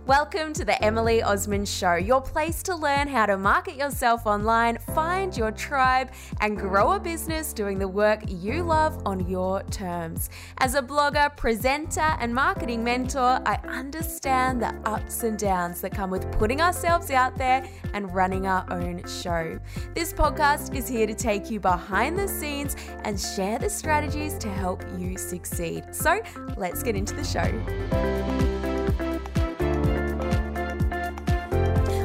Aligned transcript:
Welcome 0.00 0.52
to 0.54 0.64
the 0.64 0.82
Emily 0.82 1.22
Osmond 1.22 1.68
Show, 1.68 1.94
your 1.94 2.20
place 2.20 2.60
to 2.64 2.74
learn 2.74 3.06
how 3.06 3.26
to 3.26 3.36
market 3.36 3.76
yourself 3.76 4.26
online, 4.26 4.78
find 4.94 5.36
your 5.36 5.52
tribe, 5.52 6.10
and 6.40 6.58
grow 6.58 6.92
a 6.92 7.00
business 7.00 7.52
doing 7.52 7.78
the 7.78 7.86
work 7.86 8.20
you 8.26 8.64
love 8.64 9.00
on 9.06 9.28
your 9.28 9.62
terms. 9.64 10.28
As 10.58 10.74
a 10.74 10.82
blogger, 10.82 11.36
presenter, 11.36 12.16
and 12.18 12.34
marketing 12.34 12.82
mentor, 12.82 13.40
I 13.46 13.60
understand 13.68 14.60
the 14.60 14.74
ups 14.84 15.22
and 15.22 15.38
downs 15.38 15.80
that 15.82 15.92
come 15.94 16.10
with 16.10 16.30
putting 16.32 16.60
ourselves 16.60 17.12
out 17.12 17.36
there 17.36 17.64
and 17.94 18.12
running 18.12 18.46
our 18.46 18.66
own 18.72 19.06
show. 19.06 19.60
This 19.94 20.12
podcast 20.12 20.74
is 20.74 20.88
here 20.88 21.06
to 21.06 21.14
take 21.14 21.48
you 21.48 21.60
behind 21.60 22.18
the 22.18 22.26
scenes 22.26 22.74
and 23.04 23.20
share 23.20 23.60
the 23.60 23.70
strategies 23.70 24.36
to 24.38 24.48
help 24.48 24.84
you 24.98 25.16
succeed. 25.16 25.94
So 25.94 26.20
let's 26.56 26.82
get 26.82 26.96
into 26.96 27.14
the 27.14 27.24
show. 27.24 28.41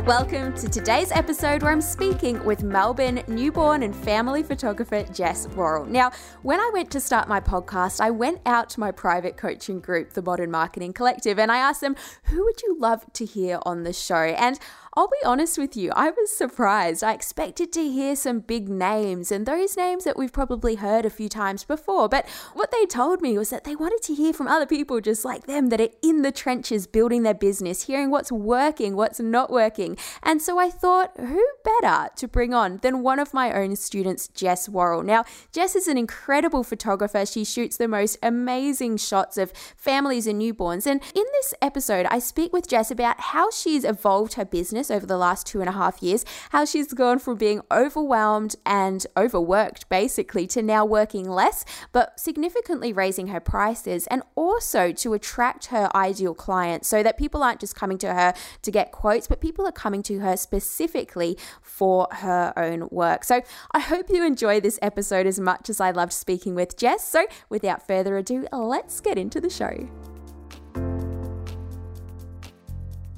Welcome 0.07 0.53
to 0.53 0.70
today's 0.70 1.11
episode 1.11 1.63
where 1.63 1.71
I'm 1.73 1.81
speaking 1.81 2.41
with 2.45 2.63
Melbourne 2.63 3.23
newborn 3.27 3.84
and 3.84 3.93
family 3.93 4.41
photographer 4.41 5.03
Jess 5.03 5.49
Worrall. 5.49 5.85
Now, 5.85 6.13
when 6.43 6.61
I 6.61 6.71
went 6.73 6.89
to 6.91 7.02
start 7.02 7.27
my 7.27 7.41
podcast, 7.41 7.99
I 7.99 8.12
went 8.12 8.39
out 8.45 8.70
to 8.70 8.79
my 8.79 8.93
private 8.93 9.35
coaching 9.35 9.81
group, 9.81 10.13
the 10.13 10.21
Modern 10.21 10.49
Marketing 10.49 10.93
Collective, 10.93 11.38
and 11.38 11.51
I 11.51 11.57
asked 11.57 11.81
them, 11.81 11.98
who 12.23 12.45
would 12.45 12.62
you 12.62 12.77
love 12.79 13.03
to 13.15 13.25
hear 13.25 13.59
on 13.63 13.84
the 13.84 13.91
show? 13.91 14.15
And 14.15 14.57
I'll 14.97 15.07
be 15.07 15.23
honest 15.23 15.59
with 15.59 15.77
you, 15.77 15.91
I 15.95 16.09
was 16.09 16.35
surprised. 16.35 17.03
I 17.03 17.13
expected 17.13 17.71
to 17.73 17.87
hear 17.87 18.15
some 18.15 18.39
big 18.39 18.67
names 18.67 19.31
and 19.31 19.45
those 19.45 19.77
names 19.77 20.05
that 20.05 20.17
we've 20.17 20.33
probably 20.33 20.73
heard 20.73 21.05
a 21.05 21.11
few 21.11 21.29
times 21.29 21.63
before. 21.63 22.09
But 22.09 22.27
what 22.55 22.71
they 22.71 22.87
told 22.87 23.21
me 23.21 23.37
was 23.37 23.51
that 23.51 23.63
they 23.63 23.75
wanted 23.75 24.01
to 24.01 24.15
hear 24.15 24.33
from 24.33 24.47
other 24.47 24.65
people 24.65 24.99
just 24.99 25.23
like 25.23 25.45
them 25.45 25.67
that 25.67 25.79
are 25.79 25.89
in 26.01 26.23
the 26.23 26.31
trenches 26.31 26.87
building 26.87 27.21
their 27.21 27.35
business, 27.35 27.83
hearing 27.83 28.09
what's 28.09 28.31
working, 28.31 28.95
what's 28.95 29.20
not 29.20 29.51
working. 29.51 29.99
And 30.23 30.41
so 30.41 30.57
I 30.57 30.71
thought, 30.71 31.11
who 31.15 31.48
better 31.63 32.09
to 32.15 32.27
bring 32.27 32.55
on 32.55 32.77
than 32.77 33.04
one 33.04 33.20
of 33.20 33.35
my 33.35 33.54
own 33.54 33.76
students, 33.76 34.27
Jess 34.29 34.67
Worrall? 34.67 35.04
Now, 35.04 35.26
Jess 35.51 35.76
is 35.76 35.87
an 35.87 35.99
incredible 35.99 36.63
photographer. 36.63 37.23
She 37.23 37.45
shoots 37.45 37.77
the 37.77 37.87
most 37.87 38.17
amazing 38.23 38.98
shots 38.98 39.37
of 39.37 39.54
families 39.76 40.26
and 40.26 40.41
newborns. 40.41 40.87
And 40.87 41.04
in 41.13 41.26
this 41.34 41.54
episode, 41.61 42.07
I 42.09 42.17
speak 42.17 42.51
with 42.51 42.67
Jess 42.67 42.89
about 42.89 43.20
how 43.20 43.51
she's 43.51 43.84
evolved 43.84 44.34
her 44.34 44.45
business 44.45 44.87
over 44.91 45.05
the 45.05 45.18
last 45.18 45.46
two 45.46 45.60
and 45.60 45.70
a 45.70 45.74
half 45.74 46.02
years, 46.02 46.26
how 46.52 46.66
she's 46.66 46.93
gone 46.93 47.20
from 47.20 47.38
being 47.38 47.62
overwhelmed 47.71 48.55
and 48.66 49.05
overworked 49.16 49.90
basically 49.90 50.48
to 50.48 50.62
now 50.62 50.85
working 50.85 51.29
less, 51.29 51.66
but 51.91 52.20
significantly 52.20 52.91
raising 52.94 53.27
her 53.27 53.40
prices 53.40 54.07
and 54.07 54.24
also 54.35 54.91
to 54.91 55.13
attract 55.13 55.68
her 55.68 55.90
ideal 55.96 56.34
clients 56.34 56.88
so 56.88 57.04
that 57.04 57.18
people 57.18 57.44
aren't 57.44 57.60
just 57.60 57.76
coming 57.76 57.98
to 57.98 58.13
her 58.13 58.34
to 58.62 58.71
get 58.71 58.91
quotes, 58.91 59.27
but 59.27 59.41
people 59.41 59.68
are 59.68 59.71
coming 59.71 60.04
to 60.04 60.20
her 60.20 60.38
specifically 60.38 61.38
for 61.62 62.07
her 62.12 62.54
own 62.57 62.88
work. 62.91 63.24
So 63.24 63.41
I 63.72 63.79
hope 63.79 64.09
you 64.09 64.25
enjoy 64.25 64.59
this 64.59 64.79
episode 64.81 65.25
as 65.25 65.40
much 65.40 65.69
as 65.69 65.79
I 65.79 65.91
loved 65.91 66.13
speaking 66.13 66.56
with 66.56 66.78
Jess. 66.78 67.07
So 67.07 67.25
without 67.50 67.85
further 67.85 68.18
ado, 68.18 68.47
let's 68.51 69.00
get 69.01 69.18
into 69.18 69.40
the 69.40 69.50
show. 69.50 69.88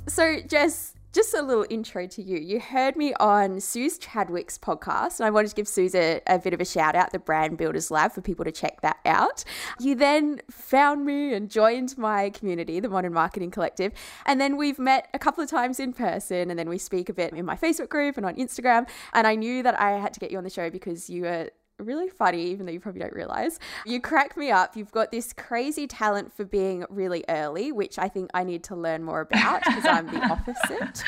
So, 0.08 0.40
Jess, 0.42 0.96
just 1.12 1.34
a 1.34 1.42
little 1.42 1.66
intro 1.70 2.06
to 2.06 2.22
you. 2.22 2.38
You 2.38 2.60
heard 2.60 2.96
me 2.96 3.14
on 3.20 3.60
Suze 3.60 3.98
Chadwick's 3.98 4.58
podcast, 4.58 5.20
and 5.20 5.26
I 5.26 5.32
wanted 5.32 5.50
to 5.50 5.56
give 5.56 5.68
Suze 5.68 5.96
a, 5.96 6.22
a, 6.28 6.38
bit 6.38 6.54
of 6.54 6.62
a 6.62 6.66
shout 6.66 6.96
out, 6.96 7.12
the 7.12 7.20
Brand 7.20 7.58
Builders 7.58 7.90
Lab, 7.90 8.12
for 8.12 8.22
people 8.22 8.46
to 8.46 8.52
check 8.52 8.82
that 8.82 8.98
out. 9.06 9.44
You 9.80 9.96
then 9.96 10.42
found 10.52 11.06
me 11.06 11.34
and 11.34 11.50
joined 11.50 11.98
my 11.98 12.30
community, 12.30 12.80
the 12.80 12.90
Modern 12.90 13.14
Marketing 13.14 13.50
Collective. 13.50 13.92
And 14.26 14.40
then 14.40 14.56
we've 14.56 14.78
met 14.78 15.08
a 15.14 15.20
couple 15.20 15.44
of 15.44 15.50
times 15.50 15.80
in 15.80 15.94
person, 15.94 16.52
and 16.52 16.60
then 16.60 16.70
we 16.70 16.78
speak 16.78 17.10
a 17.10 17.14
bit 17.14 17.34
in 17.34 17.46
my 17.46 17.56
Facebook 17.56 17.90
group 17.90 18.18
and 18.18 18.26
on 18.26 18.36
Instagram. 18.36 18.88
And 19.14 19.26
I 19.26 19.36
knew 19.36 19.64
that 19.64 19.80
I 19.80 19.92
had 19.92 20.14
to 20.14 20.20
get 20.20 20.32
you 20.32 20.38
on 20.38 20.44
the 20.44 20.50
show 20.50 20.70
because 20.70 21.10
you 21.10 21.24
were 21.24 21.50
really 21.80 22.10
funny, 22.10 22.44
even 22.44 22.66
though 22.66 22.72
you 22.72 22.80
probably 22.80 23.02
don't 23.02 23.14
realize. 23.14 23.60
You 23.86 24.02
crack 24.02 24.38
me 24.38 24.52
up. 24.52 24.76
You've 24.76 24.92
got 24.92 25.12
this 25.12 25.34
crazy 25.34 25.88
talent 25.88 26.34
for 26.34 26.46
being 26.46 26.86
really 26.90 27.24
early, 27.30 27.72
which 27.72 27.98
I 27.98 28.08
think 28.08 28.30
I 28.34 28.44
need 28.44 28.64
to 28.66 28.76
learn 28.76 29.04
more 29.04 29.22
about 29.22 29.64
because 29.64 29.86
I'm 29.86 30.08
the 30.08 30.20
opposite. 30.20 31.04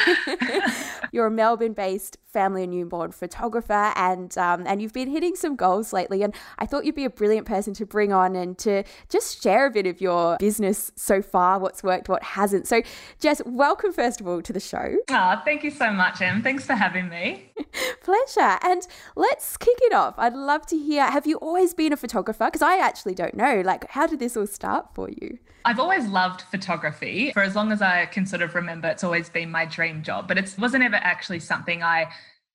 You're 1.12 1.28
a 1.28 1.32
Melbourne 1.32 1.74
based 1.74 2.18
family 2.32 2.64
and 2.64 2.72
newborn 2.72 3.12
photographer, 3.12 3.92
and 3.96 4.38
um, 4.38 4.66
and 4.66 4.82
you've 4.82 4.94
been 4.94 5.10
hitting 5.10 5.36
some 5.36 5.56
goals 5.56 5.94
lately. 5.94 6.24
And 6.24 6.34
I 6.58 6.66
thought 6.66 6.86
you'd 6.86 6.96
be 6.96 7.06
a 7.06 7.10
brilliant 7.10 7.48
person 7.48 7.74
to 7.76 7.86
bring 7.86 8.14
on 8.14 8.36
and 8.36 8.58
to 8.60 8.84
just 9.10 9.44
share 9.44 9.66
a 9.66 9.72
bit 9.72 9.86
of 9.86 10.02
your 10.02 10.38
business 10.38 10.92
so 10.96 11.22
far, 11.22 11.60
what's 11.60 11.84
worked, 11.84 12.10
what 12.10 12.24
hasn't. 12.24 12.68
So, 12.68 12.82
Jess, 13.20 13.42
welcome 13.46 13.92
first 13.92 14.22
of 14.22 14.28
all 14.28 14.42
to 14.42 14.54
the 14.54 14.60
show. 14.60 14.96
Oh, 15.10 15.42
thank 15.44 15.64
you 15.64 15.72
so 15.72 15.92
much, 15.92 16.22
Em. 16.22 16.42
Thanks 16.42 16.66
for 16.66 16.74
having 16.74 17.10
me. 17.10 17.52
Pleasure. 18.04 18.58
And 18.64 18.88
let's 19.16 19.58
kick 19.58 19.78
it 19.82 19.94
off. 19.94 20.16
I'd 20.18 20.34
love 20.34 20.61
to 20.68 20.78
hear. 20.78 21.06
Have 21.06 21.28
you 21.28 21.38
always 21.38 21.74
been 21.74 21.94
a 21.94 21.98
photographer? 21.98 22.46
Because 22.46 22.62
I 22.62 22.78
actually 22.78 23.16
don't 23.16 23.36
know. 23.36 23.62
Like, 23.64 23.90
how 23.90 24.08
did 24.08 24.20
this 24.20 24.36
all 24.38 24.48
start 24.48 24.94
for 24.94 25.10
you? 25.10 25.38
I've 25.66 25.80
always 25.80 26.08
loved 26.08 26.42
photography. 26.42 27.32
For 27.32 27.44
as 27.44 27.56
long 27.56 27.72
as 27.72 27.82
I 27.82 28.06
can 28.08 28.26
sort 28.26 28.42
of 28.42 28.56
remember, 28.56 28.88
it's 28.88 29.04
always 29.04 29.30
been 29.30 29.52
my 29.52 29.66
dream 29.66 30.04
job, 30.04 30.28
but 30.28 30.38
it 30.38 30.56
wasn't 30.58 30.84
ever 30.84 30.98
actually 30.98 31.40
something 31.40 31.84
I 31.84 32.10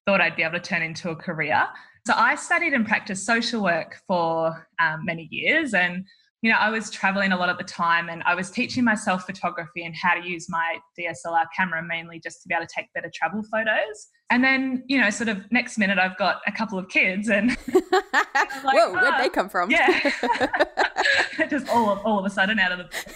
thought 0.06 0.20
I'd 0.20 0.36
be 0.36 0.42
able 0.42 0.58
to 0.58 0.60
turn 0.60 0.82
into 0.82 1.10
a 1.10 1.16
career. 1.16 1.66
So 2.06 2.14
I 2.16 2.36
studied 2.36 2.72
and 2.72 2.86
practiced 2.86 3.26
social 3.26 3.62
work 3.62 4.00
for 4.06 4.68
um, 4.80 5.04
many 5.04 5.28
years. 5.30 5.74
And, 5.74 6.04
you 6.42 6.50
know, 6.50 6.58
I 6.58 6.70
was 6.70 6.90
traveling 6.90 7.32
a 7.32 7.36
lot 7.36 7.48
at 7.48 7.58
the 7.58 7.64
time 7.64 8.08
and 8.08 8.22
I 8.24 8.34
was 8.34 8.50
teaching 8.50 8.84
myself 8.84 9.24
photography 9.24 9.84
and 9.84 9.94
how 9.96 10.14
to 10.14 10.26
use 10.26 10.48
my 10.48 10.78
DSLR 10.98 11.46
camera 11.56 11.82
mainly 11.82 12.20
just 12.20 12.42
to 12.42 12.48
be 12.48 12.54
able 12.54 12.66
to 12.66 12.72
take 12.74 12.92
better 12.94 13.10
travel 13.14 13.42
photos. 13.50 14.08
And 14.28 14.42
then, 14.42 14.82
you 14.86 15.00
know, 15.00 15.08
sort 15.10 15.28
of 15.28 15.50
next 15.52 15.78
minute, 15.78 15.98
I've 15.98 16.16
got 16.18 16.42
a 16.46 16.52
couple 16.52 16.78
of 16.78 16.88
kids, 16.88 17.28
and 17.28 17.50
like, 17.72 18.74
whoa, 18.74 18.92
where'd 18.92 19.14
ah, 19.14 19.18
they 19.18 19.28
come 19.28 19.48
from? 19.48 19.70
Yeah, 19.70 20.10
just 21.48 21.68
all 21.68 21.90
of, 21.90 22.04
all 22.04 22.18
of 22.18 22.24
a 22.24 22.30
sudden 22.30 22.58
out 22.58 22.72
of 22.72 22.78
the. 22.78 23.14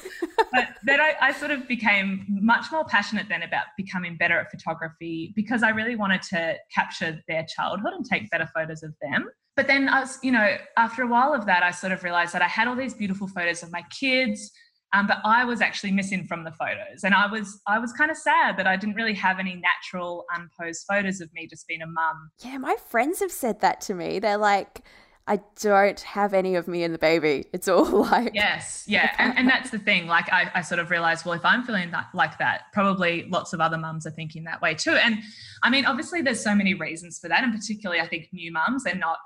But 0.52 0.68
then 0.84 1.00
I, 1.00 1.14
I 1.20 1.32
sort 1.32 1.50
of 1.50 1.66
became 1.66 2.24
much 2.28 2.66
more 2.70 2.84
passionate 2.84 3.26
then 3.28 3.42
about 3.42 3.66
becoming 3.76 4.16
better 4.16 4.38
at 4.38 4.52
photography 4.52 5.32
because 5.34 5.64
I 5.64 5.70
really 5.70 5.96
wanted 5.96 6.22
to 6.30 6.54
capture 6.72 7.20
their 7.26 7.44
childhood 7.44 7.92
and 7.92 8.04
take 8.04 8.30
better 8.30 8.48
photos 8.54 8.84
of 8.84 8.94
them. 9.02 9.28
But 9.56 9.66
then 9.66 9.88
I 9.88 10.00
was, 10.00 10.18
you 10.22 10.32
know, 10.32 10.56
after 10.76 11.02
a 11.02 11.06
while 11.06 11.34
of 11.34 11.46
that, 11.46 11.62
I 11.62 11.70
sort 11.70 11.92
of 11.92 12.02
realized 12.02 12.32
that 12.32 12.42
I 12.42 12.48
had 12.48 12.68
all 12.68 12.76
these 12.76 12.94
beautiful 12.94 13.26
photos 13.26 13.62
of 13.62 13.72
my 13.72 13.84
kids 13.90 14.50
um, 14.92 15.06
but 15.06 15.18
I 15.24 15.44
was 15.44 15.60
actually 15.60 15.92
missing 15.92 16.24
from 16.24 16.42
the 16.42 16.50
photos, 16.50 17.04
and 17.04 17.14
I 17.14 17.30
was 17.30 17.60
I 17.66 17.78
was 17.78 17.92
kind 17.92 18.10
of 18.10 18.16
sad 18.16 18.56
that 18.56 18.66
I 18.66 18.76
didn't 18.76 18.96
really 18.96 19.14
have 19.14 19.38
any 19.38 19.54
natural 19.54 20.24
unposed 20.34 20.84
photos 20.88 21.20
of 21.20 21.32
me 21.32 21.46
just 21.46 21.68
being 21.68 21.82
a 21.82 21.86
mum. 21.86 22.30
Yeah, 22.40 22.58
my 22.58 22.76
friends 22.88 23.20
have 23.20 23.30
said 23.30 23.60
that 23.60 23.80
to 23.82 23.94
me. 23.94 24.18
They're 24.18 24.36
like. 24.36 24.82
I 25.26 25.38
don't 25.60 26.00
have 26.00 26.34
any 26.34 26.56
of 26.56 26.66
me 26.66 26.82
and 26.82 26.92
the 26.92 26.98
baby. 26.98 27.44
It's 27.52 27.68
all 27.68 27.84
like 28.10 28.32
yes, 28.34 28.82
yeah, 28.88 29.14
and, 29.18 29.38
and 29.38 29.48
that's 29.48 29.70
the 29.70 29.78
thing. 29.78 30.08
Like 30.08 30.32
I, 30.32 30.50
I 30.54 30.62
sort 30.62 30.80
of 30.80 30.90
realized, 30.90 31.24
well, 31.24 31.34
if 31.34 31.44
I'm 31.44 31.62
feeling 31.62 31.92
that, 31.92 32.06
like 32.14 32.38
that, 32.38 32.62
probably 32.72 33.28
lots 33.30 33.52
of 33.52 33.60
other 33.60 33.78
mums 33.78 34.06
are 34.08 34.10
thinking 34.10 34.42
that 34.44 34.60
way 34.60 34.74
too. 34.74 34.92
And 34.92 35.18
I 35.62 35.70
mean, 35.70 35.84
obviously, 35.84 36.20
there's 36.20 36.42
so 36.42 36.52
many 36.52 36.74
reasons 36.74 37.20
for 37.20 37.28
that, 37.28 37.44
and 37.44 37.52
particularly, 37.52 38.00
I 38.00 38.08
think 38.08 38.28
new 38.32 38.50
mums 38.50 38.82
they're 38.82 38.96
not 38.96 39.18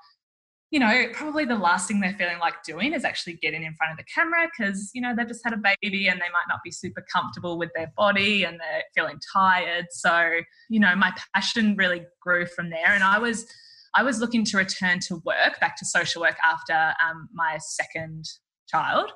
you 0.71 0.81
know, 0.81 1.07
probably 1.13 1.45
the 1.45 1.57
last 1.57 1.87
thing 1.87 2.01
they're 2.01 2.17
feeling 2.19 2.39
like 2.41 2.63
doing 2.65 2.95
is 2.95 3.05
actually 3.05 3.35
getting 3.35 3.63
in 3.63 3.75
front 3.75 3.93
of 3.93 3.99
the 3.99 4.05
camera 4.13 4.49
because, 4.51 4.91
you 4.93 5.01
know, 5.01 5.15
they've 5.17 5.29
just 5.29 5.43
had 5.45 5.53
a 5.53 5.57
baby 5.57 6.09
and 6.09 6.21
they 6.21 6.31
might 6.33 6.49
not 6.49 6.61
be 6.65 6.71
super 6.71 7.05
comfortable 7.13 7.59
with 7.59 7.71
their 7.77 7.93
body 7.97 8.45
and 8.45 8.59
they're 8.59 8.83
feeling 8.95 9.19
tired. 9.33 9.87
So, 9.91 10.41
you 10.69 10.81
know, 10.81 10.97
my 10.97 11.13
passion 11.35 11.77
really 11.77 12.05
grew 12.21 12.47
from 12.47 12.71
there. 12.71 12.89
And 12.89 13.05
I 13.05 13.19
was, 13.19 13.47
I 13.95 14.03
was 14.03 14.19
looking 14.19 14.45
to 14.47 14.57
return 14.57 14.99
to 15.01 15.23
work, 15.25 15.61
back 15.61 15.77
to 15.77 15.85
social 15.85 16.23
work 16.23 16.37
after 16.45 16.95
um, 17.09 17.29
my 17.33 17.59
second 17.61 18.25
child, 18.69 19.13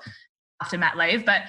after 0.63 0.79
mat 0.79 0.97
leave. 0.97 1.27
But 1.27 1.43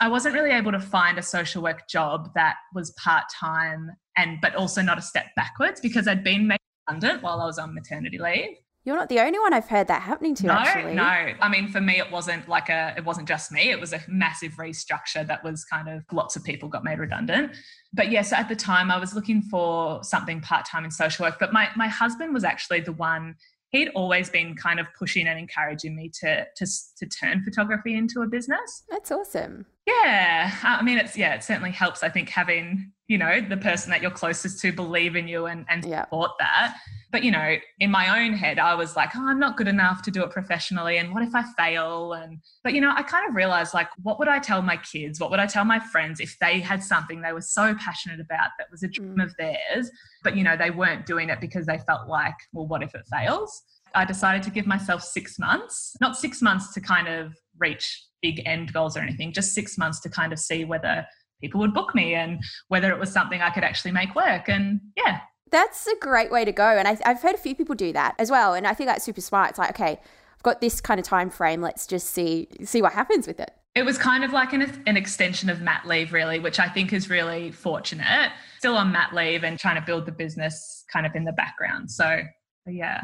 I 0.00 0.08
wasn't 0.08 0.34
really 0.34 0.50
able 0.50 0.72
to 0.72 0.80
find 0.80 1.18
a 1.18 1.22
social 1.22 1.62
work 1.62 1.88
job 1.88 2.30
that 2.34 2.56
was 2.74 2.92
part 3.02 3.24
time 3.40 3.90
and 4.16 4.38
but 4.40 4.54
also 4.54 4.82
not 4.82 4.98
a 4.98 5.02
step 5.02 5.26
backwards 5.34 5.80
because 5.80 6.06
I'd 6.06 6.22
been 6.22 6.46
made 6.46 6.58
redundant 6.86 7.22
while 7.22 7.40
I 7.40 7.46
was 7.46 7.58
on 7.58 7.74
maternity 7.74 8.18
leave. 8.18 8.56
You're 8.86 8.94
not 8.94 9.08
the 9.08 9.18
only 9.18 9.40
one 9.40 9.52
I've 9.52 9.66
heard 9.66 9.88
that 9.88 10.02
happening 10.02 10.36
to. 10.36 10.46
No, 10.46 10.52
actually. 10.52 10.94
no. 10.94 11.02
I 11.02 11.48
mean, 11.48 11.66
for 11.66 11.80
me, 11.80 11.98
it 11.98 12.08
wasn't 12.12 12.48
like 12.48 12.68
a. 12.68 12.94
It 12.96 13.04
wasn't 13.04 13.26
just 13.26 13.50
me. 13.50 13.72
It 13.72 13.80
was 13.80 13.92
a 13.92 14.00
massive 14.06 14.52
restructure 14.52 15.26
that 15.26 15.42
was 15.42 15.64
kind 15.64 15.88
of 15.88 16.04
lots 16.12 16.36
of 16.36 16.44
people 16.44 16.68
got 16.68 16.84
made 16.84 17.00
redundant. 17.00 17.56
But 17.92 18.12
yes, 18.12 18.32
at 18.32 18.48
the 18.48 18.54
time, 18.54 18.92
I 18.92 18.98
was 18.98 19.12
looking 19.12 19.42
for 19.42 20.04
something 20.04 20.40
part 20.40 20.66
time 20.66 20.84
in 20.84 20.92
social 20.92 21.26
work. 21.26 21.38
But 21.40 21.52
my 21.52 21.68
my 21.74 21.88
husband 21.88 22.32
was 22.32 22.44
actually 22.44 22.80
the 22.80 22.92
one. 22.92 23.34
He'd 23.70 23.88
always 23.96 24.30
been 24.30 24.54
kind 24.54 24.78
of 24.78 24.86
pushing 24.96 25.26
and 25.26 25.36
encouraging 25.36 25.96
me 25.96 26.08
to 26.20 26.46
to 26.54 26.66
to 26.98 27.06
turn 27.06 27.42
photography 27.42 27.96
into 27.96 28.22
a 28.22 28.28
business. 28.28 28.84
That's 28.88 29.10
awesome. 29.10 29.66
Yeah, 29.84 30.54
I 30.62 30.82
mean, 30.82 30.98
it's 30.98 31.16
yeah, 31.16 31.34
it 31.34 31.42
certainly 31.42 31.72
helps. 31.72 32.04
I 32.04 32.08
think 32.08 32.28
having 32.28 32.92
you 33.08 33.18
know 33.18 33.40
the 33.40 33.56
person 33.56 33.90
that 33.90 34.02
you're 34.02 34.10
closest 34.10 34.60
to 34.60 34.72
believe 34.72 35.16
in 35.16 35.28
you 35.28 35.46
and 35.46 35.64
and 35.68 35.84
support 35.84 36.32
that 36.40 36.74
But, 37.12 37.22
you 37.22 37.30
know, 37.30 37.56
in 37.78 37.90
my 37.90 38.20
own 38.20 38.34
head, 38.34 38.58
I 38.58 38.74
was 38.74 38.96
like, 38.96 39.14
oh, 39.14 39.26
I'm 39.26 39.38
not 39.38 39.56
good 39.56 39.68
enough 39.68 40.02
to 40.02 40.10
do 40.10 40.22
it 40.24 40.30
professionally. 40.30 40.98
And 40.98 41.14
what 41.14 41.22
if 41.22 41.34
I 41.34 41.44
fail? 41.56 42.12
And, 42.12 42.40
but, 42.64 42.74
you 42.74 42.80
know, 42.80 42.92
I 42.94 43.02
kind 43.02 43.28
of 43.28 43.34
realized 43.34 43.72
like, 43.74 43.88
what 44.02 44.18
would 44.18 44.28
I 44.28 44.38
tell 44.38 44.60
my 44.60 44.76
kids? 44.76 45.20
What 45.20 45.30
would 45.30 45.38
I 45.38 45.46
tell 45.46 45.64
my 45.64 45.78
friends 45.78 46.20
if 46.20 46.36
they 46.40 46.60
had 46.60 46.82
something 46.82 47.22
they 47.22 47.32
were 47.32 47.40
so 47.40 47.74
passionate 47.76 48.20
about 48.20 48.50
that 48.58 48.66
was 48.70 48.82
a 48.82 48.88
dream 48.88 49.16
mm. 49.16 49.24
of 49.24 49.34
theirs, 49.38 49.90
but, 50.24 50.36
you 50.36 50.42
know, 50.42 50.56
they 50.56 50.70
weren't 50.70 51.06
doing 51.06 51.30
it 51.30 51.40
because 51.40 51.66
they 51.66 51.78
felt 51.78 52.08
like, 52.08 52.34
well, 52.52 52.66
what 52.66 52.82
if 52.82 52.94
it 52.94 53.06
fails? 53.10 53.62
I 53.94 54.04
decided 54.04 54.42
to 54.42 54.50
give 54.50 54.66
myself 54.66 55.02
six 55.02 55.38
months, 55.38 55.96
not 56.00 56.16
six 56.16 56.42
months 56.42 56.74
to 56.74 56.80
kind 56.80 57.08
of 57.08 57.34
reach 57.58 58.04
big 58.20 58.42
end 58.44 58.72
goals 58.72 58.96
or 58.96 59.00
anything, 59.00 59.32
just 59.32 59.54
six 59.54 59.78
months 59.78 60.00
to 60.00 60.10
kind 60.10 60.32
of 60.32 60.38
see 60.38 60.64
whether 60.64 61.06
people 61.40 61.60
would 61.60 61.74
book 61.74 61.94
me 61.94 62.14
and 62.14 62.42
whether 62.68 62.90
it 62.90 62.98
was 62.98 63.12
something 63.12 63.40
I 63.40 63.50
could 63.50 63.64
actually 63.64 63.92
make 63.92 64.14
work. 64.14 64.48
And 64.48 64.80
yeah. 64.96 65.20
That's 65.50 65.86
a 65.86 65.96
great 66.00 66.30
way 66.30 66.44
to 66.44 66.52
go. 66.52 66.76
And 66.76 66.88
I, 66.88 66.98
have 67.04 67.22
heard 67.22 67.34
a 67.34 67.38
few 67.38 67.54
people 67.54 67.74
do 67.74 67.92
that 67.92 68.14
as 68.18 68.30
well. 68.30 68.54
And 68.54 68.66
I 68.66 68.74
think 68.74 68.88
that's 68.88 69.04
super 69.04 69.20
smart. 69.20 69.50
It's 69.50 69.58
like, 69.58 69.70
okay, 69.70 70.00
I've 70.36 70.42
got 70.42 70.60
this 70.60 70.80
kind 70.80 70.98
of 70.98 71.06
time 71.06 71.30
frame. 71.30 71.60
Let's 71.60 71.86
just 71.86 72.10
see 72.10 72.48
see 72.64 72.82
what 72.82 72.92
happens 72.92 73.26
with 73.26 73.38
it. 73.40 73.52
It 73.74 73.84
was 73.84 73.98
kind 73.98 74.24
of 74.24 74.32
like 74.32 74.54
an, 74.54 74.82
an 74.86 74.96
extension 74.96 75.50
of 75.50 75.60
mat 75.60 75.86
leave, 75.86 76.12
really, 76.12 76.38
which 76.38 76.58
I 76.58 76.68
think 76.68 76.94
is 76.94 77.10
really 77.10 77.52
fortunate. 77.52 78.32
Still 78.58 78.74
on 78.74 78.90
mat 78.90 79.14
leave 79.14 79.44
and 79.44 79.58
trying 79.58 79.76
to 79.76 79.82
build 79.82 80.06
the 80.06 80.12
business 80.12 80.84
kind 80.90 81.04
of 81.04 81.14
in 81.14 81.24
the 81.24 81.32
background. 81.32 81.90
So, 81.90 82.22
yeah. 82.66 83.02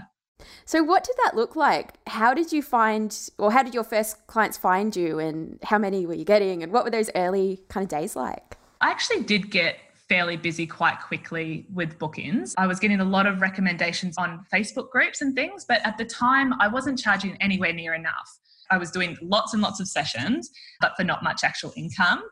So, 0.65 0.83
what 0.83 1.05
did 1.05 1.17
that 1.25 1.37
look 1.37 1.56
like? 1.56 1.94
How 2.06 2.35
did 2.35 2.53
you 2.53 2.62
find, 2.62 3.17
or 3.39 3.53
how 3.53 3.62
did 3.62 3.75
your 3.75 3.85
first 3.85 4.27
clients 4.27 4.56
find 4.56 4.94
you, 4.94 5.19
and 5.19 5.59
how 5.62 5.79
many 5.79 6.06
were 6.06 6.15
you 6.15 6.25
getting, 6.25 6.62
and 6.62 6.73
what 6.73 6.85
were 6.85 6.91
those 6.91 7.11
early 7.15 7.62
kind 7.69 7.85
of 7.85 7.89
days 7.89 8.17
like? 8.17 8.56
I 8.81 8.91
actually 8.91 9.23
did 9.23 9.50
get 9.50 9.77
fairly 10.09 10.37
busy 10.37 10.67
quite 10.67 11.00
quickly 11.00 11.67
with 11.73 11.99
book 11.99 12.19
ins. 12.19 12.55
I 12.59 12.67
was 12.67 12.79
getting 12.79 13.00
a 13.00 13.05
lot 13.05 13.27
of 13.27 13.41
recommendations 13.41 14.19
on 14.19 14.44
Facebook 14.53 14.91
groups 14.91 15.23
and 15.23 15.35
things, 15.35 15.65
but 15.67 15.81
at 15.87 15.97
the 15.97 16.05
time 16.05 16.53
I 16.61 16.69
wasn't 16.69 16.99
charging 16.99 17.37
anywhere 17.41 17.73
near 17.73 17.94
enough. 17.94 18.39
I 18.71 18.79
was 18.79 18.91
doing 18.91 19.17
lots 19.23 19.55
and 19.55 19.62
lots 19.62 19.81
of 19.81 19.89
sessions, 19.89 20.50
but 20.81 20.93
for 20.97 21.05
not 21.05 21.23
much 21.23 21.44
actual 21.44 21.73
income. 21.77 22.23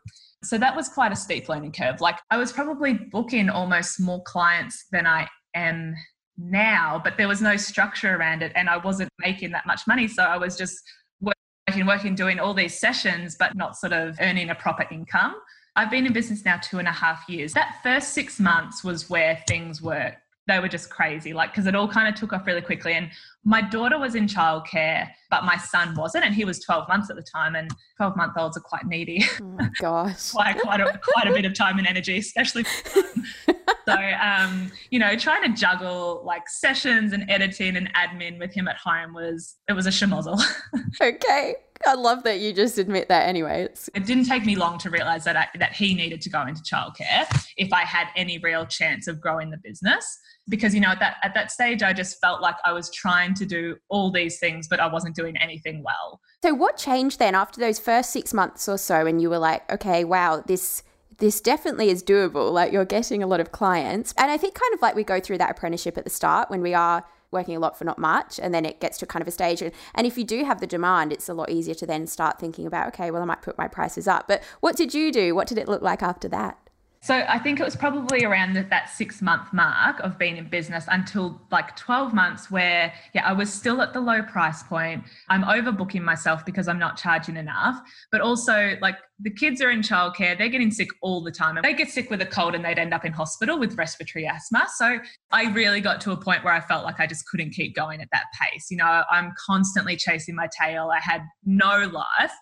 So 0.43 0.57
that 0.57 0.75
was 0.75 0.89
quite 0.89 1.11
a 1.11 1.15
steep 1.15 1.49
learning 1.49 1.71
curve. 1.71 2.01
Like 2.01 2.19
I 2.29 2.37
was 2.37 2.51
probably 2.51 2.93
booking 2.93 3.49
almost 3.49 3.99
more 3.99 4.21
clients 4.23 4.85
than 4.91 5.07
I 5.07 5.27
am 5.55 5.95
now, 6.37 6.99
but 7.03 7.17
there 7.17 7.27
was 7.27 7.41
no 7.41 7.57
structure 7.57 8.15
around 8.15 8.41
it 8.41 8.51
and 8.55 8.69
I 8.69 8.77
wasn't 8.77 9.09
making 9.19 9.51
that 9.51 9.65
much 9.65 9.81
money. 9.87 10.07
So 10.07 10.23
I 10.23 10.37
was 10.37 10.57
just 10.57 10.81
working, 11.19 11.85
working, 11.85 12.15
doing 12.15 12.39
all 12.39 12.53
these 12.53 12.79
sessions, 12.79 13.35
but 13.37 13.55
not 13.55 13.75
sort 13.75 13.93
of 13.93 14.17
earning 14.21 14.49
a 14.49 14.55
proper 14.55 14.85
income. 14.91 15.35
I've 15.75 15.89
been 15.89 16.05
in 16.05 16.13
business 16.13 16.43
now 16.43 16.59
two 16.61 16.79
and 16.79 16.87
a 16.87 16.91
half 16.91 17.27
years. 17.29 17.53
That 17.53 17.79
first 17.83 18.13
six 18.13 18.39
months 18.39 18.83
was 18.83 19.09
where 19.09 19.41
things 19.47 19.81
were, 19.81 20.13
they 20.47 20.59
were 20.59 20.67
just 20.67 20.89
crazy, 20.89 21.33
like, 21.33 21.51
because 21.51 21.67
it 21.67 21.75
all 21.75 21.87
kind 21.87 22.07
of 22.07 22.15
took 22.15 22.33
off 22.33 22.45
really 22.45 22.61
quickly. 22.61 22.93
And 22.93 23.09
my 23.43 23.61
daughter 23.61 23.97
was 23.97 24.13
in 24.13 24.27
childcare, 24.27 25.09
but 25.31 25.43
my 25.43 25.57
son 25.57 25.95
wasn't, 25.95 26.25
and 26.25 26.35
he 26.35 26.45
was 26.45 26.59
12 26.59 26.87
months 26.87 27.09
at 27.09 27.15
the 27.15 27.23
time. 27.23 27.55
And 27.55 27.71
12 27.97 28.15
month 28.15 28.33
olds 28.37 28.55
are 28.55 28.61
quite 28.61 28.85
needy. 28.85 29.23
Oh 29.41 29.57
gosh. 29.79 30.31
quite, 30.31 30.59
quite, 30.59 30.79
a, 30.79 30.99
quite 31.13 31.27
a 31.27 31.33
bit 31.33 31.45
of 31.45 31.53
time 31.53 31.79
and 31.79 31.87
energy, 31.87 32.17
especially. 32.17 32.63
so, 33.87 33.95
um, 34.21 34.71
you 34.91 34.99
know, 34.99 35.15
trying 35.15 35.51
to 35.51 35.59
juggle 35.59 36.21
like 36.23 36.47
sessions 36.47 37.13
and 37.13 37.29
editing 37.29 37.77
and 37.77 37.91
admin 37.95 38.37
with 38.37 38.53
him 38.53 38.67
at 38.67 38.77
home 38.77 39.13
was, 39.13 39.55
it 39.67 39.73
was 39.73 39.87
a 39.87 39.91
schmozzle. 39.91 40.39
okay. 41.01 41.55
I 41.87 41.95
love 41.95 42.21
that 42.23 42.41
you 42.41 42.53
just 42.53 42.77
admit 42.77 43.09
that 43.09 43.27
anyway. 43.27 43.63
It's- 43.63 43.89
it 43.95 44.05
didn't 44.05 44.25
take 44.25 44.45
me 44.45 44.55
long 44.55 44.77
to 44.79 44.91
realize 44.91 45.23
that 45.23 45.35
I, 45.35 45.47
that 45.57 45.73
he 45.73 45.95
needed 45.95 46.21
to 46.21 46.29
go 46.29 46.45
into 46.45 46.61
childcare 46.61 47.25
if 47.57 47.73
I 47.73 47.81
had 47.81 48.07
any 48.15 48.37
real 48.37 48.67
chance 48.67 49.07
of 49.07 49.19
growing 49.19 49.49
the 49.49 49.57
business 49.63 50.19
because 50.49 50.73
you 50.73 50.81
know 50.81 50.89
at 50.89 50.99
that 50.99 51.17
at 51.23 51.33
that 51.33 51.51
stage 51.51 51.81
I 51.83 51.93
just 51.93 52.19
felt 52.19 52.41
like 52.41 52.55
I 52.65 52.73
was 52.73 52.91
trying 52.91 53.30
to 53.35 53.45
do 53.45 53.77
all 53.89 54.11
these 54.11 54.39
things 54.39 54.67
but 54.67 54.79
I 54.79 54.87
wasn't 54.87 55.15
doing 55.15 55.37
anything 55.37 55.83
well. 55.83 56.21
So 56.43 56.53
what 56.53 56.77
changed 56.77 57.19
then 57.19 57.35
after 57.35 57.59
those 57.59 57.79
first 57.79 58.11
6 58.11 58.33
months 58.33 58.67
or 58.67 58.77
so 58.77 59.05
and 59.05 59.21
you 59.21 59.29
were 59.29 59.39
like 59.39 59.69
okay 59.71 60.03
wow 60.03 60.43
this 60.45 60.83
this 61.17 61.39
definitely 61.39 61.89
is 61.89 62.03
doable 62.03 62.51
like 62.51 62.71
you're 62.71 62.83
getting 62.85 63.21
a 63.21 63.27
lot 63.27 63.39
of 63.39 63.51
clients? 63.51 64.13
And 64.17 64.31
I 64.31 64.37
think 64.37 64.55
kind 64.55 64.73
of 64.73 64.81
like 64.81 64.95
we 64.95 65.03
go 65.03 65.19
through 65.19 65.37
that 65.37 65.51
apprenticeship 65.51 65.97
at 65.97 66.03
the 66.03 66.09
start 66.09 66.49
when 66.49 66.61
we 66.61 66.73
are 66.73 67.05
working 67.31 67.55
a 67.55 67.59
lot 67.59 67.77
for 67.77 67.85
not 67.85 67.97
much 67.97 68.39
and 68.39 68.53
then 68.53 68.65
it 68.65 68.81
gets 68.81 68.97
to 68.97 69.05
kind 69.05 69.21
of 69.21 69.27
a 69.27 69.31
stage 69.31 69.61
and, 69.61 69.71
and 69.95 70.05
if 70.05 70.17
you 70.17 70.23
do 70.23 70.43
have 70.43 70.59
the 70.59 70.67
demand 70.67 71.13
it's 71.13 71.29
a 71.29 71.33
lot 71.33 71.49
easier 71.49 71.73
to 71.73 71.85
then 71.85 72.05
start 72.05 72.37
thinking 72.39 72.67
about 72.67 72.87
okay 72.87 73.09
well 73.09 73.21
I 73.21 73.25
might 73.25 73.41
put 73.41 73.57
my 73.57 73.67
prices 73.67 74.07
up. 74.07 74.27
But 74.27 74.43
what 74.59 74.75
did 74.75 74.93
you 74.93 75.11
do? 75.11 75.33
What 75.35 75.47
did 75.47 75.57
it 75.57 75.67
look 75.67 75.81
like 75.81 76.01
after 76.03 76.27
that 76.29 76.57
so 77.03 77.15
I 77.27 77.39
think 77.39 77.59
it 77.59 77.63
was 77.63 77.75
probably 77.75 78.25
around 78.25 78.53
that 78.53 78.89
six 78.91 79.23
month 79.23 79.51
mark 79.51 79.99
of 80.01 80.19
being 80.19 80.37
in 80.37 80.47
business 80.47 80.85
until 80.87 81.41
like 81.49 81.75
12 81.75 82.13
months 82.13 82.51
where, 82.51 82.93
yeah, 83.15 83.27
I 83.27 83.33
was 83.33 83.51
still 83.51 83.81
at 83.81 83.91
the 83.91 83.99
low 83.99 84.21
price 84.21 84.61
point. 84.61 85.03
I'm 85.27 85.41
overbooking 85.43 86.03
myself 86.03 86.45
because 86.45 86.67
I'm 86.67 86.77
not 86.77 86.97
charging 86.97 87.37
enough. 87.37 87.81
But 88.11 88.21
also, 88.21 88.77
like, 88.81 88.97
the 89.19 89.31
kids 89.31 89.63
are 89.63 89.71
in 89.71 89.81
childcare, 89.81 90.37
they're 90.37 90.49
getting 90.49 90.69
sick 90.69 90.89
all 91.01 91.23
the 91.23 91.31
time. 91.31 91.57
They 91.63 91.73
get 91.73 91.89
sick 91.89 92.11
with 92.11 92.21
a 92.21 92.25
cold 92.25 92.53
and 92.53 92.63
they'd 92.63 92.77
end 92.77 92.93
up 92.93 93.03
in 93.03 93.13
hospital 93.13 93.57
with 93.57 93.75
respiratory 93.79 94.27
asthma. 94.27 94.67
So 94.75 94.99
I 95.31 95.45
really 95.53 95.81
got 95.81 96.01
to 96.01 96.11
a 96.11 96.17
point 96.17 96.43
where 96.43 96.53
I 96.53 96.59
felt 96.59 96.85
like 96.85 96.99
I 96.99 97.07
just 97.07 97.25
couldn't 97.27 97.51
keep 97.51 97.75
going 97.75 98.01
at 98.01 98.09
that 98.11 98.25
pace. 98.39 98.67
You 98.69 98.77
know, 98.77 99.03
I'm 99.09 99.33
constantly 99.43 99.95
chasing 99.95 100.35
my 100.35 100.49
tail. 100.61 100.91
I 100.93 100.99
had 100.99 101.23
no 101.45 101.89
life. 101.91 102.33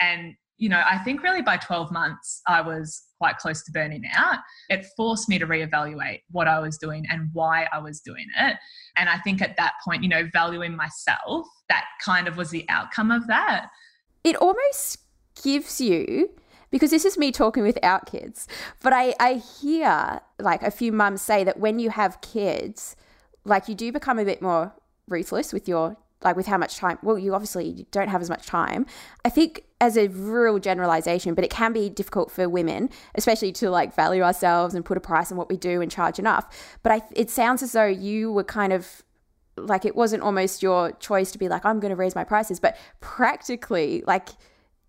And 0.00 0.34
you 0.56 0.68
know, 0.68 0.82
I 0.84 0.98
think 0.98 1.22
really 1.22 1.40
by 1.40 1.56
12 1.56 1.92
months, 1.92 2.42
I 2.48 2.60
was 2.62 3.00
quite 3.18 3.38
close 3.38 3.62
to 3.64 3.72
burning 3.72 4.04
out. 4.14 4.38
It 4.68 4.86
forced 4.96 5.28
me 5.28 5.38
to 5.38 5.46
reevaluate 5.46 6.22
what 6.30 6.48
I 6.48 6.60
was 6.60 6.78
doing 6.78 7.04
and 7.10 7.28
why 7.32 7.68
I 7.72 7.78
was 7.78 8.00
doing 8.00 8.26
it. 8.38 8.56
And 8.96 9.08
I 9.08 9.18
think 9.18 9.42
at 9.42 9.56
that 9.56 9.74
point, 9.84 10.02
you 10.02 10.08
know, 10.08 10.28
valuing 10.32 10.76
myself, 10.76 11.46
that 11.68 11.84
kind 12.04 12.28
of 12.28 12.36
was 12.36 12.50
the 12.50 12.64
outcome 12.68 13.10
of 13.10 13.26
that. 13.26 13.68
It 14.24 14.36
almost 14.36 14.98
gives 15.42 15.80
you, 15.80 16.30
because 16.70 16.90
this 16.90 17.04
is 17.04 17.18
me 17.18 17.32
talking 17.32 17.62
without 17.62 18.06
kids, 18.06 18.46
but 18.82 18.92
I, 18.92 19.14
I 19.20 19.34
hear 19.34 20.20
like 20.38 20.62
a 20.62 20.70
few 20.70 20.92
mums 20.92 21.22
say 21.22 21.44
that 21.44 21.58
when 21.58 21.78
you 21.78 21.90
have 21.90 22.20
kids, 22.20 22.96
like 23.44 23.68
you 23.68 23.74
do 23.74 23.92
become 23.92 24.18
a 24.18 24.24
bit 24.24 24.42
more 24.42 24.74
ruthless 25.08 25.52
with 25.52 25.68
your 25.68 25.96
like 26.22 26.36
with 26.36 26.46
how 26.46 26.58
much 26.58 26.76
time 26.76 26.98
well 27.02 27.18
you 27.18 27.32
obviously 27.32 27.86
don't 27.90 28.08
have 28.08 28.20
as 28.20 28.28
much 28.28 28.46
time 28.46 28.84
i 29.24 29.30
think 29.30 29.64
as 29.80 29.96
a 29.96 30.08
real 30.08 30.58
generalization 30.58 31.34
but 31.34 31.44
it 31.44 31.50
can 31.50 31.72
be 31.72 31.88
difficult 31.88 32.30
for 32.30 32.48
women 32.48 32.90
especially 33.14 33.52
to 33.52 33.70
like 33.70 33.94
value 33.94 34.22
ourselves 34.22 34.74
and 34.74 34.84
put 34.84 34.96
a 34.96 35.00
price 35.00 35.30
on 35.30 35.38
what 35.38 35.48
we 35.48 35.56
do 35.56 35.80
and 35.80 35.90
charge 35.90 36.18
enough 36.18 36.76
but 36.82 36.92
I, 36.92 37.02
it 37.14 37.30
sounds 37.30 37.62
as 37.62 37.72
though 37.72 37.86
you 37.86 38.32
were 38.32 38.44
kind 38.44 38.72
of 38.72 39.02
like 39.56 39.84
it 39.84 39.96
wasn't 39.96 40.22
almost 40.22 40.62
your 40.62 40.92
choice 40.92 41.32
to 41.32 41.38
be 41.38 41.48
like 41.48 41.64
i'm 41.64 41.80
going 41.80 41.90
to 41.90 41.96
raise 41.96 42.14
my 42.14 42.24
prices 42.24 42.60
but 42.60 42.76
practically 43.00 44.02
like 44.06 44.28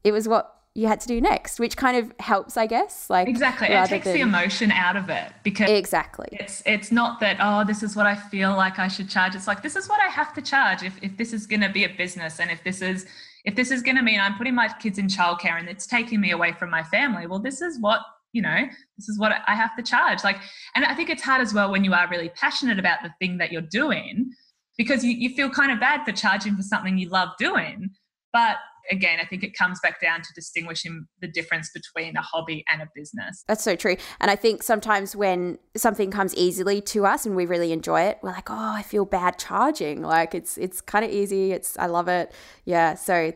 it 0.04 0.12
was 0.12 0.28
what 0.28 0.60
you 0.76 0.88
had 0.88 1.00
to 1.02 1.08
do 1.08 1.20
next, 1.20 1.60
which 1.60 1.76
kind 1.76 1.98
of 1.98 2.14
helps, 2.20 2.56
I 2.56 2.68
guess. 2.68 3.10
Like 3.10 3.28
exactly, 3.28 3.68
it 3.68 3.88
takes 3.88 4.06
than... 4.06 4.14
the 4.14 4.22
emotion 4.22 4.72
out 4.72 4.96
of 4.96 5.10
it 5.10 5.32
because 5.44 5.70
exactly 5.70 6.30
it's 6.32 6.62
it's 6.66 6.92
not 6.92 7.20
that 7.20 7.38
oh 7.40 7.66
this 7.66 7.84
is 7.84 7.96
what 7.96 8.06
I 8.06 8.16
feel 8.16 8.56
like 8.56 8.80
I 8.80 8.88
should 8.88 9.10
charge. 9.10 9.36
It's 9.36 9.48
like 9.48 9.62
this 9.62 9.76
is 9.76 9.90
what 9.90 10.00
I 10.02 10.10
have 10.10 10.34
to 10.36 10.42
charge 10.42 10.84
if 10.84 10.98
if 11.02 11.18
this 11.18 11.34
is 11.34 11.48
going 11.48 11.62
to 11.62 11.70
be 11.70 11.84
a 11.84 11.90
business 11.90 12.40
and 12.40 12.52
if 12.52 12.64
this 12.64 12.82
is 12.82 13.06
if 13.46 13.56
this 13.56 13.72
is 13.72 13.82
going 13.82 13.98
to 13.98 14.04
mean 14.04 14.20
I'm 14.20 14.36
putting 14.36 14.56
my 14.56 14.68
kids 14.80 14.98
in 14.98 15.08
childcare 15.08 15.60
and 15.60 15.70
it's 15.70 15.88
taking 15.88 16.20
me 16.20 16.32
away 16.32 16.54
from 16.54 16.70
my 16.70 16.84
family. 16.84 17.28
Well, 17.28 17.40
this 17.40 17.62
is 17.62 17.80
what 17.80 18.02
you 18.32 18.44
know 18.44 18.66
this 18.98 19.10
is 19.10 19.18
what 19.18 19.32
I 19.48 19.56
have 19.56 19.76
to 19.76 19.84
charge. 19.84 20.24
Like, 20.24 20.38
and 20.76 20.86
I 20.86 20.94
think 20.94 21.10
it's 21.10 21.24
hard 21.24 21.42
as 21.42 21.54
well 21.54 21.72
when 21.72 21.84
you 21.84 21.94
are 21.94 22.08
really 22.10 22.30
passionate 22.30 22.80
about 22.80 23.00
the 23.04 23.14
thing 23.20 23.38
that 23.40 23.52
you're 23.52 23.62
doing 23.62 24.32
because 24.78 25.04
you, 25.04 25.12
you 25.12 25.36
feel 25.36 25.50
kind 25.50 25.72
of 25.72 25.80
bad 25.80 26.06
for 26.06 26.12
charging 26.12 26.56
for 26.56 26.62
something 26.62 26.98
you 26.98 27.10
love 27.10 27.30
doing, 27.38 27.90
but 28.32 28.58
again, 28.90 29.20
I 29.22 29.26
think 29.26 29.44
it 29.44 29.58
comes 29.58 29.80
back 29.82 30.02
down 30.02 30.22
to 30.22 30.30
distinguishing 30.34 31.08
the 31.22 31.28
difference 31.28 31.70
between 31.72 32.16
a 32.16 32.22
hobby 32.22 32.64
and 32.72 32.82
a 32.82 32.88
business. 32.96 33.44
That's 33.48 33.64
so 33.64 33.76
true. 33.76 33.98
And 34.20 34.32
I 34.32 34.36
think 34.36 34.64
sometimes 34.64 35.16
when 35.16 35.58
something 35.76 36.12
comes 36.12 36.36
easily 36.36 36.82
to 36.82 37.06
us 37.06 37.26
and 37.26 37.36
we 37.36 37.46
really 37.46 37.72
enjoy 37.72 38.02
it, 38.02 38.20
we're 38.22 38.32
like, 38.32 38.50
oh, 38.50 38.74
I 38.76 38.82
feel 38.82 39.06
bad 39.06 39.38
charging. 39.38 40.02
Like 40.02 40.34
it's 40.36 40.58
it's 40.58 40.82
kind 40.82 41.06
of 41.06 41.12
easy. 41.12 41.52
It's 41.52 41.78
I 41.78 41.86
love 41.86 42.08
it. 42.08 42.32
Yeah. 42.66 42.96
So 42.96 43.34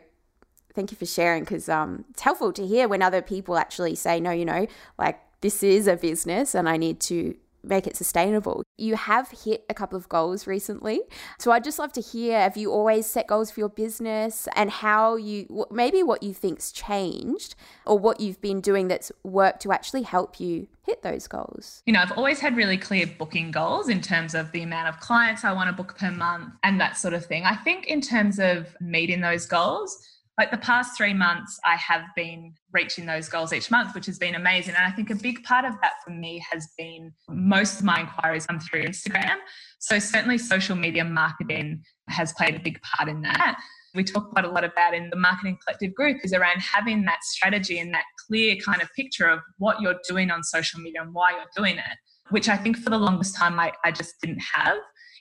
thank 0.73 0.91
you 0.91 0.97
for 0.97 1.05
sharing 1.05 1.43
because 1.43 1.69
um, 1.69 2.05
it's 2.09 2.21
helpful 2.21 2.51
to 2.53 2.65
hear 2.65 2.87
when 2.87 3.01
other 3.01 3.21
people 3.21 3.57
actually 3.57 3.95
say, 3.95 4.19
no, 4.19 4.31
you 4.31 4.45
know, 4.45 4.67
like 4.97 5.19
this 5.41 5.61
is 5.61 5.87
a 5.87 5.95
business 5.95 6.55
and 6.55 6.67
I 6.67 6.77
need 6.77 6.99
to 7.01 7.35
make 7.63 7.87
it 7.87 7.95
sustainable. 7.95 8.63
You 8.77 8.95
have 8.95 9.29
hit 9.31 9.65
a 9.69 9.73
couple 9.73 9.97
of 9.97 10.09
goals 10.09 10.47
recently. 10.47 11.01
So 11.39 11.51
I'd 11.51 11.63
just 11.63 11.79
love 11.79 11.93
to 11.93 12.01
hear 12.01 12.39
have 12.39 12.57
you 12.57 12.71
always 12.71 13.05
set 13.05 13.27
goals 13.27 13.51
for 13.51 13.59
your 13.59 13.69
business 13.69 14.47
and 14.55 14.69
how 14.69 15.15
you 15.15 15.65
maybe 15.71 16.03
what 16.03 16.23
you 16.23 16.33
think's 16.33 16.71
changed 16.71 17.55
or 17.85 17.97
what 17.97 18.19
you've 18.19 18.41
been 18.41 18.61
doing 18.61 18.87
that's 18.87 19.11
worked 19.23 19.61
to 19.63 19.71
actually 19.71 20.03
help 20.03 20.39
you 20.39 20.67
hit 20.85 21.01
those 21.01 21.27
goals? 21.27 21.81
You 21.85 21.93
know, 21.93 22.01
I've 22.01 22.17
always 22.17 22.39
had 22.39 22.57
really 22.57 22.77
clear 22.77 23.07
booking 23.07 23.51
goals 23.51 23.89
in 23.89 24.01
terms 24.01 24.35
of 24.35 24.51
the 24.51 24.61
amount 24.61 24.89
of 24.89 24.99
clients 24.99 25.43
I 25.43 25.53
want 25.53 25.69
to 25.69 25.73
book 25.73 25.97
per 25.97 26.11
month 26.11 26.53
and 26.63 26.79
that 26.81 26.97
sort 26.97 27.13
of 27.13 27.25
thing. 27.25 27.43
I 27.45 27.55
think 27.55 27.87
in 27.87 28.01
terms 28.01 28.39
of 28.39 28.75
meeting 28.81 29.21
those 29.21 29.45
goals, 29.45 29.97
like 30.37 30.49
the 30.49 30.57
past 30.57 30.97
three 30.97 31.13
months, 31.13 31.59
I 31.63 31.75
have 31.75 32.01
been 32.15 32.55
reaching 32.71 33.05
those 33.05 33.29
goals 33.29 33.53
each 33.53 33.69
month, 33.69 33.93
which 33.93 34.07
has 34.07 34.17
been 34.17 34.33
amazing. 34.33 34.73
And 34.75 34.83
I 34.83 34.89
think 34.89 35.11
a 35.11 35.15
big 35.15 35.43
part 35.43 35.63
of 35.63 35.73
that 35.81 35.93
for 36.03 36.09
me 36.09 36.43
has 36.51 36.69
been 36.75 37.13
most 37.29 37.79
of 37.79 37.85
my 37.85 37.99
inquiries 38.01 38.47
come 38.47 38.59
through 38.59 38.83
Instagram. 38.85 39.35
So 39.79 39.99
certainly 39.99 40.39
social 40.39 40.75
media 40.75 41.03
marketing 41.03 41.83
has 42.09 42.33
played 42.33 42.55
a 42.55 42.59
big 42.59 42.79
part 42.81 43.09
in 43.09 43.21
that. 43.21 43.59
We 43.93 44.03
talk 44.03 44.31
quite 44.31 44.45
a 44.45 44.49
lot 44.49 44.63
about 44.63 44.95
in 44.95 45.11
the 45.11 45.15
marketing 45.15 45.59
collective 45.63 45.93
group 45.93 46.17
is 46.23 46.33
around 46.33 46.61
having 46.61 47.05
that 47.05 47.23
strategy 47.23 47.77
and 47.77 47.93
that 47.93 48.05
clear 48.27 48.55
kind 48.55 48.81
of 48.81 48.89
picture 48.95 49.29
of 49.29 49.39
what 49.59 49.81
you're 49.81 49.99
doing 50.09 50.31
on 50.31 50.43
social 50.43 50.79
media 50.79 51.03
and 51.03 51.13
why 51.13 51.31
you're 51.31 51.45
doing 51.55 51.77
it, 51.77 51.97
which 52.31 52.49
I 52.49 52.57
think 52.57 52.77
for 52.77 52.89
the 52.89 52.97
longest 52.97 53.35
time 53.35 53.59
I, 53.59 53.71
I 53.85 53.91
just 53.91 54.15
didn't 54.19 54.41
have. 54.55 54.77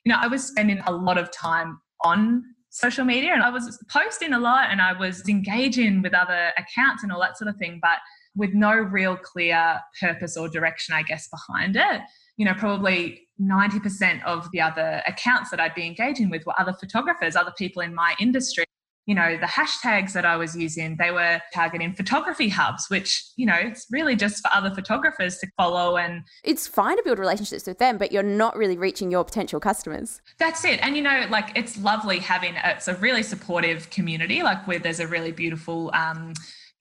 You 0.07 0.13
know, 0.13 0.19
I 0.19 0.27
was 0.27 0.43
spending 0.43 0.81
a 0.87 0.93
lot 0.93 1.19
of 1.19 1.31
time 1.31 1.81
on 2.03 2.43
social 2.73 3.05
media 3.05 3.33
and 3.35 3.43
I 3.43 3.51
was 3.51 3.79
posting 3.91 4.33
a 4.33 4.39
lot 4.39 4.71
and 4.71 4.81
I 4.81 4.95
was 4.95 5.29
engaging 5.29 6.01
with 6.01 6.15
other 6.15 6.53
accounts 6.57 7.03
and 7.03 7.13
all 7.13 7.21
that 7.21 7.37
sort 7.37 7.49
of 7.49 7.57
thing, 7.57 7.79
but 7.83 7.99
with 8.35 8.55
no 8.55 8.73
real 8.73 9.15
clear 9.15 9.79
purpose 10.01 10.39
or 10.39 10.49
direction, 10.49 10.95
I 10.95 11.03
guess, 11.03 11.29
behind 11.29 11.77
it. 11.77 12.01
You 12.39 12.47
know, 12.47 12.55
probably 12.55 13.29
90% 13.39 14.25
of 14.25 14.51
the 14.53 14.61
other 14.63 15.03
accounts 15.07 15.51
that 15.51 15.61
I'd 15.61 15.75
be 15.75 15.87
engaging 15.87 16.31
with 16.31 16.47
were 16.47 16.59
other 16.59 16.73
photographers, 16.73 17.37
other 17.37 17.53
people 17.59 17.83
in 17.83 17.95
my 17.95 18.15
industry 18.19 18.65
you 19.07 19.15
know 19.15 19.37
the 19.37 19.47
hashtags 19.47 20.13
that 20.13 20.25
i 20.25 20.37
was 20.37 20.57
using 20.57 20.97
they 20.97 21.11
were 21.11 21.41
targeting 21.53 21.93
photography 21.93 22.49
hubs 22.49 22.87
which 22.89 23.25
you 23.37 23.45
know 23.45 23.57
it's 23.57 23.87
really 23.91 24.15
just 24.15 24.41
for 24.43 24.51
other 24.55 24.73
photographers 24.75 25.39
to 25.39 25.47
follow 25.57 25.97
and 25.97 26.23
it's 26.45 26.67
fine 26.67 26.97
to 26.97 27.03
build 27.03 27.19
relationships 27.19 27.67
with 27.67 27.79
them 27.79 27.99
but 27.99 28.13
you're 28.13 28.23
not 28.23 28.57
really 28.57 28.77
reaching 28.77 29.11
your 29.11 29.25
potential 29.25 29.61
customers. 29.61 30.21
That's 30.39 30.65
it. 30.65 30.81
And 30.83 30.97
you 30.97 31.03
know 31.03 31.27
like 31.31 31.53
it's 31.55 31.79
lovely 31.79 32.19
having 32.19 32.55
a, 32.57 32.71
it's 32.71 32.89
a 32.89 32.95
really 32.97 33.23
supportive 33.23 33.89
community 33.91 34.43
like 34.43 34.67
where 34.67 34.79
there's 34.79 35.01
a 35.01 35.07
really 35.07 35.33
beautiful 35.33 35.91
um, 35.95 36.33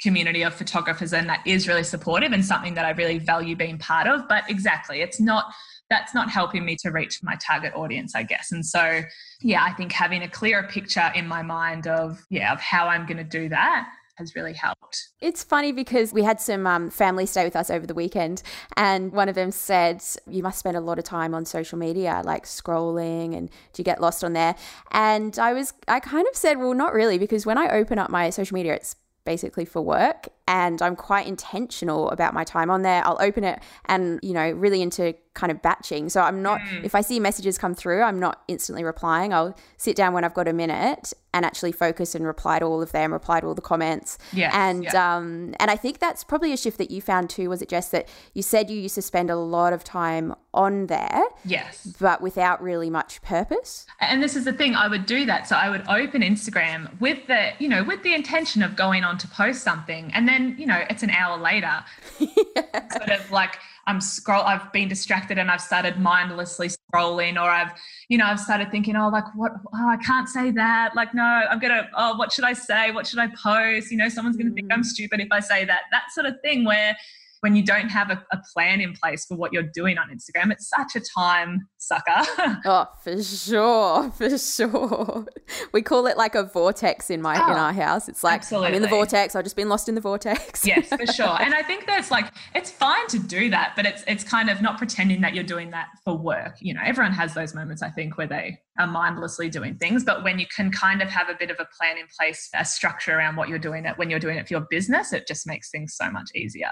community 0.01 0.41
of 0.41 0.53
photographers 0.53 1.13
and 1.13 1.29
that 1.29 1.45
is 1.45 1.67
really 1.67 1.83
supportive 1.83 2.31
and 2.31 2.43
something 2.43 2.73
that 2.73 2.85
i 2.85 2.89
really 2.89 3.19
value 3.19 3.55
being 3.55 3.77
part 3.77 4.07
of. 4.07 4.27
But 4.27 4.43
exactly 4.49 5.01
it's 5.01 5.19
not 5.19 5.45
that's 5.91 6.15
not 6.15 6.31
helping 6.31 6.63
me 6.63 6.77
to 6.77 6.89
reach 6.89 7.21
my 7.21 7.36
target 7.45 7.74
audience, 7.75 8.15
I 8.15 8.24
guess. 8.24 8.53
And 8.53 8.65
so, 8.65 9.01
yeah, 9.41 9.62
I 9.62 9.74
think 9.74 9.91
having 9.91 10.24
a 10.24 10.29
clearer 10.29 10.63
picture 10.63 11.12
in 11.13 11.27
my 11.27 11.43
mind 11.43 11.86
of, 11.86 12.25
yeah, 12.29 12.53
of 12.53 12.62
how 12.62 12.88
I'm 12.88 13.05
going 13.05 13.17
to 13.17 13.25
do 13.25 13.50
that 13.50 13.89
has 14.15 14.33
really 14.33 14.53
helped. 14.53 15.10
It's 15.19 15.43
funny 15.43 15.74
because 15.74 16.13
we 16.13 16.24
had 16.24 16.39
some 16.39 16.65
um, 16.65 16.89
family 16.89 17.25
stay 17.25 17.43
with 17.43 17.57
us 17.57 17.69
over 17.69 17.86
the 17.86 17.93
weekend, 17.93 18.41
and 18.77 19.12
one 19.12 19.27
of 19.27 19.36
them 19.36 19.51
said, 19.51 20.01
You 20.27 20.43
must 20.43 20.60
spend 20.60 20.77
a 20.77 20.81
lot 20.81 20.98
of 20.98 21.03
time 21.03 21.33
on 21.33 21.43
social 21.43 21.77
media, 21.77 22.21
like 22.24 22.45
scrolling, 22.45 23.36
and 23.36 23.50
do 23.50 23.79
you 23.79 23.83
get 23.83 24.00
lost 24.00 24.24
on 24.24 24.33
there? 24.33 24.55
And 24.91 25.38
I 25.38 25.53
was, 25.53 25.74
I 25.88 26.00
kind 26.00 26.27
of 26.27 26.36
said, 26.36 26.57
Well, 26.57 26.74
not 26.74 26.93
really, 26.93 27.17
because 27.17 27.45
when 27.45 27.57
I 27.57 27.69
open 27.69 28.00
up 28.00 28.10
my 28.10 28.29
social 28.29 28.55
media, 28.55 28.75
it's 28.75 28.95
basically 29.25 29.65
for 29.65 29.81
work 29.81 30.29
and 30.48 30.81
I'm 30.81 30.95
quite 30.95 31.27
intentional 31.27 32.10
about 32.10 32.33
my 32.33 32.43
time 32.43 32.69
on 32.69 32.81
there. 32.81 33.05
I'll 33.05 33.21
open 33.21 33.43
it 33.43 33.62
and, 33.86 34.19
you 34.21 34.33
know, 34.33 34.51
really 34.51 34.81
into 34.81 35.15
kind 35.33 35.50
of 35.50 35.62
batching. 35.62 36.10
So 36.10 36.21
I'm 36.21 36.41
not, 36.41 36.60
mm. 36.60 36.83
if 36.83 36.93
I 36.93 37.00
see 37.01 37.19
messages 37.19 37.57
come 37.57 37.74
through, 37.74 38.01
I'm 38.01 38.19
not 38.19 38.41
instantly 38.50 38.83
replying. 38.83 39.33
I'll 39.33 39.57
sit 39.77 39.95
down 39.95 40.13
when 40.13 40.25
I've 40.25 40.33
got 40.33 40.50
a 40.50 40.53
minute 40.53 41.13
and 41.33 41.45
actually 41.45 41.71
focus 41.71 42.13
and 42.13 42.27
reply 42.27 42.60
to 42.60 42.65
all 42.65 42.81
of 42.81 42.91
them, 42.91 43.13
reply 43.13 43.39
to 43.39 43.48
all 43.48 43.55
the 43.55 43.62
comments. 43.62 44.17
Yeah. 44.33 44.51
And, 44.53 44.83
yeah. 44.83 45.15
um, 45.15 45.55
and 45.62 45.71
I 45.71 45.77
think 45.77 46.00
that's 46.00 46.25
probably 46.25 46.51
a 46.51 46.57
shift 46.57 46.77
that 46.79 46.91
you 46.91 47.01
found 47.01 47.29
too, 47.29 47.50
was 47.50 47.62
it 47.62 47.69
just 47.69 47.93
that 47.93 48.10
you 48.33 48.41
said 48.41 48.69
you 48.69 48.77
used 48.77 48.95
to 48.95 49.01
spend 49.01 49.29
a 49.29 49.38
lot 49.38 49.71
of 49.71 49.86
time 49.86 50.36
on 50.53 50.88
there? 50.88 51.24
Yes. 51.45 51.95
But 51.98 52.19
without 52.19 52.62
really 52.62 52.89
much 52.89 53.21
purpose? 53.21 53.86
And 54.01 54.21
this 54.21 54.36
is 54.36 54.43
the 54.43 54.51
thing, 54.51 54.75
I 54.75 54.89
would 54.89 55.05
do 55.05 55.25
that. 55.27 55.48
So 55.48 55.55
I 55.55 55.69
would 55.69 55.88
open 55.88 56.21
Instagram 56.21 57.00
with 57.00 57.27
the, 57.27 57.51
you 57.57 57.69
know, 57.69 57.86
with 57.86 58.03
the 58.03 58.13
intention 58.13 58.62
of 58.62 58.75
going 58.75 59.05
on 59.05 59.17
to 59.19 59.29
post 59.29 59.63
something. 59.63 60.12
And 60.13 60.27
then, 60.31 60.55
you 60.57 60.65
know, 60.65 60.81
it's 60.89 61.03
an 61.03 61.09
hour 61.09 61.38
later, 61.38 61.83
yeah. 62.19 62.89
sort 62.91 63.09
of 63.09 63.31
like, 63.31 63.57
I'm 63.88 64.00
scroll 64.00 64.43
I've 64.43 64.71
been 64.71 64.88
distracted 64.88 65.38
and 65.38 65.50
I've 65.50 65.61
started 65.61 66.00
mindlessly 66.00 66.69
scrolling 66.69 67.35
or 67.35 67.50
I've 67.50 67.71
you 68.09 68.17
know 68.17 68.25
I've 68.25 68.39
started 68.39 68.69
thinking 68.69 68.95
oh 68.95 69.09
like 69.09 69.25
what 69.35 69.53
oh 69.73 69.89
I 69.89 69.97
can't 69.97 70.29
say 70.29 70.51
that 70.51 70.95
like 70.95 71.13
no 71.13 71.23
I'm 71.23 71.59
gonna 71.59 71.89
oh 71.97 72.15
what 72.17 72.31
should 72.31 72.45
I 72.45 72.53
say 72.53 72.91
what 72.91 73.07
should 73.07 73.19
I 73.19 73.27
post 73.27 73.91
you 73.91 73.97
know 73.97 74.07
someone's 74.07 74.38
gonna 74.38 74.51
think 74.51 74.71
I'm 74.71 74.81
mm. 74.81 74.85
stupid 74.85 75.19
if 75.19 75.29
I 75.31 75.39
say 75.39 75.65
that 75.65 75.81
that 75.91 76.03
sort 76.11 76.27
of 76.27 76.39
thing 76.41 76.63
where 76.63 76.95
when 77.41 77.55
you 77.55 77.63
don't 77.63 77.89
have 77.89 78.10
a, 78.10 78.24
a, 78.31 78.39
plan 78.53 78.81
in 78.81 78.93
place 78.93 79.25
for 79.25 79.36
what 79.36 79.51
you're 79.51 79.69
doing 79.74 79.98
on 79.98 80.10
Instagram, 80.10 80.51
it's 80.51 80.69
such 80.69 80.95
a 80.95 81.01
time 81.17 81.67
sucker. 81.77 82.60
oh, 82.65 82.88
for 83.03 83.21
sure, 83.21 84.12
for 84.12 84.38
sure. 84.38 85.25
We 85.74 85.81
call 85.81 86.05
it 86.05 86.17
like 86.17 86.36
a 86.36 86.43
vortex 86.43 87.10
in 87.10 87.21
my 87.21 87.33
oh, 87.33 87.51
in 87.51 87.57
ah, 87.57 87.65
our 87.65 87.74
house. 87.74 88.07
It's 88.07 88.24
like 88.24 88.41
absolutely. 88.41 88.69
I'm 88.69 88.74
in 88.75 88.81
the 88.83 88.88
vortex. 88.88 89.36
I've 89.36 89.43
just 89.43 89.55
been 89.55 89.69
lost 89.69 89.89
in 89.89 89.95
the 89.95 90.01
vortex. 90.01 90.65
yes, 90.65 90.88
for 90.88 91.05
sure. 91.13 91.41
And 91.41 91.55
I 91.55 91.63
think 91.63 91.88
that's 91.88 92.12
like 92.12 92.31
it's 92.53 92.69
fine 92.69 93.07
to 93.07 93.17
do 93.17 93.50
that, 93.50 93.74
but 93.75 93.88
it's 93.88 94.03
it's 94.07 94.24
kind 94.24 94.50
of 94.50 94.62
not 94.62 94.77
pretending 94.77 95.21
that 95.21 95.33
you're 95.33 95.43
doing 95.43 95.71
that 95.71 95.88
for 96.03 96.15
work. 96.15 96.57
You 96.60 96.75
know, 96.75 96.81
everyone 96.86 97.13
has 97.13 97.33
those 97.33 97.55
moments. 97.55 97.81
I 97.81 97.89
think 97.89 98.17
where 98.17 98.27
they 98.27 98.60
are 98.79 98.88
mindlessly 98.88 99.50
doing 99.50 99.75
things, 99.77 100.03
but 100.03 100.24
when 100.24 100.38
you 100.38 100.45
can 100.55 100.71
kind 100.71 101.01
of 101.01 101.10
have 101.10 101.27
a 101.27 101.33
bit 101.33 101.50
of 101.50 101.57
a 101.60 101.67
plan 101.77 101.98
in 101.98 102.05
place, 102.15 102.50
a 102.53 102.63
structure 102.63 103.17
around 103.17 103.36
what 103.36 103.50
you're 103.50 103.60
doing 103.60 103.86
it 103.86 103.98
when 103.98 104.12
you're 104.12 104.19
doing 104.19 104.38
it 104.38 104.48
for 104.48 104.53
your 104.53 104.67
business, 104.69 105.12
it 105.12 105.27
just 105.27 105.48
makes 105.48 105.71
things 105.71 105.95
so 105.95 106.12
much 106.12 106.29
easier. 106.36 106.71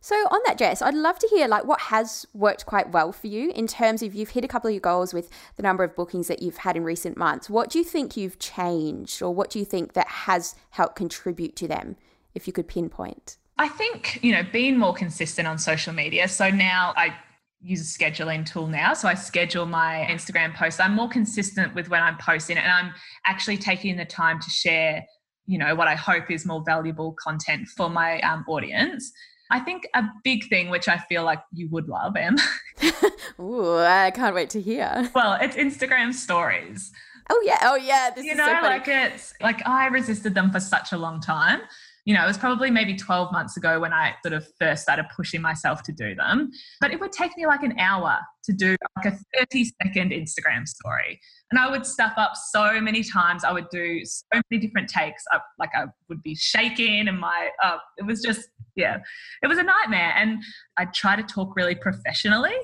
So 0.00 0.14
on 0.14 0.40
that, 0.46 0.58
Jess, 0.58 0.80
I'd 0.80 0.94
love 0.94 1.18
to 1.18 1.28
hear 1.28 1.48
like 1.48 1.64
what 1.64 1.80
has 1.82 2.26
worked 2.32 2.66
quite 2.66 2.92
well 2.92 3.12
for 3.12 3.26
you 3.26 3.50
in 3.50 3.66
terms 3.66 4.02
of 4.02 4.14
you've 4.14 4.30
hit 4.30 4.44
a 4.44 4.48
couple 4.48 4.68
of 4.68 4.74
your 4.74 4.80
goals 4.80 5.12
with 5.12 5.28
the 5.56 5.62
number 5.62 5.82
of 5.82 5.96
bookings 5.96 6.28
that 6.28 6.40
you've 6.40 6.58
had 6.58 6.76
in 6.76 6.84
recent 6.84 7.16
months. 7.16 7.50
What 7.50 7.70
do 7.70 7.78
you 7.78 7.84
think 7.84 8.16
you've 8.16 8.38
changed, 8.38 9.20
or 9.22 9.34
what 9.34 9.50
do 9.50 9.58
you 9.58 9.64
think 9.64 9.94
that 9.94 10.06
has 10.08 10.54
helped 10.70 10.96
contribute 10.96 11.56
to 11.56 11.68
them? 11.68 11.96
If 12.34 12.46
you 12.46 12.52
could 12.52 12.68
pinpoint. 12.68 13.36
I 13.56 13.68
think 13.68 14.20
you 14.22 14.32
know 14.32 14.44
being 14.52 14.78
more 14.78 14.94
consistent 14.94 15.48
on 15.48 15.58
social 15.58 15.92
media. 15.92 16.28
So 16.28 16.50
now 16.50 16.92
I 16.96 17.16
use 17.60 17.80
a 17.80 17.98
scheduling 17.98 18.46
tool 18.46 18.68
now. 18.68 18.94
So 18.94 19.08
I 19.08 19.14
schedule 19.14 19.66
my 19.66 20.06
Instagram 20.08 20.54
posts. 20.54 20.78
I'm 20.78 20.94
more 20.94 21.08
consistent 21.08 21.74
with 21.74 21.88
when 21.88 22.02
I'm 22.02 22.16
posting 22.18 22.56
and 22.56 22.70
I'm 22.70 22.94
actually 23.26 23.56
taking 23.56 23.96
the 23.96 24.04
time 24.04 24.40
to 24.40 24.50
share, 24.50 25.04
you 25.46 25.58
know, 25.58 25.74
what 25.74 25.88
I 25.88 25.96
hope 25.96 26.30
is 26.30 26.46
more 26.46 26.62
valuable 26.64 27.16
content 27.20 27.66
for 27.76 27.90
my 27.90 28.20
um, 28.20 28.44
audience. 28.46 29.12
I 29.50 29.60
think 29.60 29.88
a 29.94 30.04
big 30.24 30.48
thing, 30.48 30.68
which 30.68 30.88
I 30.88 30.98
feel 30.98 31.24
like 31.24 31.42
you 31.52 31.68
would 31.70 31.88
love, 31.88 32.16
Em. 32.16 32.36
Ooh, 33.40 33.78
I 33.78 34.10
can't 34.10 34.34
wait 34.34 34.50
to 34.50 34.60
hear. 34.60 35.10
Well, 35.14 35.38
it's 35.40 35.56
Instagram 35.56 36.12
stories. 36.12 36.92
Oh 37.30 37.42
yeah, 37.44 37.58
oh 37.62 37.76
yeah. 37.76 38.10
This 38.10 38.24
you 38.24 38.34
know, 38.34 38.46
so 38.46 38.66
like 38.66 38.88
it's 38.88 39.34
like 39.40 39.66
I 39.66 39.86
resisted 39.88 40.34
them 40.34 40.50
for 40.50 40.60
such 40.60 40.92
a 40.92 40.96
long 40.96 41.20
time. 41.20 41.60
You 42.08 42.14
know, 42.14 42.24
it 42.24 42.26
was 42.26 42.38
probably 42.38 42.70
maybe 42.70 42.96
12 42.96 43.32
months 43.32 43.58
ago 43.58 43.80
when 43.80 43.92
I 43.92 44.14
sort 44.24 44.32
of 44.32 44.46
first 44.58 44.82
started 44.82 45.04
pushing 45.14 45.42
myself 45.42 45.82
to 45.82 45.92
do 45.92 46.14
them. 46.14 46.50
But 46.80 46.90
it 46.90 47.00
would 47.00 47.12
take 47.12 47.36
me 47.36 47.46
like 47.46 47.62
an 47.62 47.78
hour 47.78 48.18
to 48.44 48.52
do 48.54 48.76
like 48.96 49.12
a 49.12 49.18
30 49.38 49.70
second 49.82 50.12
Instagram 50.12 50.66
story. 50.66 51.20
And 51.50 51.60
I 51.60 51.70
would 51.70 51.84
stuff 51.84 52.14
up 52.16 52.32
so 52.50 52.80
many 52.80 53.04
times. 53.04 53.44
I 53.44 53.52
would 53.52 53.68
do 53.70 54.00
so 54.06 54.40
many 54.50 54.66
different 54.66 54.88
takes. 54.88 55.22
I, 55.32 55.40
like 55.58 55.68
I 55.76 55.84
would 56.08 56.22
be 56.22 56.34
shaking 56.34 57.08
and 57.08 57.20
my, 57.20 57.50
uh, 57.62 57.76
it 57.98 58.06
was 58.06 58.22
just 58.22 58.48
yeah, 58.74 58.98
it 59.42 59.48
was 59.48 59.58
a 59.58 59.62
nightmare. 59.62 60.14
And 60.16 60.42
I 60.78 60.86
try 60.86 61.14
to 61.14 61.22
talk 61.22 61.54
really 61.56 61.74
professionally. 61.74 62.54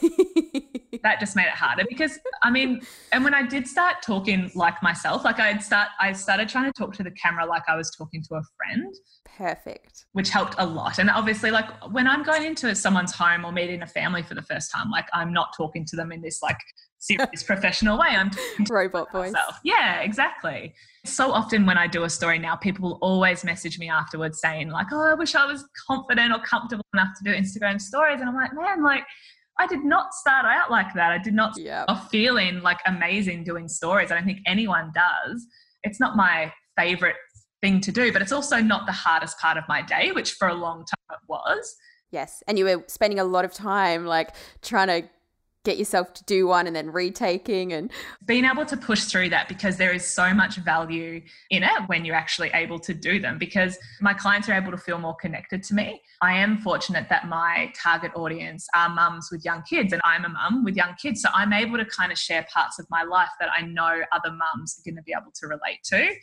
that 1.02 1.20
just 1.20 1.36
made 1.36 1.46
it 1.46 1.50
harder 1.50 1.84
because 1.88 2.18
I 2.42 2.50
mean, 2.50 2.80
and 3.12 3.24
when 3.24 3.34
I 3.34 3.42
did 3.46 3.66
start 3.66 3.96
talking 4.02 4.50
like 4.54 4.82
myself, 4.82 5.24
like 5.24 5.38
I'd 5.38 5.62
start, 5.62 5.88
I 6.00 6.12
started 6.12 6.48
trying 6.48 6.72
to 6.72 6.72
talk 6.72 6.94
to 6.94 7.02
the 7.02 7.10
camera 7.12 7.46
like 7.46 7.62
I 7.68 7.76
was 7.76 7.90
talking 7.90 8.22
to 8.28 8.36
a 8.36 8.42
friend. 8.56 8.94
Perfect. 9.36 10.06
Which 10.12 10.30
helped 10.30 10.54
a 10.58 10.66
lot. 10.66 10.98
And 10.98 11.10
obviously, 11.10 11.50
like 11.50 11.66
when 11.92 12.06
I'm 12.06 12.22
going 12.22 12.44
into 12.44 12.74
someone's 12.74 13.12
home 13.12 13.44
or 13.44 13.52
meeting 13.52 13.82
a 13.82 13.86
family 13.86 14.22
for 14.22 14.34
the 14.34 14.42
first 14.42 14.70
time, 14.72 14.90
like 14.90 15.06
I'm 15.12 15.32
not 15.32 15.54
talking 15.56 15.84
to 15.86 15.96
them 15.96 16.12
in 16.12 16.20
this 16.20 16.42
like 16.42 16.58
serious 16.98 17.42
professional 17.46 17.98
way. 17.98 18.08
I'm 18.10 18.30
robot 18.68 19.10
voice. 19.12 19.32
Yeah, 19.64 20.00
exactly. 20.00 20.74
So 21.04 21.32
often 21.32 21.66
when 21.66 21.78
I 21.78 21.86
do 21.86 22.04
a 22.04 22.10
story 22.10 22.38
now, 22.38 22.56
people 22.56 22.90
will 22.90 22.98
always 23.00 23.42
message 23.44 23.78
me 23.78 23.88
afterwards 23.88 24.40
saying 24.40 24.68
like, 24.70 24.88
"Oh, 24.92 25.10
I 25.10 25.14
wish 25.14 25.34
I 25.34 25.46
was 25.46 25.64
confident 25.88 26.32
or 26.32 26.40
comfortable 26.40 26.84
enough 26.94 27.08
to 27.18 27.24
do 27.24 27.36
Instagram 27.36 27.80
stories." 27.80 28.20
And 28.20 28.28
I'm 28.28 28.36
like, 28.36 28.52
man, 28.52 28.82
like 28.82 29.04
I 29.60 29.66
did 29.66 29.84
not 29.84 30.14
start 30.14 30.46
out 30.46 30.70
like 30.70 30.94
that. 30.94 31.12
I 31.12 31.18
did 31.18 31.34
not 31.34 31.52
yep. 31.58 31.84
start 31.84 32.10
feeling 32.10 32.62
like 32.62 32.78
amazing 32.86 33.44
doing 33.44 33.68
stories. 33.68 34.10
I 34.10 34.14
don't 34.14 34.24
think 34.24 34.38
anyone 34.46 34.90
does. 34.94 35.46
It's 35.82 36.00
not 36.00 36.16
my 36.16 36.50
favorite 36.78 37.16
thing 37.60 37.82
to 37.82 37.92
do, 37.92 38.10
but 38.10 38.22
it's 38.22 38.32
also 38.32 38.62
not 38.62 38.86
the 38.86 38.92
hardest 38.92 39.38
part 39.38 39.58
of 39.58 39.64
my 39.68 39.82
day, 39.82 40.12
which 40.12 40.32
for 40.32 40.48
a 40.48 40.54
long 40.54 40.78
time 40.78 41.10
it 41.10 41.28
was. 41.28 41.76
Yes, 42.10 42.42
and 42.48 42.58
you 42.58 42.64
were 42.64 42.84
spending 42.88 43.20
a 43.20 43.24
lot 43.24 43.44
of 43.44 43.52
time 43.52 44.06
like 44.06 44.34
trying 44.62 44.88
to 44.88 45.08
get 45.64 45.76
yourself 45.76 46.14
to 46.14 46.24
do 46.24 46.46
one 46.46 46.66
and 46.66 46.74
then 46.74 46.90
retaking 46.90 47.72
and 47.72 47.90
being 48.24 48.44
able 48.44 48.64
to 48.64 48.76
push 48.76 49.04
through 49.04 49.28
that 49.28 49.46
because 49.48 49.76
there 49.76 49.92
is 49.92 50.06
so 50.06 50.32
much 50.32 50.56
value 50.56 51.20
in 51.50 51.62
it 51.62 51.82
when 51.86 52.04
you're 52.04 52.16
actually 52.16 52.50
able 52.54 52.78
to 52.78 52.94
do 52.94 53.20
them 53.20 53.36
because 53.38 53.76
my 54.00 54.14
clients 54.14 54.48
are 54.48 54.54
able 54.54 54.70
to 54.70 54.78
feel 54.78 54.98
more 54.98 55.14
connected 55.16 55.62
to 55.62 55.74
me. 55.74 56.00
I 56.22 56.32
am 56.34 56.58
fortunate 56.58 57.08
that 57.10 57.28
my 57.28 57.72
target 57.80 58.12
audience 58.14 58.66
are 58.74 58.88
mums 58.88 59.28
with 59.30 59.44
young 59.44 59.62
kids 59.62 59.92
and 59.92 60.00
I'm 60.02 60.24
a 60.24 60.30
mum 60.30 60.64
with 60.64 60.76
young 60.76 60.94
kids 60.94 61.20
so 61.20 61.28
I'm 61.34 61.52
able 61.52 61.76
to 61.76 61.84
kind 61.84 62.10
of 62.10 62.18
share 62.18 62.46
parts 62.52 62.78
of 62.78 62.86
my 62.90 63.02
life 63.02 63.28
that 63.38 63.50
I 63.56 63.62
know 63.62 64.00
other 64.12 64.30
mums 64.30 64.78
are 64.78 64.90
going 64.90 64.96
to 64.96 65.02
be 65.02 65.12
able 65.12 65.32
to 65.34 65.46
relate 65.46 65.82
to. 65.84 66.14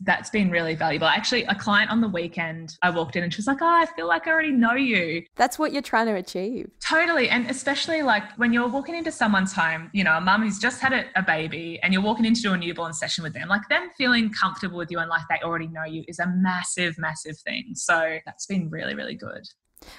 That's 0.00 0.30
been 0.30 0.50
really 0.50 0.76
valuable. 0.76 1.08
Actually, 1.08 1.44
a 1.44 1.54
client 1.54 1.90
on 1.90 2.00
the 2.00 2.08
weekend 2.08 2.76
I 2.82 2.90
walked 2.90 3.16
in 3.16 3.24
and 3.24 3.32
she 3.32 3.38
was 3.38 3.46
like, 3.46 3.62
"Oh, 3.62 3.66
I 3.66 3.86
feel 3.96 4.06
like 4.06 4.26
I 4.26 4.30
already 4.30 4.52
know 4.52 4.74
you." 4.74 5.24
That's 5.36 5.58
what 5.58 5.72
you're 5.72 5.82
trying 5.82 6.06
to 6.06 6.14
achieve. 6.14 6.70
Totally, 6.80 7.28
and 7.28 7.50
especially 7.50 8.02
like 8.02 8.22
when 8.36 8.52
you're 8.52 8.68
walking 8.76 8.94
into 8.94 9.10
someone's 9.10 9.54
home, 9.54 9.88
you 9.94 10.04
know, 10.04 10.18
a 10.18 10.20
mum 10.20 10.42
who's 10.42 10.58
just 10.58 10.80
had 10.82 10.92
a, 10.92 11.04
a, 11.16 11.22
baby 11.22 11.80
and 11.82 11.94
you're 11.94 12.02
walking 12.02 12.26
into 12.26 12.52
a 12.52 12.56
newborn 12.58 12.92
session 12.92 13.24
with 13.24 13.32
them, 13.32 13.48
like 13.48 13.66
them 13.70 13.88
feeling 13.96 14.30
comfortable 14.30 14.76
with 14.76 14.90
you 14.90 14.98
and 14.98 15.08
like 15.08 15.22
they 15.30 15.38
already 15.42 15.66
know 15.66 15.84
you 15.84 16.04
is 16.08 16.18
a 16.18 16.26
massive, 16.36 16.98
massive 16.98 17.38
thing. 17.38 17.70
So 17.74 18.18
that's 18.26 18.44
been 18.44 18.68
really, 18.68 18.94
really 18.94 19.14
good. 19.14 19.48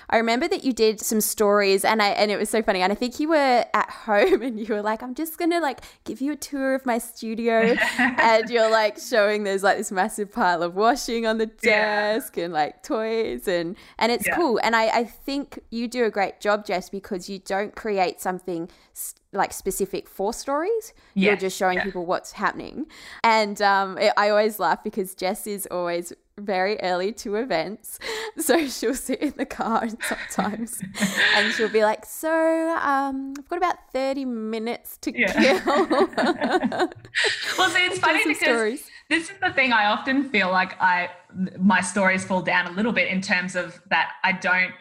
I 0.09 0.17
remember 0.17 0.47
that 0.47 0.63
you 0.63 0.73
did 0.73 0.99
some 0.99 1.21
stories 1.21 1.85
and 1.85 2.01
I 2.01 2.09
and 2.09 2.31
it 2.31 2.37
was 2.37 2.49
so 2.49 2.61
funny. 2.61 2.81
And 2.81 2.91
I 2.91 2.95
think 2.95 3.19
you 3.19 3.29
were 3.29 3.65
at 3.73 3.89
home 4.05 4.41
and 4.41 4.59
you 4.59 4.73
were 4.73 4.81
like, 4.81 5.03
I'm 5.03 5.15
just 5.15 5.37
gonna 5.37 5.59
like 5.59 5.81
give 6.03 6.21
you 6.21 6.33
a 6.33 6.35
tour 6.35 6.75
of 6.75 6.85
my 6.85 6.97
studio 6.97 7.75
and 7.99 8.49
you're 8.49 8.71
like 8.71 8.97
showing 8.97 9.43
there's 9.43 9.63
like 9.63 9.77
this 9.77 9.91
massive 9.91 10.31
pile 10.31 10.63
of 10.63 10.75
washing 10.75 11.25
on 11.25 11.37
the 11.37 11.45
desk 11.45 12.37
yeah. 12.37 12.45
and 12.45 12.53
like 12.53 12.83
toys 12.83 13.47
and 13.47 13.75
and 13.97 14.11
it's 14.11 14.27
yeah. 14.27 14.35
cool. 14.35 14.59
And 14.63 14.75
I, 14.75 14.87
I 14.87 15.03
think 15.03 15.59
you 15.69 15.87
do 15.87 16.05
a 16.05 16.11
great 16.11 16.39
job, 16.39 16.65
Jess, 16.65 16.89
because 16.89 17.29
you 17.29 17.39
don't 17.39 17.75
create 17.75 18.21
something 18.21 18.69
like 19.33 19.53
specific 19.53 20.07
for 20.07 20.33
stories. 20.33 20.93
Yeah. 21.13 21.29
You're 21.29 21.37
just 21.37 21.57
showing 21.57 21.79
people 21.81 22.05
what's 22.05 22.31
happening. 22.31 22.87
And 23.23 23.61
um, 23.61 23.97
I 24.17 24.29
always 24.29 24.59
laugh 24.59 24.83
because 24.83 25.13
Jess 25.15 25.45
is 25.47 25.67
always 25.69 26.13
very 26.37 26.79
early 26.81 27.11
to 27.13 27.35
events. 27.35 27.99
So 28.39 28.67
she'll 28.67 28.93
sit 28.93 29.19
in 29.19 29.33
the 29.35 29.47
car 29.47 29.87
sometimes 30.07 30.79
and 31.33 31.51
she'll 31.53 31.69
be 31.69 31.81
like, 31.81 32.05
So 32.05 32.77
um, 32.77 33.33
I've 33.35 33.49
got 33.49 33.57
about 33.57 33.91
30 33.91 34.25
minutes 34.25 34.97
to 34.99 35.11
yeah. 35.17 35.33
kill. 35.33 35.65
well, 37.57 37.69
see, 37.71 37.85
it's 37.85 37.97
funny 37.97 38.21
because 38.27 38.37
stories. 38.37 38.87
this 39.09 39.31
is 39.31 39.37
the 39.41 39.51
thing 39.53 39.73
I 39.73 39.85
often 39.87 40.29
feel 40.29 40.51
like 40.51 40.79
I 40.79 41.09
my 41.57 41.81
stories 41.81 42.23
fall 42.23 42.43
down 42.43 42.67
a 42.67 42.71
little 42.73 42.93
bit 42.93 43.07
in 43.07 43.21
terms 43.21 43.55
of 43.55 43.81
that 43.89 44.11
I 44.23 44.33
don't 44.33 44.71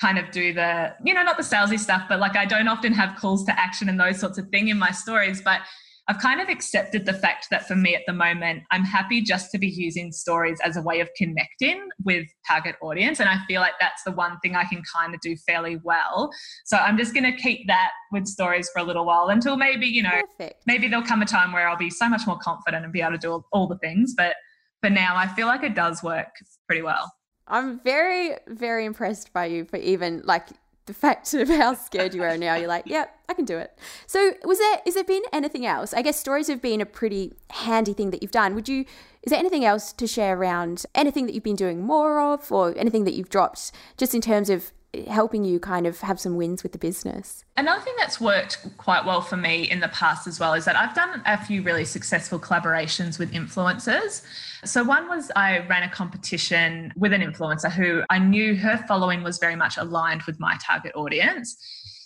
kind 0.00 0.18
of 0.18 0.30
do 0.30 0.54
the, 0.54 0.94
you 1.04 1.12
know, 1.12 1.22
not 1.22 1.36
the 1.36 1.42
salesy 1.42 1.78
stuff, 1.78 2.04
but 2.08 2.18
like 2.18 2.34
I 2.34 2.46
don't 2.46 2.68
often 2.68 2.94
have 2.94 3.18
calls 3.18 3.44
to 3.44 3.60
action 3.60 3.90
and 3.90 4.00
those 4.00 4.18
sorts 4.18 4.38
of 4.38 4.48
thing 4.48 4.68
in 4.68 4.78
my 4.78 4.90
stories. 4.90 5.42
But 5.42 5.60
I've 6.08 6.18
kind 6.18 6.40
of 6.40 6.48
accepted 6.48 7.06
the 7.06 7.12
fact 7.12 7.46
that 7.50 7.68
for 7.68 7.76
me 7.76 7.94
at 7.94 8.02
the 8.08 8.12
moment, 8.12 8.64
I'm 8.72 8.84
happy 8.84 9.22
just 9.22 9.52
to 9.52 9.58
be 9.58 9.68
using 9.68 10.10
stories 10.10 10.58
as 10.64 10.76
a 10.76 10.82
way 10.82 10.98
of 10.98 11.08
connecting 11.16 11.88
with 12.04 12.26
target 12.46 12.74
audience. 12.82 13.20
And 13.20 13.28
I 13.28 13.36
feel 13.46 13.60
like 13.60 13.74
that's 13.80 14.02
the 14.02 14.10
one 14.10 14.38
thing 14.40 14.56
I 14.56 14.64
can 14.64 14.82
kind 14.92 15.14
of 15.14 15.20
do 15.20 15.36
fairly 15.36 15.78
well. 15.84 16.30
So 16.64 16.76
I'm 16.76 16.98
just 16.98 17.14
going 17.14 17.24
to 17.24 17.36
keep 17.40 17.68
that 17.68 17.92
with 18.10 18.26
stories 18.26 18.68
for 18.74 18.80
a 18.80 18.82
little 18.82 19.04
while 19.04 19.28
until 19.28 19.56
maybe, 19.56 19.86
you 19.86 20.02
know, 20.02 20.22
Perfect. 20.38 20.64
maybe 20.66 20.88
there'll 20.88 21.06
come 21.06 21.22
a 21.22 21.26
time 21.26 21.52
where 21.52 21.68
I'll 21.68 21.76
be 21.76 21.90
so 21.90 22.08
much 22.08 22.26
more 22.26 22.38
confident 22.38 22.82
and 22.82 22.92
be 22.92 23.00
able 23.00 23.12
to 23.12 23.18
do 23.18 23.30
all, 23.30 23.46
all 23.52 23.68
the 23.68 23.78
things. 23.78 24.14
But 24.16 24.34
for 24.82 24.90
now, 24.90 25.14
I 25.16 25.28
feel 25.28 25.46
like 25.46 25.62
it 25.62 25.76
does 25.76 26.02
work 26.02 26.34
pretty 26.66 26.82
well. 26.82 27.12
I'm 27.46 27.78
very, 27.80 28.36
very 28.48 28.86
impressed 28.86 29.32
by 29.32 29.46
you 29.46 29.64
for 29.66 29.76
even 29.76 30.22
like 30.24 30.48
the 30.86 30.94
fact 30.94 31.32
of 31.34 31.48
how 31.48 31.74
scared 31.74 32.14
you 32.14 32.22
are 32.22 32.36
now, 32.36 32.56
you're 32.56 32.68
like, 32.68 32.86
yep, 32.86 33.16
I 33.28 33.34
can 33.34 33.44
do 33.44 33.56
it. 33.58 33.78
So, 34.06 34.32
was 34.44 34.58
there 34.58 34.80
is 34.84 34.94
there 34.94 35.04
been 35.04 35.22
anything 35.32 35.64
else? 35.64 35.94
I 35.94 36.02
guess 36.02 36.18
stories 36.18 36.48
have 36.48 36.60
been 36.60 36.80
a 36.80 36.86
pretty 36.86 37.34
handy 37.50 37.92
thing 37.92 38.10
that 38.10 38.22
you've 38.22 38.32
done. 38.32 38.54
Would 38.54 38.68
you 38.68 38.84
is 39.22 39.30
there 39.30 39.38
anything 39.38 39.64
else 39.64 39.92
to 39.92 40.06
share 40.06 40.36
around 40.36 40.84
anything 40.94 41.26
that 41.26 41.34
you've 41.34 41.44
been 41.44 41.56
doing 41.56 41.82
more 41.82 42.20
of, 42.20 42.50
or 42.50 42.74
anything 42.76 43.04
that 43.04 43.14
you've 43.14 43.30
dropped, 43.30 43.72
just 43.96 44.14
in 44.14 44.20
terms 44.20 44.50
of 44.50 44.72
helping 45.08 45.44
you 45.44 45.58
kind 45.58 45.86
of 45.86 46.00
have 46.00 46.20
some 46.20 46.36
wins 46.36 46.62
with 46.62 46.72
the 46.72 46.78
business? 46.78 47.44
Another 47.56 47.80
thing 47.80 47.94
that's 47.98 48.20
worked 48.20 48.66
quite 48.76 49.04
well 49.04 49.20
for 49.22 49.36
me 49.36 49.70
in 49.70 49.80
the 49.80 49.88
past 49.88 50.26
as 50.26 50.38
well 50.38 50.54
is 50.54 50.64
that 50.66 50.76
I've 50.76 50.94
done 50.94 51.22
a 51.24 51.42
few 51.42 51.62
really 51.62 51.84
successful 51.84 52.38
collaborations 52.38 53.18
with 53.18 53.32
influencers. 53.32 54.22
So, 54.64 54.84
one 54.84 55.08
was 55.08 55.30
I 55.34 55.60
ran 55.66 55.82
a 55.82 55.90
competition 55.90 56.92
with 56.96 57.12
an 57.12 57.22
influencer 57.22 57.70
who 57.70 58.02
I 58.10 58.18
knew 58.18 58.54
her 58.56 58.84
following 58.86 59.22
was 59.22 59.38
very 59.38 59.56
much 59.56 59.78
aligned 59.78 60.22
with 60.22 60.38
my 60.38 60.56
target 60.64 60.92
audience. 60.94 61.56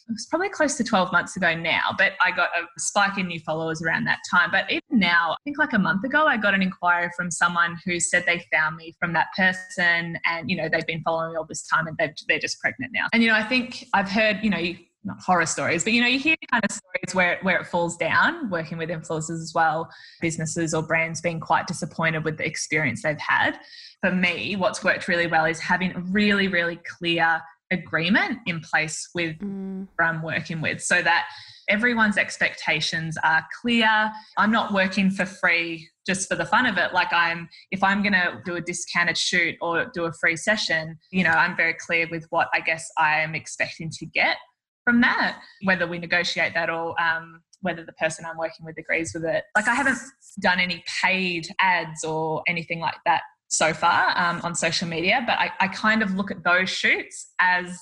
It 0.09 0.13
was 0.13 0.27
probably 0.27 0.49
close 0.49 0.77
to 0.77 0.85
12 0.85 1.11
months 1.11 1.37
ago 1.37 1.55
now, 1.55 1.95
but 1.99 2.13
I 2.21 2.31
got 2.31 2.51
a 2.57 2.81
spike 2.81 3.19
in 3.19 3.27
new 3.27 3.41
followers 3.41 3.83
around 3.83 4.05
that 4.05 4.21
time. 4.31 4.51
But 4.53 4.71
even 4.71 5.01
now, 5.01 5.33
I 5.33 5.37
think 5.43 5.59
like 5.59 5.73
a 5.73 5.81
month 5.81 6.05
ago, 6.05 6.27
I 6.27 6.37
got 6.37 6.55
an 6.55 6.63
inquiry 6.63 7.11
from 7.17 7.31
someone 7.31 7.77
who 7.85 7.99
said 7.99 8.25
they 8.25 8.45
found 8.53 8.77
me 8.77 8.95
from 9.01 9.13
that 9.15 9.27
person 9.37 10.17
and, 10.25 10.49
you 10.49 10.57
know, 10.57 10.69
they've 10.69 10.87
been 10.87 11.03
following 11.03 11.33
me 11.33 11.37
all 11.37 11.45
this 11.45 11.67
time 11.67 11.89
and 11.89 11.99
they're 11.99 12.39
just 12.39 12.61
pregnant 12.61 12.93
now. 12.95 13.07
And, 13.13 13.23
you 13.23 13.29
know, 13.29 13.35
I 13.35 13.43
think 13.43 13.85
I've 13.95 14.09
heard, 14.09 14.39
you 14.43 14.51
know, 14.51 14.63
not 15.07 15.21
horror 15.21 15.47
stories, 15.47 15.85
but 15.85 15.93
you 15.93 16.01
know, 16.03 16.09
you 16.09 16.19
hear 16.19 16.37
kind 16.51 16.65
of 16.65 16.71
stories 16.71 17.15
where 17.15 17.39
where 17.43 17.61
it 17.61 17.67
falls 17.67 17.97
down, 17.97 18.51
working 18.51 18.77
with 18.77 18.91
influencers 18.91 19.41
as 19.41 19.53
well, 19.55 19.89
businesses 20.21 20.75
or 20.75 20.83
brands 20.83 21.21
being 21.21 21.41
quite 21.41 21.67
disappointed 21.67 22.25
with 22.25 22.37
the 22.39 22.45
experience 22.45 23.03
they've 23.03 23.19
had. 23.19 23.59
For 24.03 24.11
me, 24.11 24.57
what's 24.57 24.83
worked 24.85 25.09
really 25.09 25.29
well 25.29 25.45
is 25.45 25.61
having 25.61 25.95
a 25.95 26.01
really, 26.01 26.49
really 26.49 26.81
clear 26.99 27.41
agreement 27.71 28.39
in 28.47 28.61
place 28.61 29.09
with 29.15 29.39
mm. 29.39 29.87
I'm 29.99 30.23
working 30.23 30.61
with 30.61 30.83
so 30.83 31.03
that 31.03 31.27
everyone's 31.69 32.17
expectations 32.17 33.17
are 33.25 33.45
clear. 33.61 34.11
I'm 34.39 34.53
not 34.53 34.73
working 34.73 35.11
for 35.11 35.27
free 35.27 35.89
just 36.07 36.29
for 36.29 36.37
the 36.37 36.45
fun 36.45 36.67
of 36.67 36.79
it. 36.79 36.93
Like 36.93 37.13
I'm, 37.13 37.49
if 37.73 37.83
I'm 37.83 38.03
going 38.03 38.13
to 38.13 38.41
do 38.45 38.55
a 38.55 38.61
discounted 38.61 39.19
shoot 39.19 39.57
or 39.61 39.87
do 39.93 40.05
a 40.05 40.13
free 40.13 40.37
session, 40.37 40.99
you 41.11 41.25
know, 41.25 41.31
I'm 41.31 41.57
very 41.57 41.75
clear 41.75 42.07
with 42.11 42.27
what 42.31 42.49
I 42.55 42.61
guess 42.61 42.89
I 42.97 43.21
am 43.21 43.35
expecting 43.35 43.91
to 43.91 44.07
get 44.07 44.37
from 44.85 45.01
that, 45.01 45.41
whether 45.65 45.87
we 45.87 45.99
negotiate 45.99 46.55
that 46.55 46.71
or 46.71 47.01
um, 47.01 47.43
whether 47.63 47.85
the 47.85 47.93
person 47.95 48.25
I'm 48.25 48.39
working 48.39 48.65
with 48.65 48.79
agrees 48.79 49.13
with 49.13 49.25
it. 49.25 49.43
Like 49.57 49.67
I 49.67 49.75
haven't 49.75 49.99
done 50.41 50.61
any 50.61 50.85
paid 51.03 51.49
ads 51.59 52.05
or 52.05 52.45
anything 52.47 52.79
like 52.79 52.95
that 53.05 53.23
so 53.49 53.73
far 53.73 54.17
um, 54.19 54.41
on 54.43 54.55
social 54.55 54.89
media, 54.89 55.23
but 55.27 55.39
I, 55.39 55.53
I 55.61 55.69
kind 55.69 56.03
of 56.03 56.15
look 56.15 56.31
at 56.31 56.43
those 56.43 56.69
shoots 56.69 57.33
as 57.39 57.79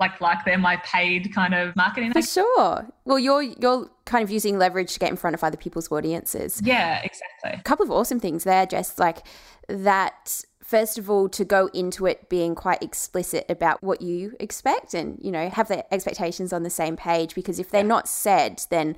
like 0.00 0.20
like 0.20 0.44
they're 0.44 0.58
my 0.58 0.76
paid 0.78 1.32
kind 1.32 1.54
of 1.54 1.74
marketing. 1.76 2.12
For 2.12 2.22
sure. 2.22 2.86
Well, 3.04 3.18
you're 3.18 3.42
you're 3.42 3.88
kind 4.06 4.24
of 4.24 4.30
using 4.30 4.58
leverage 4.58 4.92
to 4.94 4.98
get 4.98 5.10
in 5.10 5.16
front 5.16 5.34
of 5.34 5.44
other 5.44 5.56
people's 5.56 5.90
audiences. 5.90 6.60
Yeah, 6.64 7.00
exactly. 7.02 7.60
A 7.60 7.62
couple 7.62 7.84
of 7.84 7.90
awesome 7.90 8.18
things 8.18 8.44
there, 8.44 8.66
Jess. 8.66 8.98
Like 8.98 9.26
that 9.68 10.42
first 10.64 10.98
of 10.98 11.10
all 11.10 11.28
to 11.28 11.44
go 11.44 11.68
into 11.74 12.06
it 12.06 12.28
being 12.28 12.54
quite 12.54 12.82
explicit 12.82 13.44
about 13.48 13.82
what 13.82 14.00
you 14.00 14.34
expect 14.40 14.94
and 14.94 15.18
you 15.22 15.30
know 15.30 15.48
have 15.50 15.68
the 15.68 15.92
expectations 15.92 16.52
on 16.52 16.62
the 16.62 16.70
same 16.70 16.96
page 16.96 17.34
because 17.34 17.58
if 17.58 17.70
they're 17.70 17.82
yeah. 17.82 17.86
not 17.86 18.08
said 18.08 18.64
then 18.70 18.96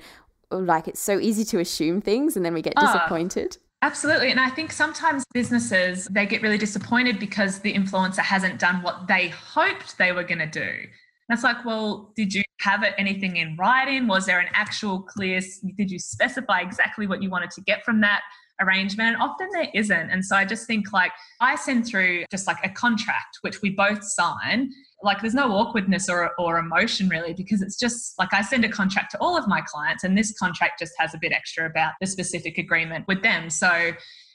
like 0.49 0.87
it's 0.87 1.01
so 1.01 1.19
easy 1.19 1.43
to 1.43 1.59
assume 1.59 1.99
things 1.99 2.37
and 2.37 2.45
then 2.45 2.53
we 2.53 2.61
get 2.61 2.73
ah. 2.77 2.85
disappointed 2.85 3.57
Absolutely. 3.83 4.31
And 4.31 4.39
I 4.39 4.49
think 4.49 4.71
sometimes 4.71 5.23
businesses, 5.33 6.05
they 6.05 6.25
get 6.25 6.41
really 6.41 6.57
disappointed 6.57 7.19
because 7.19 7.59
the 7.59 7.73
influencer 7.73 8.19
hasn't 8.19 8.59
done 8.59 8.81
what 8.81 9.07
they 9.07 9.29
hoped 9.29 9.97
they 9.97 10.11
were 10.11 10.23
going 10.23 10.39
to 10.39 10.47
do. 10.47 10.61
And 10.61 11.35
it's 11.35 11.43
like, 11.43 11.63
well, 11.63 12.11
did 12.15 12.33
you 12.33 12.43
have 12.61 12.83
it 12.83 12.95
anything 12.97 13.35
in 13.37 13.55
writing? 13.57 14.07
Was 14.07 14.25
there 14.25 14.39
an 14.39 14.47
actual 14.53 15.01
clear, 15.01 15.41
did 15.77 15.91
you 15.91 15.99
specify 15.99 16.61
exactly 16.61 17.05
what 17.05 17.21
you 17.21 17.29
wanted 17.29 17.51
to 17.51 17.61
get 17.61 17.83
from 17.85 18.01
that? 18.01 18.21
Arrangement. 18.61 19.15
And 19.15 19.21
often 19.21 19.49
there 19.53 19.69
isn't. 19.73 20.09
And 20.09 20.23
so 20.23 20.35
i 20.35 20.45
just 20.45 20.67
think 20.67 20.91
like 20.93 21.11
i 21.41 21.55
send 21.55 21.85
through 21.85 22.25
just 22.31 22.47
like 22.47 22.57
a 22.63 22.69
contract 22.69 23.39
which 23.41 23.61
we 23.61 23.71
both 23.71 24.03
sign. 24.03 24.69
Like 25.03 25.21
there's 25.21 25.35
no 25.35 25.51
awkwardness 25.51 26.09
or, 26.09 26.31
or 26.39 26.57
emotion 26.57 27.07
really 27.07 27.33
because 27.33 27.61
it's 27.61 27.77
just 27.77 28.17
like 28.17 28.33
i 28.33 28.41
send 28.41 28.65
a 28.65 28.69
contract 28.69 29.11
to 29.11 29.17
all 29.19 29.37
of 29.37 29.47
my 29.47 29.61
clients 29.61 30.03
and 30.03 30.17
this 30.17 30.33
contract 30.37 30.79
just 30.79 30.93
has 30.97 31.13
a 31.13 31.19
bit 31.19 31.31
extra 31.31 31.65
about 31.65 31.93
the 32.01 32.07
specific 32.07 32.57
agreement 32.57 33.05
with 33.07 33.21
them. 33.21 33.49
So 33.49 33.91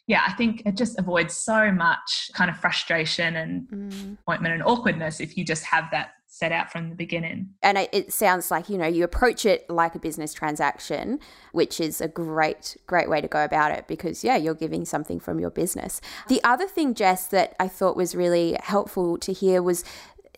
yeah, 0.08 0.22
I 0.26 0.32
think 0.32 0.62
it 0.66 0.76
just 0.76 0.98
avoids 0.98 1.34
so 1.34 1.70
much 1.70 2.30
kind 2.34 2.50
of 2.50 2.56
frustration 2.56 3.36
and 3.36 3.68
mm. 3.68 4.18
appointment 4.20 4.54
and 4.54 4.62
awkwardness 4.64 5.20
if 5.20 5.36
you 5.36 5.44
just 5.44 5.64
have 5.64 5.84
that 5.92 6.10
set 6.32 6.50
out 6.50 6.72
from 6.72 6.88
the 6.88 6.94
beginning. 6.94 7.50
And 7.62 7.76
it 7.76 8.10
sounds 8.10 8.50
like, 8.50 8.70
you 8.70 8.78
know, 8.78 8.86
you 8.86 9.04
approach 9.04 9.44
it 9.44 9.68
like 9.68 9.94
a 9.94 9.98
business 9.98 10.32
transaction, 10.32 11.20
which 11.52 11.78
is 11.78 12.00
a 12.00 12.08
great, 12.08 12.78
great 12.86 13.10
way 13.10 13.20
to 13.20 13.28
go 13.28 13.44
about 13.44 13.70
it 13.70 13.86
because, 13.86 14.24
yeah, 14.24 14.36
you're 14.36 14.54
giving 14.54 14.86
something 14.86 15.20
from 15.20 15.38
your 15.38 15.50
business. 15.50 16.00
The 16.28 16.42
other 16.42 16.66
thing, 16.66 16.94
Jess, 16.94 17.26
that 17.26 17.54
I 17.60 17.68
thought 17.68 17.98
was 17.98 18.14
really 18.14 18.56
helpful 18.62 19.18
to 19.18 19.32
hear 19.34 19.62
was 19.62 19.84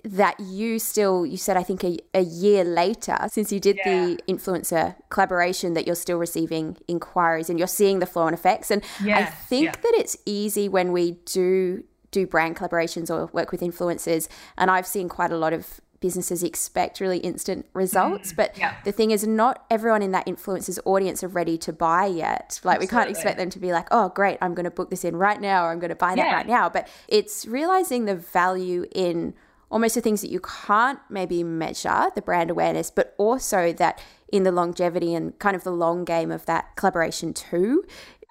that 0.03 0.39
you 0.41 0.79
still 0.79 1.25
you 1.25 1.37
said 1.37 1.57
i 1.57 1.63
think 1.63 1.83
a, 1.83 1.97
a 2.13 2.21
year 2.21 2.63
later 2.63 3.17
since 3.29 3.51
you 3.51 3.59
did 3.59 3.77
yeah. 3.77 4.07
the 4.07 4.19
influencer 4.29 4.95
collaboration 5.09 5.73
that 5.73 5.87
you're 5.87 5.95
still 5.95 6.19
receiving 6.19 6.77
inquiries 6.89 7.49
and 7.49 7.59
you're 7.59 7.69
seeing 7.69 8.01
the 8.01 8.07
flow 8.07 8.27
and 8.27 8.35
effects 8.35 8.71
and 8.71 8.83
yeah. 9.03 9.21
i 9.21 9.25
think 9.25 9.65
yeah. 9.65 9.71
that 9.71 9.93
it's 9.95 10.15
easy 10.27 10.69
when 10.69 10.93
we 10.93 11.13
do 11.25 11.83
do 12.15 12.27
brand 12.27 12.57
collaborations 12.57 13.11
or 13.11 13.27
work 13.27 13.53
with 13.53 13.61
influencers 13.61 14.29
and 14.57 14.71
i've 14.71 14.87
seen 14.87 15.09
quite 15.09 15.31
a 15.31 15.37
lot 15.37 15.53
of 15.53 15.81
businesses 16.05 16.43
expect 16.43 17.01
really 17.01 17.17
instant 17.17 17.65
results. 17.73 18.35
Mm, 18.35 18.37
but 18.37 18.59
yeah. 18.59 18.77
the 18.85 18.93
thing 18.93 19.11
is, 19.11 19.27
not 19.27 19.65
everyone 19.71 20.03
in 20.03 20.13
that 20.13 20.27
influencer's 20.27 20.79
audience 20.85 21.25
are 21.25 21.29
ready 21.29 21.57
to 21.57 21.73
buy 21.73 22.05
yet. 22.05 22.61
Like, 22.63 22.79
we 22.79 22.87
can't 22.87 23.09
expect 23.09 23.39
them 23.39 23.49
to 23.49 23.59
be 23.59 23.73
like, 23.73 23.89
oh, 23.91 24.11
great, 24.11 24.37
I'm 24.43 24.53
going 24.53 24.65
to 24.65 24.71
book 24.71 24.91
this 24.91 25.03
in 25.03 25.17
right 25.17 25.41
now, 25.41 25.65
or 25.65 25.71
I'm 25.71 25.79
going 25.79 25.89
to 25.89 25.97
buy 25.97 26.15
that 26.15 26.27
Yeah. 26.27 26.35
right 26.35 26.47
now. 26.47 26.69
But 26.69 26.89
it's 27.09 27.47
realizing 27.47 28.05
the 28.05 28.17
value 28.17 28.85
in 28.95 29.33
almost 29.71 29.95
the 29.95 30.03
things 30.03 30.21
that 30.21 30.31
you 30.31 30.41
can't 30.41 30.99
maybe 31.09 31.43
measure, 31.43 32.11
the 32.15 32.21
brand 32.21 32.51
awareness, 32.51 32.91
but 32.91 33.15
also 33.17 33.73
that 33.73 33.99
in 34.29 34.43
the 34.43 34.53
longevity 34.53 35.15
and 35.15 35.39
kind 35.39 35.57
of 35.57 35.65
the 35.65 35.73
long 35.73 36.05
game 36.05 36.31
of 36.31 36.45
that 36.45 36.77
collaboration 36.77 37.33
too. 37.33 37.83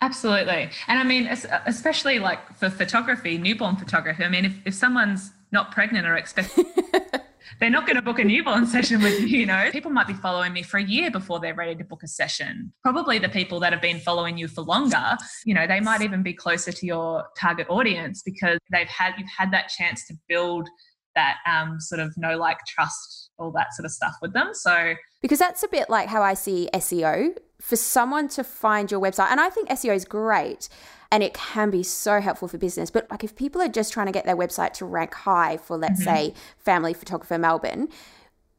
Absolutely. 0.04 0.70
And 0.90 1.00
I 1.00 1.04
mean, 1.04 1.28
especially 1.66 2.20
like 2.20 2.58
for 2.58 2.70
photography, 2.70 3.38
newborn 3.38 3.78
photography, 3.78 4.26
I 4.26 4.28
mean, 4.28 4.44
if, 4.44 4.54
if 4.66 4.74
someone's 4.74 5.32
not 5.54 5.72
pregnant 5.72 6.06
or 6.06 6.18
expecting, 6.18 6.66
they're 7.62 7.70
not 7.70 7.86
going 7.86 7.96
to 7.96 8.02
book 8.02 8.20
a 8.20 8.24
newborn 8.26 8.68
session 8.68 9.02
with 9.02 9.22
you, 9.22 9.28
you 9.28 9.46
know. 9.46 9.70
People 9.72 9.92
might 9.92 10.08
be 10.08 10.14
following 10.14 10.52
me 10.52 10.62
for 10.62 10.78
a 10.78 10.84
year 10.84 11.10
before 11.10 11.40
they're 11.40 11.54
ready 11.54 11.74
to 11.76 11.86
book 11.86 12.04
a 12.04 12.08
session. 12.10 12.74
Probably 12.82 13.18
the 13.18 13.30
people 13.30 13.62
that 13.62 13.72
have 13.72 13.82
been 13.82 14.02
following 14.02 14.38
you 14.38 14.50
for 14.50 14.62
longer, 14.62 15.16
you 15.46 15.54
know, 15.54 15.66
they 15.66 15.80
might 15.80 16.02
even 16.02 16.22
be 16.22 16.34
closer 16.34 16.74
to 16.74 16.86
your 16.86 17.24
target 17.40 17.68
audience 17.70 18.22
because 18.24 18.60
they've 18.74 18.90
had, 18.90 19.14
you've 19.18 19.30
had 19.38 19.54
that 19.54 19.70
chance 19.70 20.06
to 20.08 20.16
build 20.28 20.68
that 21.16 21.38
um, 21.50 21.80
sort 21.80 22.02
of 22.02 22.14
know, 22.18 22.36
like, 22.36 22.58
trust, 22.68 23.30
all 23.40 23.52
that 23.52 23.74
sort 23.74 23.86
of 23.86 23.92
stuff 23.92 24.16
with 24.22 24.34
them. 24.34 24.50
So, 24.52 24.96
Because 25.22 25.40
that's 25.40 25.64
a 25.64 25.70
bit 25.70 25.90
like 25.90 26.10
how 26.10 26.22
I 26.22 26.34
see 26.34 26.70
SEO. 26.74 27.38
For 27.64 27.78
someone 27.78 28.28
to 28.28 28.44
find 28.44 28.92
your 28.92 29.00
website, 29.00 29.32
and 29.32 29.40
I 29.40 29.50
think 29.50 29.70
SEO 29.70 29.96
is 29.96 30.04
great 30.04 30.68
and 31.10 31.24
it 31.24 31.34
can 31.34 31.70
be 31.70 31.82
so 31.82 32.20
helpful 32.20 32.50
for 32.50 32.58
business, 32.58 32.92
but 32.92 33.10
like 33.10 33.24
if 33.24 33.38
people 33.38 33.62
are 33.62 33.70
just 33.70 33.94
trying 33.94 34.08
to 34.08 34.12
get 34.12 34.26
their 34.26 34.36
website 34.36 34.74
to 34.74 34.86
rank 34.86 35.14
high 35.14 35.56
for, 35.56 35.78
let's 35.78 36.02
mm-hmm. 36.02 36.32
say, 36.32 36.34
Family 36.58 36.94
Photographer 36.94 37.38
Melbourne, 37.38 37.88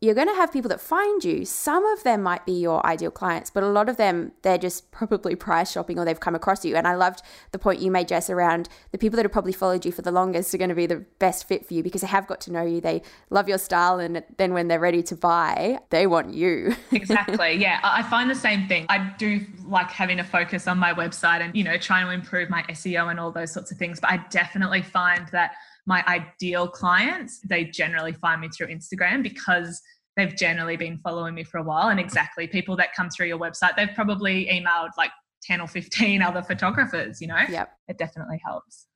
you're 0.05 0.15
going 0.15 0.29
to 0.29 0.35
have 0.35 0.53
people 0.53 0.69
that 0.69 0.81
find 0.81 1.25
you. 1.25 1.45
Some 1.45 1.85
of 1.87 2.03
them 2.03 2.23
might 2.23 2.47
be 2.47 2.53
your 2.53 2.85
ideal 2.87 3.11
clients, 3.11 3.51
but 3.51 3.63
a 3.63 3.69
lot 3.69 3.89
of 3.89 3.97
them, 3.97 4.33
they're 4.43 4.59
just 4.59 4.91
probably 4.91 5.35
price 5.35 5.73
shopping 5.73 5.99
or 5.99 6.05
they've 6.05 6.21
come 6.21 6.35
across 6.35 6.65
you. 6.65 6.77
And 6.77 6.87
I 6.87 6.95
loved 6.95 7.23
the 7.53 7.59
point 7.59 7.81
you 7.81 7.91
made, 7.91 8.09
Jess, 8.09 8.31
around 8.31 8.69
the 8.93 8.99
people 8.99 9.17
that 9.17 9.25
have 9.25 9.33
probably 9.33 9.53
followed 9.53 9.85
you 9.85 9.93
for 9.93 10.03
the 10.03 10.13
longest 10.13 10.55
are 10.55 10.59
going 10.59 10.69
to 10.69 10.75
be 10.75 10.87
the 10.87 11.05
best 11.19 11.49
fit 11.49 11.67
for 11.67 11.75
you 11.75 11.83
because 11.83 12.03
they 12.03 12.07
have 12.07 12.27
got 12.27 12.41
to 12.43 12.53
know 12.53 12.65
you. 12.65 12.81
They 12.81 13.03
love 13.31 13.49
your 13.49 13.59
style. 13.59 13.99
And 13.99 14.23
then 14.37 14.53
when 14.53 14.69
they're 14.69 14.81
ready 14.81 15.03
to 15.05 15.17
buy, 15.17 15.79
they 15.91 16.07
want 16.07 16.35
you. 16.35 16.75
exactly 16.93 17.55
yeah 17.55 17.81
i 17.83 18.03
find 18.03 18.31
the 18.31 18.35
same 18.35 18.67
thing 18.69 18.87
i 18.89 19.13
do 19.19 19.41
like 19.67 19.91
having 19.91 20.21
a 20.21 20.25
focus 20.25 20.67
on 20.67 20.79
my 20.79 20.93
website 20.93 21.41
and 21.41 21.55
you 21.57 21.65
know 21.65 21.77
trying 21.77 22.07
to 22.07 22.13
improve 22.13 22.51
my 22.51 22.63
seo 22.71 23.11
and 23.11 23.19
all 23.19 23.31
those 23.31 23.53
sorts 23.53 23.71
of 23.71 23.79
things 23.79 24.01
but 24.01 24.11
i 24.11 24.17
definitely 24.31 24.83
find 24.83 25.29
that 25.29 25.53
my 25.87 26.05
ideal 26.07 26.69
clients 26.69 27.41
they 27.41 27.65
generally 27.65 28.13
find 28.13 28.41
me 28.41 28.49
through 28.49 28.67
instagram 28.67 29.23
because 29.23 29.83
they've 30.17 30.37
generally 30.37 30.77
been 30.77 30.99
following 30.99 31.35
me 31.35 31.45
for 31.45 31.59
a 31.59 31.63
while 31.63 31.89
and 31.89 31.99
exactly 32.01 32.47
people 32.47 32.77
that 32.77 32.95
come 32.95 33.11
through 33.11 33.27
your 33.27 33.39
website 33.39 33.75
they've 33.77 33.95
probably 33.95 34.47
emailed 34.47 34.91
like 34.97 35.11
10 35.43 35.61
or 35.61 35.67
15 35.69 36.23
other 36.29 36.43
photographers 36.43 37.21
you 37.21 37.27
know 37.27 37.41
Yep. 37.49 37.71
it 37.89 37.99
definitely 37.99 38.41
helps 38.45 38.87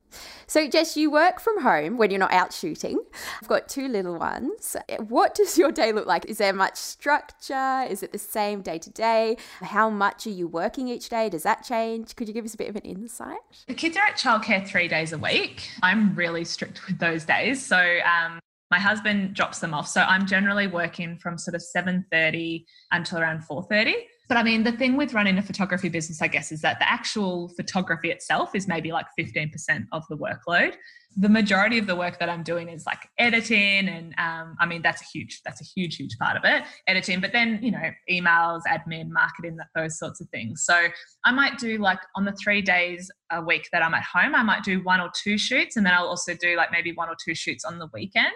So, 0.47 0.67
Jess, 0.67 0.97
you 0.97 1.11
work 1.11 1.39
from 1.39 1.61
home 1.61 1.99
when 1.99 2.11
you're 2.11 2.19
not 2.19 2.33
out 2.33 2.51
shooting. 2.55 2.99
I've 3.43 3.49
got 3.49 3.69
two 3.69 3.87
little 3.89 4.19
ones. 4.19 4.75
What 5.07 5.35
does 5.35 5.59
your 5.59 5.71
day 5.71 5.93
look 5.93 6.07
like? 6.07 6.25
Is 6.25 6.39
there 6.39 6.55
much 6.55 6.77
structure? 6.79 7.85
Is 7.91 8.03
it 8.03 8.13
the 8.13 8.19
same 8.19 8.63
day 8.63 8.79
to 8.79 8.89
day? 8.91 9.37
How 9.61 9.91
much 9.91 10.27
are 10.27 10.31
you 10.31 10.49
working 10.49 10.89
each 10.89 11.11
day? 11.11 11.29
Does 11.29 11.43
that 11.43 11.63
change? 11.63 12.17
Could 12.17 12.27
you 12.27 12.33
give 12.33 12.47
us 12.47 12.55
a 12.55 12.57
bit 12.57 12.71
of 12.71 12.77
an 12.77 12.83
insight? 12.83 13.37
The 13.67 13.75
kids 13.75 13.99
are 13.99 14.05
at 14.07 14.17
childcare 14.17 14.67
three 14.67 14.89
days 14.89 15.13
a 15.13 15.19
week. 15.19 15.69
I'm 15.83 16.15
really 16.15 16.45
strict 16.47 16.87
with 16.87 16.99
those 16.99 17.27
days. 17.27 17.63
So 17.65 17.77
um, 17.77 18.41
my 18.71 18.79
husband 18.79 19.35
drops 19.35 19.61
them 19.61 19.75
off. 19.75 19.89
So 19.89 20.03
I'm 20.03 20.27
generally 20.27 20.67
working 20.67 21.19
from 21.19 21.39
sort 21.39 21.55
of 21.55 21.63
7.30 21.75 22.65
until 22.93 23.19
around 23.19 23.43
4.30. 23.43 23.95
But 24.29 24.37
I 24.37 24.43
mean, 24.43 24.63
the 24.63 24.73
thing 24.73 24.97
with 24.97 25.15
running 25.15 25.39
a 25.39 25.43
photography 25.43 25.89
business, 25.89 26.21
I 26.21 26.29
guess, 26.29 26.53
is 26.53 26.61
that 26.61 26.79
the 26.79 26.89
actual 26.89 27.49
photography 27.57 28.11
itself 28.11 28.55
is 28.55 28.69
maybe 28.69 28.93
like 28.93 29.07
15% 29.19 29.87
of 29.93 30.05
the 30.11 30.19
workload. 30.19 30.75
The 31.17 31.31
majority 31.31 31.79
of 31.79 31.87
the 31.87 31.97
work 31.97 32.19
that 32.19 32.29
I'm 32.29 32.43
doing 32.43 32.69
is 32.69 32.85
like 32.85 33.09
editing, 33.19 33.89
and 33.89 34.15
um, 34.19 34.55
I 34.61 34.67
mean 34.67 34.83
that's 34.83 35.01
a 35.01 35.05
huge 35.07 35.41
that's 35.45 35.61
a 35.61 35.65
huge 35.65 35.97
huge 35.97 36.17
part 36.19 36.37
of 36.37 36.45
it, 36.45 36.63
editing. 36.87 37.21
But 37.21 37.33
then 37.33 37.59
you 37.61 37.73
know 37.73 37.91
emails, 38.09 38.61
admin, 38.69 39.09
marketing, 39.09 39.57
that 39.57 39.69
those 39.75 39.99
sorts 39.99 40.21
of 40.21 40.29
things. 40.29 40.63
So 40.65 40.89
I 41.25 41.33
might 41.33 41.59
do 41.59 41.79
like 41.79 41.99
on 42.15 42.25
the 42.25 42.37
three 42.41 42.61
days 42.61 43.11
a 43.33 43.43
week 43.43 43.69
that 43.73 43.83
I'm 43.83 43.95
at 43.95 44.05
home, 44.05 44.35
I 44.35 44.43
might 44.43 44.63
do 44.63 44.85
one 44.85 45.01
or 45.01 45.11
two 45.21 45.39
shoots, 45.39 45.77
and 45.77 45.85
then 45.85 45.95
I'll 45.95 46.07
also 46.07 46.35
do 46.35 46.55
like 46.55 46.71
maybe 46.71 46.93
one 46.93 47.09
or 47.09 47.17
two 47.25 47.35
shoots 47.35 47.65
on 47.65 47.79
the 47.79 47.89
weekend. 47.93 48.35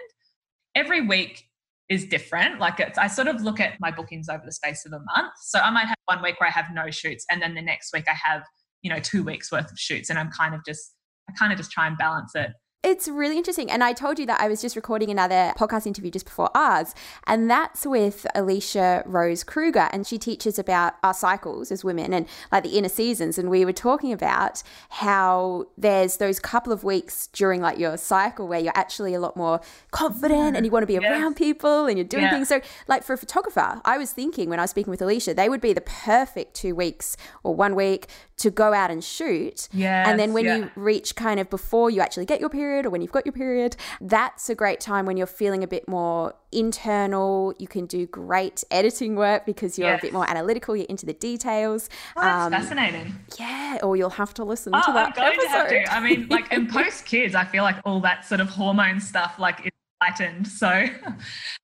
Every 0.75 1.01
week 1.01 1.43
is 1.89 2.05
different. 2.05 2.59
Like 2.59 2.79
it's, 2.79 2.97
I 2.97 3.07
sort 3.07 3.27
of 3.27 3.41
look 3.41 3.59
at 3.59 3.73
my 3.79 3.91
bookings 3.91 4.29
over 4.29 4.43
the 4.45 4.51
space 4.51 4.85
of 4.85 4.93
a 4.93 4.99
month. 5.15 5.33
So 5.41 5.59
I 5.59 5.69
might 5.69 5.85
have 5.85 5.97
one 6.05 6.23
week 6.23 6.39
where 6.39 6.47
I 6.47 6.51
have 6.51 6.67
no 6.73 6.89
shoots, 6.89 7.25
and 7.29 7.41
then 7.41 7.55
the 7.55 7.61
next 7.61 7.93
week 7.93 8.05
I 8.07 8.15
have 8.15 8.43
you 8.81 8.89
know 8.89 8.99
two 8.99 9.23
weeks 9.23 9.51
worth 9.51 9.71
of 9.71 9.77
shoots, 9.77 10.09
and 10.09 10.17
I'm 10.17 10.31
kind 10.31 10.55
of 10.55 10.61
just 10.65 10.95
I 11.29 11.33
kind 11.37 11.51
of 11.51 11.57
just 11.57 11.71
try 11.71 11.87
and 11.87 11.97
balance 11.97 12.33
it. 12.35 12.51
It's 12.85 13.07
really 13.07 13.37
interesting. 13.37 13.71
And 13.71 13.81
I 13.81 13.93
told 13.93 14.19
you 14.19 14.25
that 14.25 14.41
I 14.41 14.49
was 14.49 14.61
just 14.61 14.75
recording 14.75 15.09
another 15.09 15.53
podcast 15.57 15.87
interview 15.87 16.11
just 16.11 16.25
before 16.25 16.49
ours. 16.53 16.93
And 17.25 17.49
that's 17.49 17.85
with 17.85 18.27
Alicia 18.35 19.03
Rose 19.05 19.41
Kruger. 19.45 19.87
And 19.93 20.05
she 20.05 20.17
teaches 20.17 20.59
about 20.59 20.95
our 21.01 21.13
cycles 21.13 21.71
as 21.71 21.85
women 21.85 22.13
and 22.13 22.27
like 22.51 22.63
the 22.63 22.77
inner 22.77 22.89
seasons. 22.89 23.37
And 23.37 23.49
we 23.49 23.63
were 23.63 23.71
talking 23.71 24.11
about 24.11 24.63
how 24.89 25.67
there's 25.77 26.17
those 26.17 26.41
couple 26.41 26.73
of 26.73 26.83
weeks 26.83 27.27
during 27.27 27.61
like 27.61 27.79
your 27.79 27.95
cycle 27.95 28.49
where 28.49 28.59
you're 28.59 28.75
actually 28.75 29.13
a 29.13 29.19
lot 29.21 29.37
more 29.37 29.61
confident 29.91 30.57
and 30.57 30.65
you 30.65 30.71
want 30.71 30.83
to 30.83 30.87
be 30.87 30.93
Yes. 30.95 31.03
around 31.05 31.35
people 31.37 31.85
and 31.85 31.97
you're 31.97 32.03
doing 32.05 32.23
Yeah. 32.23 32.31
things. 32.31 32.49
So, 32.49 32.59
like 32.89 33.03
for 33.03 33.13
a 33.13 33.17
photographer, 33.17 33.81
I 33.85 33.97
was 33.97 34.11
thinking 34.11 34.49
when 34.49 34.59
I 34.59 34.63
was 34.63 34.71
speaking 34.71 34.91
with 34.91 35.01
Alicia, 35.01 35.33
they 35.33 35.47
would 35.47 35.61
be 35.61 35.71
the 35.71 35.79
perfect 35.81 36.53
two 36.53 36.75
weeks 36.75 37.15
or 37.43 37.55
one 37.55 37.75
week 37.75 38.07
to 38.37 38.49
go 38.49 38.73
out 38.73 38.89
and 38.91 39.03
shoot. 39.03 39.69
and 39.73 40.19
then 40.19 40.33
when 40.33 40.45
yeah. 40.45 40.55
you 40.57 40.71
reach 40.75 41.15
kind 41.15 41.39
of 41.39 41.49
before 41.49 41.89
you 41.89 42.01
actually 42.01 42.25
get 42.25 42.39
your 42.39 42.49
period 42.49 42.85
or 42.85 42.89
when 42.89 43.01
you've 43.01 43.11
got 43.11 43.25
your 43.25 43.33
period, 43.33 43.75
that's 44.01 44.49
a 44.49 44.55
great 44.55 44.79
time 44.79 45.05
when 45.05 45.17
you're 45.17 45.27
feeling 45.27 45.63
a 45.63 45.67
bit 45.67 45.87
more 45.87 46.33
internal. 46.51 47.53
You 47.59 47.67
can 47.67 47.85
do 47.85 48.05
great 48.07 48.63
editing 48.71 49.15
work 49.15 49.45
because 49.45 49.77
you're 49.77 49.93
a 49.93 49.99
bit 50.01 50.13
more 50.13 50.29
analytical, 50.29 50.75
you're 50.75 50.87
into 50.87 51.05
the 51.05 51.13
details. 51.13 51.89
Oh, 52.15 52.21
that's 52.21 52.45
Um, 52.45 52.51
fascinating. 52.51 53.15
yeah, 53.37 53.77
or 53.83 53.95
you'll 53.95 54.09
have 54.11 54.33
to 54.35 54.43
listen 54.43 54.73
Oh, 54.75 54.81
to 54.81 54.87
I'm 54.89 54.93
that 54.95 55.15
going 55.15 55.39
to 55.39 55.47
have 55.47 55.69
to. 55.69 55.93
I 55.93 55.99
mean, 55.99 56.27
like 56.29 56.51
in 56.51 56.67
post 56.67 57.05
kids, 57.05 57.35
I 57.35 57.45
feel 57.45 57.63
like 57.63 57.77
all 57.85 57.99
that 58.01 58.25
sort 58.25 58.41
of 58.41 58.49
hormone 58.49 58.99
stuff 58.99 59.35
like 59.39 59.65
is 59.65 59.71
heightened. 60.01 60.47
So 60.47 60.87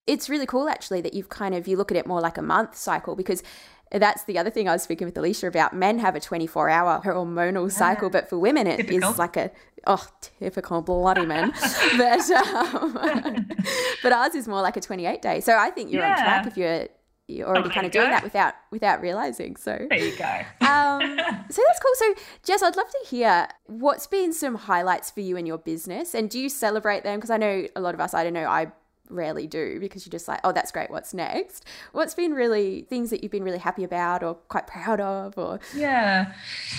it's 0.07 0.29
really 0.29 0.45
cool 0.45 0.69
actually 0.69 1.01
that 1.01 1.13
you've 1.13 1.29
kind 1.29 1.53
of 1.55 1.67
you 1.67 1.77
look 1.77 1.91
at 1.91 1.97
it 1.97 2.07
more 2.07 2.21
like 2.21 2.37
a 2.37 2.41
month 2.41 2.75
cycle 2.75 3.15
because 3.15 3.43
that's 3.91 4.23
the 4.25 4.37
other 4.37 4.49
thing 4.49 4.69
I 4.69 4.73
was 4.73 4.83
speaking 4.83 5.05
with 5.05 5.17
Alicia 5.17 5.47
about. 5.47 5.73
Men 5.73 5.99
have 5.99 6.15
a 6.15 6.19
24 6.19 6.69
hour 6.69 7.01
hormonal 7.03 7.71
cycle, 7.71 8.09
but 8.09 8.29
for 8.29 8.37
women 8.37 8.67
it 8.67 8.81
is 8.81 8.85
Typical. 8.87 9.13
like 9.17 9.37
a 9.37 9.51
oh 9.87 10.05
typical 10.21 10.81
bloody 10.81 11.25
men. 11.25 11.51
but 11.97 12.29
um, 12.31 13.47
but 14.03 14.11
ours 14.11 14.35
is 14.35 14.47
more 14.47 14.61
like 14.61 14.77
a 14.77 14.81
28 14.81 15.21
day. 15.21 15.39
So 15.41 15.57
I 15.57 15.69
think 15.71 15.91
you're 15.91 16.05
on 16.05 16.17
track 16.17 16.47
if 16.47 16.57
you're 16.57 16.87
you're 17.29 17.47
already 17.47 17.63
there 17.63 17.73
kind 17.73 17.85
of 17.85 17.91
doing 17.91 18.07
go. 18.07 18.11
that 18.11 18.23
without 18.23 18.53
without 18.71 19.01
realizing. 19.01 19.55
So 19.55 19.77
there 19.89 19.99
you 19.99 20.15
go. 20.17 20.25
um, 20.67 21.01
so 21.49 21.61
that's 21.67 21.79
cool. 21.79 21.93
So, 21.95 22.15
Jess, 22.43 22.63
I'd 22.63 22.75
love 22.75 22.89
to 22.89 23.07
hear 23.07 23.47
what's 23.65 24.07
been 24.07 24.33
some 24.33 24.55
highlights 24.55 25.11
for 25.11 25.21
you 25.21 25.37
in 25.37 25.45
your 25.45 25.59
business, 25.59 26.13
and 26.15 26.29
do 26.29 26.39
you 26.39 26.49
celebrate 26.49 27.03
them? 27.03 27.17
Because 27.17 27.29
I 27.29 27.37
know 27.37 27.67
a 27.75 27.81
lot 27.81 27.93
of 27.93 27.99
us. 27.99 28.13
I 28.13 28.23
don't 28.23 28.33
know. 28.33 28.47
I 28.47 28.71
rarely 29.09 29.47
do 29.47 29.79
because 29.79 30.05
you're 30.05 30.11
just 30.11 30.27
like, 30.27 30.39
oh, 30.43 30.51
that's 30.51 30.71
great. 30.71 30.89
What's 30.89 31.13
next? 31.13 31.65
What's 31.91 32.13
been 32.13 32.33
really 32.33 32.85
things 32.89 33.09
that 33.09 33.23
you've 33.23 33.31
been 33.31 33.43
really 33.43 33.57
happy 33.59 33.83
about 33.83 34.23
or 34.23 34.35
quite 34.35 34.67
proud 34.67 35.01
of, 35.01 35.37
or 35.37 35.59
Yeah. 35.75 36.33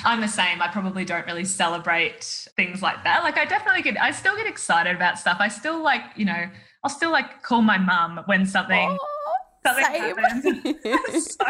I'm 0.05 0.21
the 0.21 0.29
same. 0.29 0.63
I 0.63 0.69
probably 0.69 1.05
don't 1.05 1.27
really 1.27 1.45
celebrate 1.45 2.49
things 2.57 2.83
like 2.83 3.05
that. 3.05 3.23
Like 3.23 3.37
I 3.37 3.45
definitely 3.45 3.83
get 3.83 4.01
I 4.01 4.11
still 4.13 4.37
get 4.37 4.47
excited 4.47 4.97
about 4.97 5.19
stuff. 5.19 5.39
I 5.41 5.49
still 5.49 5.83
like, 5.83 6.03
you 6.17 6.25
know, 6.25 6.49
I'll 6.85 6.91
still 6.91 7.11
like 7.11 7.43
call 7.43 7.63
my 7.63 7.79
mum 7.79 8.21
when 8.27 8.47
something 8.47 8.97
oh, 9.01 9.37
something 9.67 9.85
same. 9.85 10.17
happens. 10.17 11.35
so 11.37 11.45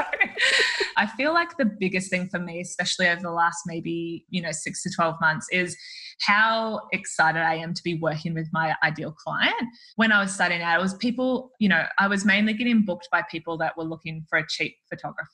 I 0.96 1.06
feel 1.16 1.32
like 1.32 1.56
the 1.56 1.64
biggest 1.64 2.10
thing 2.10 2.28
for 2.28 2.38
me, 2.38 2.60
especially 2.60 3.08
over 3.08 3.20
the 3.20 3.30
last 3.30 3.62
maybe, 3.66 4.24
you 4.30 4.42
know, 4.42 4.52
six 4.52 4.82
to 4.82 4.90
12 4.90 5.16
months, 5.20 5.46
is 5.52 5.76
how 6.20 6.80
excited 6.92 7.40
I 7.40 7.54
am 7.54 7.74
to 7.74 7.82
be 7.82 7.94
working 7.94 8.34
with 8.34 8.48
my 8.52 8.74
ideal 8.82 9.12
client. 9.12 9.54
When 9.96 10.12
I 10.12 10.20
was 10.20 10.32
starting 10.32 10.62
out, 10.62 10.78
it 10.78 10.82
was 10.82 10.94
people, 10.94 11.52
you 11.58 11.68
know, 11.68 11.84
I 11.98 12.08
was 12.08 12.24
mainly 12.24 12.52
getting 12.52 12.84
booked 12.84 13.08
by 13.10 13.22
people 13.30 13.56
that 13.58 13.76
were 13.76 13.84
looking 13.84 14.24
for 14.28 14.38
a 14.38 14.46
cheap 14.46 14.76
photographer. 14.90 15.28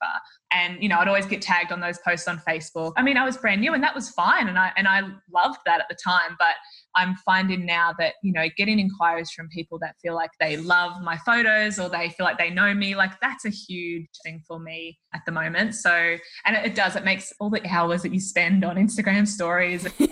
And, 0.52 0.80
you 0.82 0.88
know, 0.88 0.98
I'd 0.98 1.08
always 1.08 1.26
get 1.26 1.42
tagged 1.42 1.72
on 1.72 1.80
those 1.80 1.98
posts 1.98 2.28
on 2.28 2.38
Facebook. 2.46 2.92
I 2.96 3.02
mean, 3.02 3.16
I 3.16 3.24
was 3.24 3.36
brand 3.36 3.60
new 3.60 3.74
and 3.74 3.82
that 3.82 3.94
was 3.94 4.10
fine. 4.10 4.48
And 4.48 4.58
I 4.58 4.72
and 4.76 4.86
I 4.86 5.00
loved 5.32 5.58
that 5.66 5.80
at 5.80 5.88
the 5.88 5.96
time. 6.04 6.36
But 6.38 6.54
I'm 6.94 7.16
finding 7.24 7.66
now 7.66 7.92
that, 7.98 8.14
you 8.22 8.32
know, 8.32 8.46
getting 8.56 8.78
inquiries 8.78 9.30
from 9.30 9.48
people 9.48 9.78
that 9.80 9.96
feel 10.00 10.14
like 10.14 10.30
they 10.40 10.56
love 10.56 11.02
my 11.02 11.16
photos 11.18 11.78
or 11.78 11.88
they 11.88 12.10
feel 12.10 12.24
like 12.24 12.38
they 12.38 12.50
know 12.50 12.72
me, 12.74 12.94
like 12.94 13.12
that's 13.20 13.44
a 13.44 13.50
huge 13.50 14.08
thing 14.24 14.42
for 14.46 14.58
me 14.58 14.98
at 15.14 15.22
the 15.26 15.32
moment. 15.32 15.74
So, 15.74 16.16
and 16.44 16.56
it, 16.56 16.66
it 16.66 16.74
does, 16.74 16.96
it 16.96 17.04
makes 17.04 17.32
all 17.40 17.50
the 17.50 17.66
hours 17.68 18.02
that 18.02 18.12
you 18.12 18.20
spend 18.20 18.64
on 18.64 18.76
Instagram 18.76 19.26
stories, 19.26 19.86
you 19.98 20.08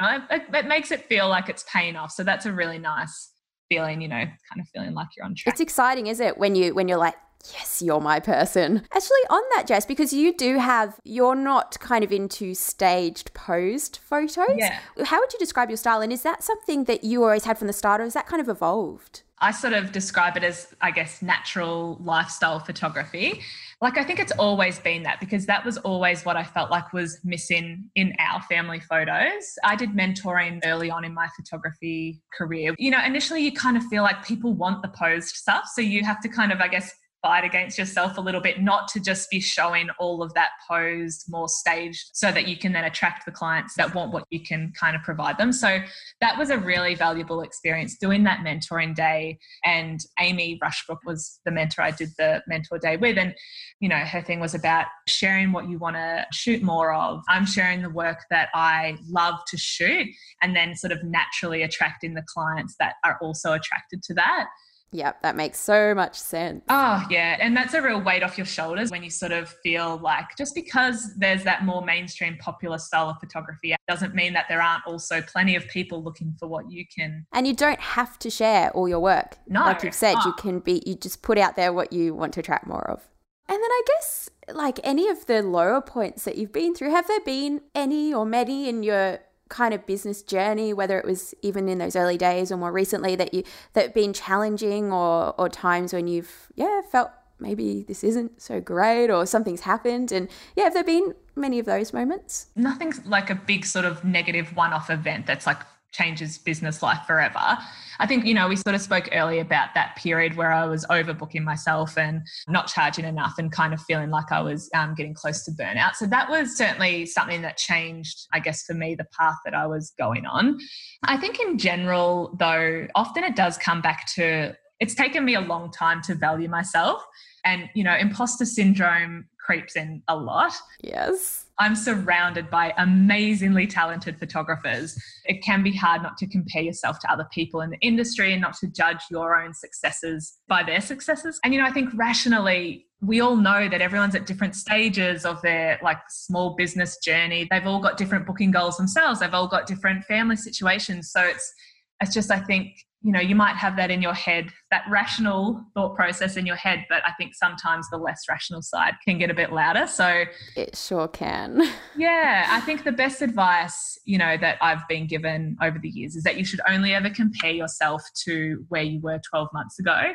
know, 0.00 0.22
it, 0.30 0.42
it 0.52 0.66
makes 0.66 0.90
it 0.90 1.04
feel 1.06 1.28
like 1.28 1.48
it's 1.48 1.64
paying 1.72 1.96
off. 1.96 2.12
So 2.12 2.24
that's 2.24 2.46
a 2.46 2.52
really 2.52 2.78
nice 2.78 3.30
feeling, 3.68 4.00
you 4.00 4.08
know, 4.08 4.16
kind 4.16 4.60
of 4.60 4.68
feeling 4.72 4.94
like 4.94 5.08
you're 5.16 5.24
on 5.26 5.34
track. 5.34 5.54
It's 5.54 5.60
exciting, 5.60 6.06
is 6.06 6.20
it, 6.20 6.38
when 6.38 6.54
you 6.54 6.74
when 6.74 6.88
you're 6.88 6.98
like, 6.98 7.14
yes, 7.52 7.82
you're 7.82 8.00
my 8.00 8.20
person. 8.20 8.82
Actually, 8.94 9.20
on 9.30 9.42
that, 9.56 9.66
Jess, 9.66 9.86
because 9.86 10.12
you 10.12 10.36
do 10.36 10.58
have, 10.58 11.00
you're 11.04 11.34
not 11.34 11.78
kind 11.80 12.04
of 12.04 12.12
into 12.12 12.54
staged 12.54 13.34
posed 13.34 13.98
photos. 14.02 14.56
Yeah. 14.56 14.78
How 15.04 15.20
would 15.20 15.32
you 15.32 15.38
describe 15.38 15.70
your 15.70 15.76
style? 15.76 16.00
And 16.00 16.12
is 16.12 16.22
that 16.22 16.42
something 16.42 16.84
that 16.84 17.04
you 17.04 17.24
always 17.24 17.44
had 17.44 17.58
from 17.58 17.66
the 17.66 17.72
start, 17.72 18.00
or 18.00 18.04
has 18.04 18.14
that 18.14 18.26
kind 18.26 18.40
of 18.40 18.48
evolved? 18.48 19.22
I 19.40 19.50
sort 19.50 19.72
of 19.72 19.90
describe 19.90 20.36
it 20.36 20.44
as, 20.44 20.72
I 20.80 20.92
guess, 20.92 21.20
natural 21.20 21.98
lifestyle 22.00 22.60
photography. 22.60 23.42
Like, 23.80 23.98
I 23.98 24.04
think 24.04 24.20
it's 24.20 24.30
always 24.38 24.78
been 24.78 25.02
that 25.02 25.18
because 25.18 25.46
that 25.46 25.64
was 25.64 25.78
always 25.78 26.24
what 26.24 26.36
I 26.36 26.44
felt 26.44 26.70
like 26.70 26.92
was 26.92 27.18
missing 27.24 27.90
in 27.96 28.14
our 28.20 28.40
family 28.42 28.78
photos. 28.78 29.58
I 29.64 29.74
did 29.74 29.90
mentoring 29.90 30.60
early 30.64 30.92
on 30.92 31.04
in 31.04 31.12
my 31.12 31.26
photography 31.34 32.22
career. 32.32 32.76
You 32.78 32.92
know, 32.92 33.02
initially 33.04 33.42
you 33.42 33.50
kind 33.50 33.76
of 33.76 33.82
feel 33.86 34.04
like 34.04 34.24
people 34.24 34.54
want 34.54 34.80
the 34.80 34.88
posed 34.88 35.34
stuff. 35.34 35.64
So 35.74 35.80
you 35.80 36.04
have 36.04 36.20
to 36.20 36.28
kind 36.28 36.52
of, 36.52 36.60
I 36.60 36.68
guess, 36.68 36.92
fight 37.22 37.44
against 37.44 37.78
yourself 37.78 38.18
a 38.18 38.20
little 38.20 38.40
bit, 38.40 38.60
not 38.60 38.88
to 38.88 39.00
just 39.00 39.30
be 39.30 39.40
showing 39.40 39.88
all 39.98 40.22
of 40.22 40.34
that 40.34 40.50
posed, 40.68 41.24
more 41.28 41.48
staged, 41.48 42.10
so 42.12 42.32
that 42.32 42.48
you 42.48 42.56
can 42.56 42.72
then 42.72 42.84
attract 42.84 43.24
the 43.24 43.30
clients 43.30 43.74
that 43.76 43.94
want 43.94 44.12
what 44.12 44.24
you 44.30 44.40
can 44.40 44.72
kind 44.78 44.96
of 44.96 45.02
provide 45.02 45.38
them. 45.38 45.52
So 45.52 45.78
that 46.20 46.36
was 46.36 46.50
a 46.50 46.58
really 46.58 46.94
valuable 46.94 47.42
experience 47.42 47.96
doing 47.96 48.24
that 48.24 48.40
mentoring 48.40 48.94
day. 48.94 49.38
And 49.64 50.00
Amy 50.18 50.58
Rushbrook 50.62 50.98
was 51.06 51.40
the 51.44 51.52
mentor 51.52 51.82
I 51.82 51.92
did 51.92 52.10
the 52.18 52.42
mentor 52.48 52.78
day 52.78 52.96
with. 52.96 53.16
And, 53.16 53.34
you 53.80 53.88
know, 53.88 53.98
her 53.98 54.20
thing 54.20 54.40
was 54.40 54.54
about 54.54 54.86
sharing 55.06 55.52
what 55.52 55.68
you 55.68 55.78
want 55.78 55.96
to 55.96 56.26
shoot 56.32 56.62
more 56.62 56.92
of. 56.92 57.22
I'm 57.28 57.46
sharing 57.46 57.82
the 57.82 57.90
work 57.90 58.24
that 58.30 58.48
I 58.54 58.96
love 59.08 59.36
to 59.48 59.56
shoot 59.56 60.08
and 60.42 60.56
then 60.56 60.74
sort 60.74 60.92
of 60.92 61.04
naturally 61.04 61.62
attracting 61.62 62.14
the 62.14 62.24
clients 62.26 62.74
that 62.80 62.94
are 63.04 63.18
also 63.22 63.52
attracted 63.52 64.02
to 64.04 64.14
that. 64.14 64.46
Yep, 64.92 65.22
that 65.22 65.36
makes 65.36 65.58
so 65.58 65.94
much 65.94 66.18
sense. 66.20 66.62
Oh, 66.68 67.04
yeah. 67.10 67.38
And 67.40 67.56
that's 67.56 67.72
a 67.72 67.80
real 67.80 68.00
weight 68.00 68.22
off 68.22 68.36
your 68.36 68.46
shoulders 68.46 68.90
when 68.90 69.02
you 69.02 69.08
sort 69.08 69.32
of 69.32 69.48
feel 69.48 69.96
like 69.98 70.36
just 70.36 70.54
because 70.54 71.14
there's 71.16 71.42
that 71.44 71.64
more 71.64 71.82
mainstream 71.82 72.36
popular 72.36 72.76
style 72.78 73.08
of 73.08 73.18
photography 73.18 73.74
doesn't 73.88 74.14
mean 74.14 74.34
that 74.34 74.46
there 74.50 74.60
aren't 74.60 74.86
also 74.86 75.22
plenty 75.22 75.56
of 75.56 75.66
people 75.68 76.02
looking 76.02 76.34
for 76.38 76.46
what 76.46 76.70
you 76.70 76.84
can. 76.94 77.26
And 77.32 77.46
you 77.46 77.54
don't 77.54 77.80
have 77.80 78.18
to 78.20 78.28
share 78.30 78.70
all 78.72 78.86
your 78.86 79.00
work. 79.00 79.38
No. 79.48 79.60
Like 79.62 79.82
you've 79.82 79.94
said, 79.94 80.16
Oh. 80.18 80.26
you 80.26 80.34
ah. 80.36 80.40
can 80.40 80.60
be, 80.60 80.82
you 80.84 80.94
just 80.94 81.22
put 81.22 81.38
out 81.38 81.56
there 81.56 81.72
what 81.72 81.92
you 81.92 82.14
want 82.14 82.34
to 82.34 82.40
attract 82.40 82.66
more 82.66 82.88
of. 82.90 83.08
And 83.48 83.56
then 83.56 83.70
I 83.70 83.82
guess, 83.86 84.30
like 84.52 84.78
any 84.84 85.08
of 85.08 85.26
the 85.26 85.42
lower 85.42 85.80
points 85.80 86.24
that 86.24 86.36
you've 86.36 86.52
been 86.52 86.74
through, 86.74 86.90
have 86.90 87.06
there 87.08 87.20
been 87.20 87.62
any 87.74 88.12
or 88.12 88.24
many 88.24 88.68
in 88.68 88.82
your 88.82 89.20
kind 89.52 89.74
of 89.74 89.86
business 89.86 90.22
journey, 90.22 90.72
whether 90.72 90.98
it 90.98 91.04
was 91.04 91.34
even 91.42 91.68
in 91.68 91.78
those 91.78 91.94
early 91.94 92.16
days 92.16 92.50
or 92.50 92.56
more 92.56 92.72
recently, 92.72 93.14
that 93.16 93.32
you 93.34 93.44
that 93.74 93.94
been 93.94 94.12
challenging, 94.12 94.90
or 94.92 95.34
or 95.38 95.48
times 95.48 95.92
when 95.92 96.08
you've 96.08 96.48
yeah 96.56 96.80
felt 96.90 97.10
maybe 97.38 97.84
this 97.86 98.02
isn't 98.02 98.40
so 98.40 98.60
great, 98.60 99.10
or 99.10 99.26
something's 99.26 99.60
happened, 99.60 100.10
and 100.10 100.28
yeah, 100.56 100.64
have 100.64 100.74
there 100.74 100.84
been 100.84 101.14
many 101.36 101.58
of 101.58 101.66
those 101.66 101.92
moments? 101.92 102.46
Nothing's 102.56 103.04
like 103.06 103.30
a 103.30 103.34
big 103.34 103.64
sort 103.64 103.84
of 103.84 104.04
negative 104.04 104.56
one 104.56 104.72
off 104.72 104.90
event 104.90 105.26
that's 105.26 105.46
like 105.46 105.60
changes 105.92 106.38
business 106.38 106.82
life 106.82 107.06
forever. 107.06 107.58
I 107.98 108.06
think, 108.06 108.24
you 108.24 108.34
know, 108.34 108.48
we 108.48 108.56
sort 108.56 108.74
of 108.74 108.80
spoke 108.80 109.08
earlier 109.12 109.42
about 109.42 109.74
that 109.74 109.96
period 109.96 110.36
where 110.36 110.50
I 110.50 110.64
was 110.64 110.84
overbooking 110.86 111.42
myself 111.42 111.96
and 111.96 112.22
not 112.48 112.66
charging 112.66 113.04
enough 113.04 113.34
and 113.38 113.52
kind 113.52 113.72
of 113.72 113.80
feeling 113.82 114.10
like 114.10 114.32
I 114.32 114.40
was 114.40 114.68
um, 114.74 114.94
getting 114.94 115.14
close 115.14 115.44
to 115.44 115.52
burnout. 115.52 115.94
So 115.94 116.06
that 116.06 116.28
was 116.28 116.56
certainly 116.56 117.06
something 117.06 117.42
that 117.42 117.58
changed, 117.58 118.26
I 118.32 118.40
guess, 118.40 118.64
for 118.64 118.74
me, 118.74 118.94
the 118.94 119.06
path 119.16 119.36
that 119.44 119.54
I 119.54 119.66
was 119.66 119.92
going 119.98 120.26
on. 120.26 120.58
I 121.04 121.16
think 121.16 121.38
in 121.38 121.58
general, 121.58 122.34
though, 122.38 122.88
often 122.94 123.24
it 123.24 123.36
does 123.36 123.58
come 123.58 123.80
back 123.82 124.06
to 124.14 124.56
it's 124.80 124.94
taken 124.96 125.24
me 125.24 125.36
a 125.36 125.40
long 125.40 125.70
time 125.70 126.02
to 126.02 126.14
value 126.14 126.48
myself. 126.48 127.04
And, 127.44 127.68
you 127.74 127.84
know, 127.84 127.94
imposter 127.96 128.44
syndrome 128.44 129.26
creeps 129.38 129.76
in 129.76 130.02
a 130.08 130.16
lot. 130.16 130.52
Yes. 130.80 131.41
I'm 131.58 131.76
surrounded 131.76 132.50
by 132.50 132.72
amazingly 132.78 133.66
talented 133.66 134.18
photographers. 134.18 134.96
It 135.26 135.42
can 135.42 135.62
be 135.62 135.74
hard 135.74 136.02
not 136.02 136.16
to 136.18 136.26
compare 136.26 136.62
yourself 136.62 136.98
to 137.00 137.12
other 137.12 137.28
people 137.32 137.60
in 137.60 137.70
the 137.70 137.78
industry 137.80 138.32
and 138.32 138.40
not 138.40 138.54
to 138.58 138.68
judge 138.68 139.02
your 139.10 139.40
own 139.40 139.54
successes 139.54 140.38
by 140.48 140.62
their 140.62 140.80
successes. 140.80 141.38
And, 141.44 141.52
you 141.52 141.60
know, 141.60 141.66
I 141.66 141.72
think 141.72 141.90
rationally, 141.94 142.86
we 143.00 143.20
all 143.20 143.36
know 143.36 143.68
that 143.68 143.80
everyone's 143.80 144.14
at 144.14 144.26
different 144.26 144.54
stages 144.54 145.24
of 145.24 145.42
their 145.42 145.78
like 145.82 145.98
small 146.08 146.54
business 146.56 146.98
journey. 146.98 147.48
They've 147.50 147.66
all 147.66 147.80
got 147.80 147.96
different 147.96 148.26
booking 148.26 148.50
goals 148.50 148.76
themselves. 148.76 149.20
They've 149.20 149.34
all 149.34 149.48
got 149.48 149.66
different 149.66 150.04
family 150.04 150.36
situations. 150.36 151.10
So 151.10 151.20
it's, 151.20 151.52
it's 152.00 152.14
just, 152.14 152.30
I 152.30 152.38
think, 152.40 152.72
you 153.02 153.12
know, 153.12 153.20
you 153.20 153.34
might 153.34 153.56
have 153.56 153.76
that 153.76 153.90
in 153.90 154.00
your 154.00 154.14
head, 154.14 154.48
that 154.70 154.84
rational 154.88 155.64
thought 155.74 155.96
process 155.96 156.36
in 156.36 156.46
your 156.46 156.56
head, 156.56 156.86
but 156.88 157.02
I 157.04 157.12
think 157.12 157.34
sometimes 157.34 157.88
the 157.90 157.96
less 157.96 158.22
rational 158.28 158.62
side 158.62 158.94
can 159.06 159.18
get 159.18 159.30
a 159.30 159.34
bit 159.34 159.52
louder. 159.52 159.86
So, 159.86 160.24
It 160.56 160.76
sure 160.76 161.08
can. 161.08 161.62
yeah, 161.96 162.46
I 162.50 162.60
think 162.60 162.84
the 162.84 162.92
best 162.92 163.20
advice, 163.20 163.98
you 164.04 164.18
know, 164.18 164.36
that 164.36 164.58
I've 164.60 164.86
been 164.88 165.06
given 165.06 165.56
over 165.60 165.78
the 165.78 165.88
years 165.88 166.14
is 166.14 166.22
that 166.22 166.36
you 166.36 166.44
should 166.44 166.60
only 166.68 166.94
ever 166.94 167.10
compare 167.10 167.50
yourself 167.50 168.02
to 168.24 168.64
where 168.68 168.82
you 168.82 169.00
were 169.00 169.20
12 169.30 169.48
months 169.52 169.78
ago. 169.80 170.12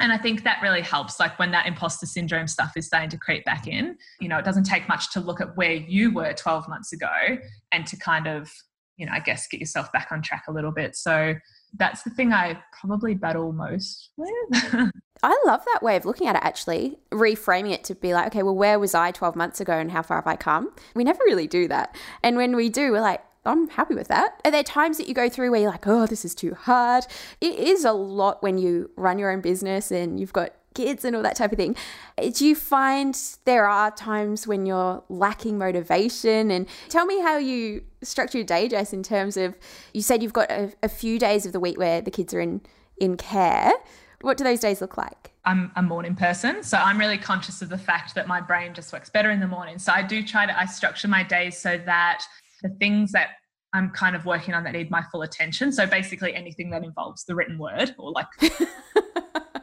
And 0.00 0.12
I 0.12 0.18
think 0.18 0.42
that 0.42 0.60
really 0.60 0.80
helps. 0.80 1.20
Like 1.20 1.38
when 1.38 1.52
that 1.52 1.66
imposter 1.66 2.06
syndrome 2.06 2.48
stuff 2.48 2.72
is 2.76 2.86
starting 2.86 3.10
to 3.10 3.18
creep 3.18 3.44
back 3.44 3.68
in, 3.68 3.96
you 4.20 4.28
know, 4.28 4.38
it 4.38 4.44
doesn't 4.44 4.64
take 4.64 4.88
much 4.88 5.12
to 5.12 5.20
look 5.20 5.40
at 5.40 5.56
where 5.56 5.74
you 5.74 6.12
were 6.12 6.32
12 6.32 6.68
months 6.68 6.92
ago 6.92 7.38
and 7.70 7.86
to 7.86 7.96
kind 7.96 8.26
of, 8.26 8.50
you 8.96 9.06
know, 9.06 9.12
I 9.12 9.20
guess 9.20 9.46
get 9.48 9.60
yourself 9.60 9.90
back 9.92 10.08
on 10.10 10.22
track 10.22 10.44
a 10.48 10.52
little 10.52 10.70
bit. 10.70 10.96
So 10.96 11.34
that's 11.76 12.02
the 12.02 12.10
thing 12.10 12.32
I 12.32 12.58
probably 12.72 13.14
battle 13.14 13.52
most 13.52 14.10
with. 14.16 14.30
I 15.22 15.42
love 15.46 15.64
that 15.72 15.82
way 15.82 15.96
of 15.96 16.04
looking 16.04 16.26
at 16.26 16.36
it, 16.36 16.44
actually, 16.44 16.98
reframing 17.10 17.72
it 17.72 17.82
to 17.84 17.94
be 17.94 18.12
like, 18.12 18.26
okay, 18.28 18.42
well, 18.42 18.54
where 18.54 18.78
was 18.78 18.94
I 18.94 19.10
12 19.10 19.34
months 19.36 19.60
ago 19.60 19.72
and 19.72 19.90
how 19.90 20.02
far 20.02 20.18
have 20.18 20.26
I 20.26 20.36
come? 20.36 20.72
We 20.94 21.02
never 21.02 21.20
really 21.24 21.46
do 21.46 21.66
that. 21.68 21.96
And 22.22 22.36
when 22.36 22.54
we 22.54 22.68
do, 22.68 22.92
we're 22.92 23.00
like, 23.00 23.22
I'm 23.46 23.68
happy 23.68 23.94
with 23.94 24.08
that. 24.08 24.40
Are 24.44 24.50
there 24.50 24.62
times 24.62 24.98
that 24.98 25.08
you 25.08 25.14
go 25.14 25.28
through 25.28 25.50
where 25.50 25.60
you're 25.60 25.70
like, 25.70 25.86
oh, 25.86 26.06
this 26.06 26.24
is 26.24 26.34
too 26.34 26.54
hard? 26.54 27.04
It 27.40 27.58
is 27.58 27.84
a 27.84 27.92
lot 27.92 28.42
when 28.42 28.58
you 28.58 28.90
run 28.96 29.18
your 29.18 29.30
own 29.30 29.40
business 29.40 29.90
and 29.90 30.18
you've 30.18 30.32
got 30.32 30.52
kids 30.74 31.04
and 31.04 31.16
all 31.16 31.22
that 31.22 31.36
type 31.36 31.52
of 31.52 31.58
thing. 31.58 31.76
Eh, 32.18 32.30
do 32.34 32.46
you 32.46 32.54
find 32.54 33.18
there 33.44 33.66
are 33.66 33.90
times 33.90 34.46
when 34.46 34.66
you're 34.66 35.02
lacking 35.08 35.58
motivation? 35.58 36.50
And 36.50 36.66
tell 36.88 37.06
me 37.06 37.20
how 37.20 37.38
you 37.38 37.82
structure 38.02 38.38
your 38.38 38.46
day, 38.46 38.68
Jess, 38.68 38.92
in 38.92 39.02
terms 39.02 39.36
of 39.36 39.56
you 39.92 40.02
said 40.02 40.22
you've 40.22 40.32
got 40.32 40.50
a, 40.50 40.72
a 40.82 40.88
few 40.88 41.18
days 41.18 41.46
of 41.46 41.52
the 41.52 41.60
week 41.60 41.78
where 41.78 42.00
the 42.00 42.10
kids 42.10 42.34
are 42.34 42.40
in 42.40 42.60
in 42.98 43.16
care. 43.16 43.72
What 44.20 44.36
do 44.36 44.44
those 44.44 44.60
days 44.60 44.80
look 44.80 44.96
like? 44.96 45.32
I'm 45.44 45.70
a 45.76 45.82
morning 45.82 46.14
person. 46.14 46.62
So 46.62 46.78
I'm 46.78 46.98
really 46.98 47.18
conscious 47.18 47.60
of 47.60 47.68
the 47.68 47.78
fact 47.78 48.14
that 48.14 48.26
my 48.26 48.40
brain 48.40 48.72
just 48.72 48.92
works 48.92 49.10
better 49.10 49.30
in 49.30 49.40
the 49.40 49.46
morning. 49.46 49.78
So 49.78 49.92
I 49.92 50.02
do 50.02 50.22
try 50.22 50.46
to, 50.46 50.58
I 50.58 50.64
structure 50.64 51.08
my 51.08 51.22
days 51.22 51.58
so 51.58 51.78
that 51.84 52.24
the 52.62 52.70
things 52.80 53.12
that 53.12 53.30
I'm 53.74 53.90
kind 53.90 54.16
of 54.16 54.24
working 54.24 54.54
on 54.54 54.64
that 54.64 54.72
need 54.72 54.90
my 54.90 55.02
full 55.12 55.22
attention. 55.22 55.72
So 55.72 55.86
basically 55.86 56.34
anything 56.34 56.70
that 56.70 56.84
involves 56.84 57.24
the 57.24 57.34
written 57.34 57.58
word 57.58 57.94
or 57.98 58.12
like, 58.12 58.28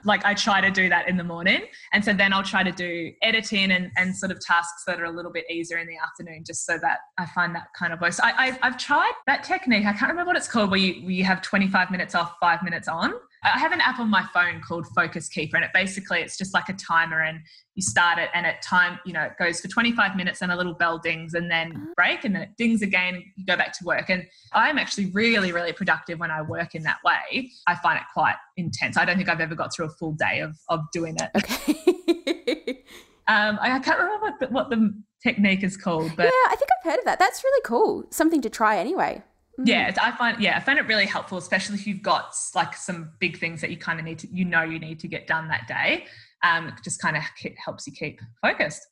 like 0.03 0.25
I 0.25 0.33
try 0.33 0.61
to 0.61 0.71
do 0.71 0.89
that 0.89 1.07
in 1.07 1.17
the 1.17 1.23
morning. 1.23 1.61
And 1.93 2.03
so 2.03 2.13
then 2.13 2.33
I'll 2.33 2.43
try 2.43 2.63
to 2.63 2.71
do 2.71 3.11
editing 3.21 3.71
and, 3.71 3.91
and 3.97 4.15
sort 4.15 4.31
of 4.31 4.39
tasks 4.39 4.83
that 4.85 4.99
are 4.99 5.05
a 5.05 5.11
little 5.11 5.31
bit 5.31 5.45
easier 5.49 5.77
in 5.77 5.87
the 5.87 5.97
afternoon, 5.97 6.43
just 6.45 6.65
so 6.65 6.77
that 6.79 6.99
I 7.17 7.25
find 7.27 7.55
that 7.55 7.67
kind 7.77 7.93
of 7.93 8.01
works. 8.01 8.19
I, 8.19 8.31
I, 8.31 8.59
I've 8.61 8.77
tried 8.77 9.13
that 9.27 9.43
technique. 9.43 9.85
I 9.85 9.93
can't 9.93 10.09
remember 10.11 10.29
what 10.29 10.37
it's 10.37 10.47
called 10.47 10.71
where 10.71 10.79
you, 10.79 11.03
where 11.03 11.11
you 11.11 11.23
have 11.23 11.41
25 11.41 11.91
minutes 11.91 12.15
off, 12.15 12.35
five 12.39 12.63
minutes 12.63 12.87
on. 12.87 13.13
I 13.43 13.57
have 13.57 13.71
an 13.71 13.81
app 13.81 13.99
on 13.99 14.09
my 14.09 14.23
phone 14.33 14.61
called 14.61 14.85
Focus 14.95 15.27
Keeper, 15.27 15.55
and 15.57 15.65
it 15.65 15.71
basically 15.73 16.19
it's 16.19 16.37
just 16.37 16.53
like 16.53 16.69
a 16.69 16.73
timer, 16.73 17.21
and 17.21 17.39
you 17.73 17.81
start 17.81 18.19
it, 18.19 18.29
and 18.35 18.45
at 18.45 18.61
time 18.61 18.99
you 19.05 19.13
know 19.13 19.23
it 19.23 19.33
goes 19.39 19.59
for 19.59 19.67
25 19.67 20.15
minutes, 20.15 20.41
and 20.41 20.51
a 20.51 20.55
little 20.55 20.75
bell 20.75 20.99
dings, 20.99 21.33
and 21.33 21.49
then 21.49 21.91
break, 21.95 22.23
and 22.23 22.35
then 22.35 22.43
it 22.43 22.49
dings 22.57 22.83
again, 22.83 23.15
and 23.15 23.23
you 23.35 23.45
go 23.45 23.57
back 23.57 23.73
to 23.79 23.85
work. 23.85 24.09
And 24.09 24.27
I'm 24.53 24.77
actually 24.77 25.07
really, 25.07 25.51
really 25.51 25.73
productive 25.73 26.19
when 26.19 26.29
I 26.29 26.43
work 26.43 26.75
in 26.75 26.83
that 26.83 26.97
way. 27.03 27.49
I 27.65 27.75
find 27.75 27.97
it 27.97 28.05
quite 28.13 28.35
intense. 28.57 28.95
I 28.95 29.05
don't 29.05 29.17
think 29.17 29.29
I've 29.29 29.41
ever 29.41 29.55
got 29.55 29.73
through 29.73 29.85
a 29.85 29.89
full 29.89 30.13
day 30.13 30.41
of 30.41 30.55
of 30.69 30.81
doing 30.93 31.17
it. 31.19 31.31
Okay. 31.35 32.83
Um, 33.27 33.59
I, 33.61 33.75
I 33.75 33.79
can't 33.79 33.97
remember 33.97 34.25
what 34.25 34.39
the, 34.39 34.47
what 34.47 34.69
the 34.69 34.93
technique 35.23 35.63
is 35.63 35.77
called, 35.77 36.11
but 36.17 36.23
yeah, 36.23 36.51
I 36.51 36.55
think 36.57 36.69
I've 36.79 36.91
heard 36.91 36.99
of 36.99 37.05
that. 37.05 37.19
That's 37.19 37.43
really 37.43 37.61
cool. 37.63 38.03
Something 38.09 38.41
to 38.41 38.49
try 38.49 38.77
anyway. 38.77 39.21
Mm. 39.59 39.67
yeah 39.67 39.93
i 40.01 40.11
find 40.11 40.39
yeah 40.39 40.55
i 40.55 40.59
find 40.61 40.79
it 40.79 40.87
really 40.87 41.05
helpful 41.05 41.37
especially 41.37 41.75
if 41.75 41.85
you've 41.85 42.01
got 42.01 42.33
like 42.55 42.73
some 42.75 43.11
big 43.19 43.37
things 43.37 43.59
that 43.61 43.69
you 43.69 43.77
kind 43.77 43.99
of 43.99 44.05
need 44.05 44.19
to 44.19 44.27
you 44.31 44.45
know 44.45 44.63
you 44.63 44.79
need 44.79 44.99
to 45.01 45.07
get 45.09 45.27
done 45.27 45.49
that 45.49 45.67
day 45.67 46.05
um 46.41 46.67
it 46.69 46.75
just 46.83 47.01
kind 47.01 47.17
of 47.17 47.23
helps 47.57 47.85
you 47.85 47.93
keep 47.93 48.21
focused 48.41 48.87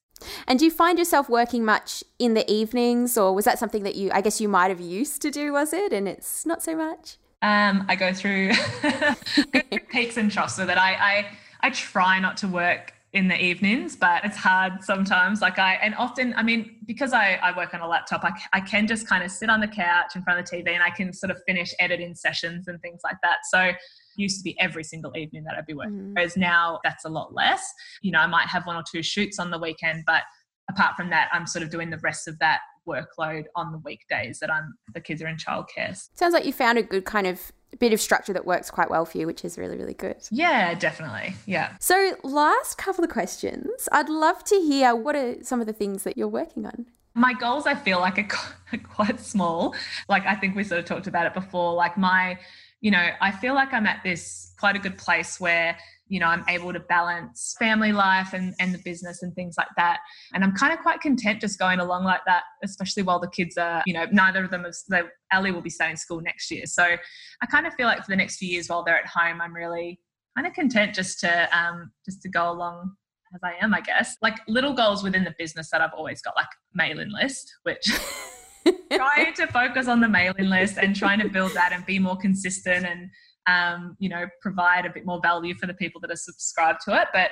And 0.47 0.59
do 0.59 0.65
you 0.65 0.71
find 0.71 0.99
yourself 0.99 1.29
working 1.29 1.63
much 1.63 2.03
in 2.19 2.33
the 2.33 2.43
evenings, 2.51 3.17
or 3.17 3.33
was 3.33 3.45
that 3.45 3.57
something 3.57 3.83
that 3.83 3.95
you, 3.95 4.11
I 4.11 4.19
guess, 4.19 4.41
you 4.41 4.49
might 4.49 4.67
have 4.67 4.81
used 4.81 5.21
to 5.21 5.31
do? 5.31 5.53
Was 5.53 5.71
it, 5.71 5.93
and 5.93 6.09
it's 6.09 6.45
not 6.45 6.61
so 6.61 6.75
much? 6.75 7.17
um 7.41 7.85
i 7.87 7.95
go 7.95 8.11
through, 8.13 8.49
go 8.81 9.61
through 9.69 9.79
peaks 9.89 10.17
and 10.17 10.29
troughs 10.29 10.55
so 10.55 10.65
that 10.65 10.77
I, 10.77 10.91
I 11.11 11.25
i 11.61 11.69
try 11.69 12.19
not 12.19 12.35
to 12.37 12.47
work 12.49 12.93
in 13.13 13.27
the 13.27 13.43
evenings, 13.43 13.95
but 13.95 14.23
it's 14.23 14.37
hard 14.37 14.83
sometimes. 14.83 15.41
Like 15.41 15.57
I, 15.57 15.75
and 15.75 15.95
often, 15.95 16.33
I 16.35 16.43
mean, 16.43 16.77
because 16.85 17.11
I, 17.11 17.39
I 17.41 17.55
work 17.57 17.73
on 17.73 17.81
a 17.81 17.87
laptop, 17.87 18.23
I, 18.23 18.31
I 18.53 18.59
can 18.59 18.85
just 18.85 19.07
kind 19.07 19.23
of 19.23 19.31
sit 19.31 19.49
on 19.49 19.59
the 19.61 19.67
couch 19.67 20.15
in 20.15 20.21
front 20.21 20.39
of 20.39 20.45
the 20.45 20.57
TV 20.57 20.69
and 20.69 20.83
I 20.83 20.91
can 20.91 21.11
sort 21.11 21.31
of 21.31 21.41
finish 21.47 21.73
editing 21.79 22.13
sessions 22.15 22.67
and 22.67 22.79
things 22.81 23.01
like 23.03 23.17
that. 23.23 23.39
So 23.49 23.71
used 24.15 24.37
to 24.37 24.43
be 24.43 24.59
every 24.59 24.83
single 24.83 25.15
evening 25.17 25.43
that 25.45 25.55
I'd 25.57 25.65
be 25.65 25.73
working. 25.73 25.93
Mm. 25.93 26.15
Whereas 26.15 26.37
now 26.37 26.79
that's 26.83 27.05
a 27.05 27.09
lot 27.09 27.33
less. 27.33 27.73
You 28.01 28.11
know, 28.11 28.19
I 28.19 28.27
might 28.27 28.47
have 28.47 28.65
one 28.65 28.75
or 28.75 28.83
two 28.89 29.01
shoots 29.01 29.39
on 29.39 29.49
the 29.49 29.57
weekend, 29.57 30.03
but 30.05 30.23
apart 30.69 30.95
from 30.95 31.09
that, 31.09 31.29
I'm 31.31 31.47
sort 31.47 31.63
of 31.63 31.71
doing 31.71 31.89
the 31.89 31.99
rest 31.99 32.27
of 32.27 32.37
that 32.39 32.59
workload 32.87 33.45
on 33.55 33.71
the 33.71 33.79
weekdays 33.79 34.39
that 34.39 34.51
I'm 34.51 34.73
the 34.93 35.01
kids 35.01 35.21
are 35.21 35.27
in 35.27 35.37
childcare. 35.37 35.97
Sounds 36.15 36.33
like 36.33 36.45
you 36.45 36.53
found 36.53 36.77
a 36.77 36.83
good 36.83 37.05
kind 37.05 37.27
of 37.27 37.51
bit 37.77 37.93
of 37.93 38.01
structure 38.01 38.33
that 38.33 38.45
works 38.45 38.71
quite 38.71 38.89
well 38.89 39.05
for 39.05 39.17
you, 39.17 39.27
which 39.27 39.45
is 39.45 39.57
really, 39.57 39.77
really 39.77 39.93
good. 39.93 40.17
Yeah, 40.31 40.73
definitely. 40.73 41.35
Yeah. 41.45 41.73
So, 41.79 42.15
last 42.23 42.77
couple 42.77 43.03
of 43.03 43.09
questions. 43.09 43.87
I'd 43.91 44.09
love 44.09 44.43
to 44.45 44.55
hear 44.55 44.95
what 44.95 45.15
are 45.15 45.43
some 45.43 45.61
of 45.61 45.67
the 45.67 45.73
things 45.73 46.03
that 46.03 46.17
you're 46.17 46.27
working 46.27 46.65
on? 46.65 46.87
My 47.13 47.33
goals, 47.33 47.65
I 47.65 47.75
feel 47.75 47.99
like, 47.99 48.17
are 48.17 48.77
quite 48.83 49.19
small. 49.19 49.75
Like, 50.07 50.25
I 50.25 50.35
think 50.35 50.55
we 50.55 50.63
sort 50.63 50.79
of 50.79 50.85
talked 50.85 51.07
about 51.07 51.25
it 51.25 51.33
before. 51.33 51.73
Like, 51.73 51.97
my, 51.97 52.39
you 52.81 52.91
know, 52.91 53.09
I 53.21 53.31
feel 53.31 53.53
like 53.53 53.73
I'm 53.73 53.85
at 53.85 54.03
this 54.03 54.53
quite 54.59 54.75
a 54.75 54.79
good 54.79 54.97
place 54.97 55.39
where 55.39 55.77
you 56.09 56.19
know 56.19 56.25
i'm 56.25 56.43
able 56.49 56.73
to 56.73 56.79
balance 56.79 57.55
family 57.57 57.91
life 57.91 58.33
and, 58.33 58.53
and 58.59 58.73
the 58.73 58.79
business 58.79 59.21
and 59.23 59.33
things 59.35 59.55
like 59.57 59.67
that. 59.77 59.99
And 60.33 60.43
i'm 60.43 60.53
kind 60.53 60.73
of 60.73 60.79
quite 60.79 60.99
content 60.99 61.39
just 61.39 61.57
going 61.57 61.79
along 61.79 62.03
like 62.03 62.21
that 62.25 62.43
especially 62.63 63.03
while 63.03 63.19
the 63.19 63.29
kids 63.29 63.57
are 63.57 63.81
you 63.85 63.93
know 63.93 64.05
neither 64.11 64.43
of 64.43 64.51
them 64.51 64.65
is 64.65 64.83
they, 64.89 65.01
ellie 65.31 65.51
will 65.51 65.61
be 65.61 65.69
starting 65.69 65.95
school 65.95 66.19
next 66.19 66.51
year. 66.51 66.65
So 66.65 66.83
i 66.83 67.45
kind 67.45 67.65
of 67.65 67.73
feel 67.75 67.87
like 67.87 67.99
for 67.99 68.09
the 68.09 68.15
next 68.15 68.37
few 68.37 68.49
years 68.49 68.67
while 68.67 68.83
they're 68.83 68.97
at 68.97 69.07
home 69.07 69.39
i'm 69.39 69.53
really 69.53 69.99
kind 70.35 70.47
of 70.47 70.53
content 70.53 70.93
just 70.93 71.19
to 71.21 71.57
um 71.57 71.91
just 72.05 72.21
to 72.23 72.29
go 72.29 72.51
along 72.51 72.91
as 73.33 73.41
i 73.43 73.53
am 73.63 73.73
i 73.73 73.81
guess. 73.81 74.17
Like 74.21 74.39
little 74.47 74.73
goals 74.73 75.03
within 75.03 75.23
the 75.23 75.35
business 75.37 75.69
that 75.69 75.81
i've 75.81 75.93
always 75.95 76.21
got 76.21 76.35
like 76.35 76.47
mailing 76.73 77.11
list 77.11 77.53
which 77.63 77.85
trying 78.93 79.33
to 79.35 79.47
focus 79.47 79.87
on 79.87 79.99
the 79.99 80.09
mailing 80.09 80.49
list 80.49 80.77
and 80.77 80.95
trying 80.95 81.19
to 81.19 81.29
build 81.29 81.53
that 81.53 81.71
and 81.71 81.85
be 81.85 81.99
more 81.99 82.17
consistent 82.17 82.85
and 82.85 83.09
um, 83.47 83.95
you 83.99 84.09
know, 84.09 84.25
provide 84.41 84.85
a 84.85 84.89
bit 84.89 85.05
more 85.05 85.19
value 85.21 85.55
for 85.55 85.67
the 85.67 85.73
people 85.73 86.01
that 86.01 86.11
are 86.11 86.15
subscribed 86.15 86.81
to 86.85 87.01
it. 87.01 87.07
But 87.13 87.31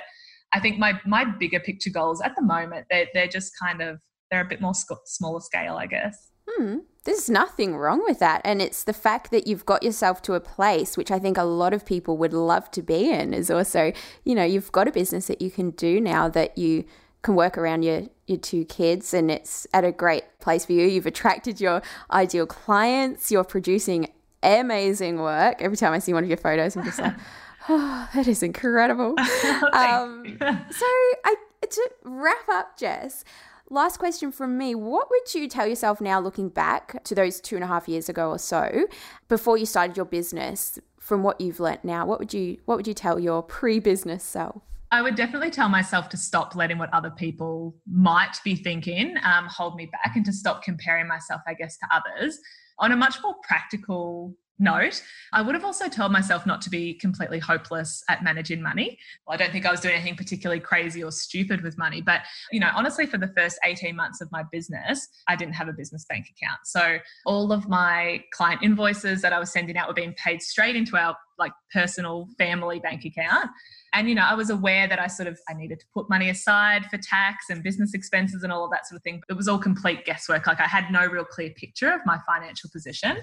I 0.52 0.60
think 0.60 0.78
my 0.78 0.98
my 1.04 1.24
bigger 1.24 1.60
picture 1.60 1.90
goals 1.90 2.20
at 2.22 2.34
the 2.36 2.42
moment 2.42 2.86
they're 2.90 3.06
they're 3.14 3.28
just 3.28 3.52
kind 3.58 3.82
of 3.82 3.98
they're 4.30 4.40
a 4.40 4.48
bit 4.48 4.60
more 4.60 4.74
sc- 4.74 5.06
smaller 5.06 5.40
scale, 5.40 5.76
I 5.76 5.86
guess. 5.86 6.30
Hmm. 6.48 6.78
There's 7.04 7.30
nothing 7.30 7.76
wrong 7.76 8.02
with 8.04 8.18
that. 8.18 8.42
And 8.44 8.60
it's 8.60 8.84
the 8.84 8.92
fact 8.92 9.30
that 9.30 9.46
you've 9.46 9.64
got 9.64 9.82
yourself 9.82 10.20
to 10.22 10.34
a 10.34 10.40
place, 10.40 10.96
which 10.96 11.10
I 11.10 11.18
think 11.18 11.38
a 11.38 11.44
lot 11.44 11.72
of 11.72 11.86
people 11.86 12.16
would 12.18 12.32
love 12.32 12.70
to 12.72 12.82
be 12.82 13.10
in, 13.10 13.32
is 13.32 13.50
also, 13.50 13.92
you 14.24 14.34
know, 14.34 14.44
you've 14.44 14.72
got 14.72 14.88
a 14.88 14.92
business 14.92 15.26
that 15.26 15.40
you 15.40 15.50
can 15.50 15.70
do 15.70 16.00
now 16.00 16.28
that 16.28 16.58
you 16.58 16.84
can 17.22 17.34
work 17.34 17.56
around 17.56 17.82
your, 17.82 18.02
your 18.26 18.38
two 18.38 18.64
kids 18.64 19.12
and 19.12 19.30
it's 19.30 19.66
at 19.72 19.84
a 19.84 19.92
great 19.92 20.24
place 20.40 20.66
for 20.66 20.72
you. 20.72 20.86
You've 20.86 21.06
attracted 21.06 21.60
your 21.60 21.82
ideal 22.10 22.46
clients, 22.46 23.30
you're 23.30 23.44
producing 23.44 24.08
amazing 24.42 25.20
work. 25.20 25.60
Every 25.60 25.76
time 25.76 25.92
I 25.92 25.98
see 25.98 26.12
one 26.12 26.22
of 26.22 26.28
your 26.28 26.38
photos, 26.38 26.76
I'm 26.76 26.84
just 26.84 26.98
like, 26.98 27.14
oh, 27.68 28.08
that 28.14 28.28
is 28.28 28.42
incredible. 28.42 29.14
um, 29.72 30.36
so, 30.38 30.86
I, 31.24 31.36
to 31.68 31.90
wrap 32.04 32.48
up, 32.48 32.78
Jess, 32.78 33.24
last 33.70 33.98
question 33.98 34.32
from 34.32 34.56
me. 34.56 34.74
What 34.74 35.10
would 35.10 35.34
you 35.34 35.48
tell 35.48 35.66
yourself 35.66 36.00
now, 36.00 36.20
looking 36.20 36.48
back 36.48 37.02
to 37.04 37.14
those 37.14 37.40
two 37.40 37.56
and 37.56 37.64
a 37.64 37.68
half 37.68 37.88
years 37.88 38.08
ago 38.08 38.30
or 38.30 38.38
so, 38.38 38.86
before 39.28 39.56
you 39.56 39.66
started 39.66 39.96
your 39.96 40.06
business? 40.06 40.78
From 40.98 41.22
what 41.22 41.40
you've 41.40 41.58
learnt 41.58 41.86
now, 41.86 42.04
what 42.04 42.18
would 42.18 42.34
you 42.34 42.58
what 42.66 42.76
would 42.76 42.86
you 42.86 42.92
tell 42.92 43.18
your 43.18 43.42
pre-business 43.42 44.22
self? 44.22 44.60
I 44.90 45.00
would 45.00 45.14
definitely 45.14 45.50
tell 45.50 45.70
myself 45.70 46.10
to 46.10 46.18
stop 46.18 46.54
letting 46.54 46.76
what 46.76 46.92
other 46.92 47.08
people 47.08 47.74
might 47.90 48.36
be 48.44 48.54
thinking 48.54 49.14
um, 49.24 49.46
hold 49.46 49.76
me 49.76 49.86
back 49.86 50.16
and 50.16 50.24
to 50.26 50.32
stop 50.34 50.62
comparing 50.62 51.08
myself, 51.08 51.40
I 51.46 51.54
guess, 51.54 51.78
to 51.78 51.86
others 51.90 52.38
on 52.78 52.92
a 52.92 52.96
much 52.96 53.16
more 53.22 53.34
practical 53.42 54.34
note, 54.58 55.02
I 55.32 55.42
would 55.42 55.54
have 55.54 55.64
also 55.64 55.88
told 55.88 56.12
myself 56.12 56.46
not 56.46 56.60
to 56.62 56.70
be 56.70 56.94
completely 56.94 57.38
hopeless 57.38 58.02
at 58.08 58.24
managing 58.24 58.62
money. 58.62 58.98
Well, 59.26 59.34
I 59.34 59.36
don't 59.36 59.52
think 59.52 59.66
I 59.66 59.70
was 59.70 59.80
doing 59.80 59.94
anything 59.94 60.16
particularly 60.16 60.60
crazy 60.60 61.02
or 61.02 61.12
stupid 61.12 61.62
with 61.62 61.78
money, 61.78 62.00
but 62.00 62.22
you 62.50 62.60
know, 62.60 62.70
honestly, 62.74 63.06
for 63.06 63.18
the 63.18 63.28
first 63.36 63.58
18 63.64 63.94
months 63.94 64.20
of 64.20 64.30
my 64.32 64.42
business, 64.50 65.08
I 65.28 65.36
didn't 65.36 65.54
have 65.54 65.68
a 65.68 65.72
business 65.72 66.04
bank 66.08 66.26
account. 66.36 66.60
So 66.64 66.98
all 67.26 67.52
of 67.52 67.68
my 67.68 68.24
client 68.32 68.62
invoices 68.62 69.22
that 69.22 69.32
I 69.32 69.38
was 69.38 69.52
sending 69.52 69.76
out 69.76 69.88
were 69.88 69.94
being 69.94 70.14
paid 70.14 70.42
straight 70.42 70.76
into 70.76 70.96
our 70.96 71.16
like 71.38 71.52
personal 71.72 72.28
family 72.36 72.80
bank 72.80 73.04
account 73.04 73.48
and 73.94 74.08
you 74.08 74.14
know 74.14 74.24
i 74.24 74.34
was 74.34 74.50
aware 74.50 74.86
that 74.88 75.00
i 75.00 75.06
sort 75.06 75.26
of 75.26 75.38
i 75.48 75.54
needed 75.54 75.78
to 75.78 75.86
put 75.94 76.08
money 76.08 76.28
aside 76.30 76.84
for 76.86 76.98
tax 76.98 77.46
and 77.50 77.62
business 77.62 77.94
expenses 77.94 78.42
and 78.42 78.52
all 78.52 78.64
of 78.64 78.70
that 78.70 78.86
sort 78.86 78.96
of 78.96 79.02
thing 79.02 79.22
it 79.28 79.34
was 79.34 79.48
all 79.48 79.58
complete 79.58 80.04
guesswork 80.04 80.46
like 80.46 80.60
i 80.60 80.66
had 80.66 80.90
no 80.90 81.06
real 81.06 81.24
clear 81.24 81.50
picture 81.50 81.92
of 81.92 82.00
my 82.06 82.18
financial 82.26 82.70
position 82.70 83.18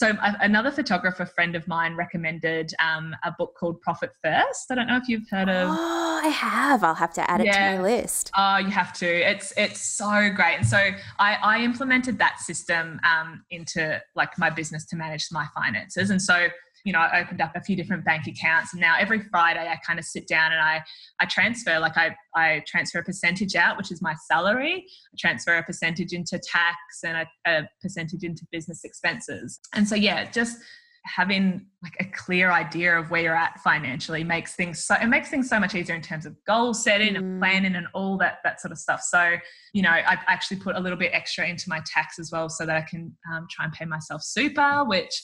so 0.00 0.16
another 0.40 0.70
photographer 0.70 1.26
friend 1.26 1.54
of 1.54 1.68
mine 1.68 1.94
recommended 1.94 2.72
um, 2.82 3.14
a 3.22 3.34
book 3.36 3.54
called 3.60 3.82
Profit 3.82 4.10
First. 4.24 4.70
I 4.70 4.74
don't 4.74 4.86
know 4.86 4.96
if 4.96 5.08
you've 5.08 5.28
heard 5.28 5.50
of. 5.50 5.68
Oh, 5.70 6.20
I 6.24 6.28
have. 6.28 6.82
I'll 6.82 6.94
have 6.94 7.12
to 7.14 7.30
add 7.30 7.44
yeah. 7.44 7.50
it 7.50 7.76
to 7.76 7.82
my 7.82 7.82
list. 7.82 8.30
Oh, 8.34 8.56
you 8.56 8.70
have 8.70 8.94
to. 8.94 9.06
It's 9.06 9.52
it's 9.58 9.82
so 9.82 10.30
great. 10.34 10.56
And 10.56 10.66
so 10.66 10.78
I, 11.18 11.34
I 11.42 11.62
implemented 11.62 12.18
that 12.18 12.40
system 12.40 12.98
um, 13.04 13.44
into 13.50 14.00
like 14.14 14.38
my 14.38 14.48
business 14.48 14.86
to 14.86 14.96
manage 14.96 15.26
my 15.32 15.46
finances. 15.54 16.08
And 16.08 16.22
so 16.22 16.48
you 16.84 16.92
know, 16.92 17.00
I 17.00 17.20
opened 17.20 17.40
up 17.40 17.52
a 17.54 17.60
few 17.60 17.76
different 17.76 18.04
bank 18.04 18.26
accounts 18.26 18.72
and 18.72 18.80
now 18.80 18.96
every 18.98 19.20
Friday 19.20 19.68
I 19.68 19.76
kind 19.86 19.98
of 19.98 20.04
sit 20.04 20.26
down 20.26 20.52
and 20.52 20.60
I, 20.60 20.82
I 21.20 21.26
transfer, 21.26 21.78
like 21.78 21.96
I, 21.96 22.16
I 22.34 22.62
transfer 22.66 22.98
a 22.98 23.04
percentage 23.04 23.54
out, 23.54 23.76
which 23.76 23.92
is 23.92 24.00
my 24.00 24.14
salary. 24.30 24.86
I 24.86 25.16
transfer 25.18 25.56
a 25.56 25.62
percentage 25.62 26.12
into 26.12 26.38
tax 26.38 26.76
and 27.04 27.18
a, 27.18 27.50
a 27.50 27.68
percentage 27.82 28.22
into 28.22 28.46
business 28.50 28.84
expenses. 28.84 29.60
And 29.74 29.88
so, 29.88 29.94
yeah, 29.94 30.30
just 30.30 30.58
having 31.04 31.66
like 31.82 31.94
a 32.00 32.04
clear 32.04 32.50
idea 32.50 32.98
of 32.98 33.10
where 33.10 33.22
you're 33.22 33.36
at 33.36 33.58
financially 33.60 34.22
makes 34.22 34.54
things 34.54 34.84
so 34.84 34.94
it 35.00 35.06
makes 35.06 35.30
things 35.30 35.48
so 35.48 35.58
much 35.58 35.74
easier 35.74 35.94
in 35.94 36.02
terms 36.02 36.26
of 36.26 36.36
goal 36.44 36.74
setting 36.74 37.14
mm. 37.14 37.16
and 37.16 37.40
planning 37.40 37.74
and 37.74 37.86
all 37.94 38.18
that 38.18 38.38
that 38.44 38.60
sort 38.60 38.70
of 38.70 38.78
stuff 38.78 39.00
so 39.00 39.34
you 39.72 39.82
know 39.82 39.90
i've 39.90 40.18
actually 40.26 40.58
put 40.58 40.76
a 40.76 40.80
little 40.80 40.98
bit 40.98 41.10
extra 41.14 41.48
into 41.48 41.68
my 41.68 41.80
tax 41.86 42.18
as 42.18 42.30
well 42.30 42.48
so 42.48 42.66
that 42.66 42.76
i 42.76 42.82
can 42.82 43.14
um, 43.32 43.46
try 43.50 43.64
and 43.64 43.72
pay 43.72 43.84
myself 43.84 44.22
super 44.22 44.84
which 44.84 45.22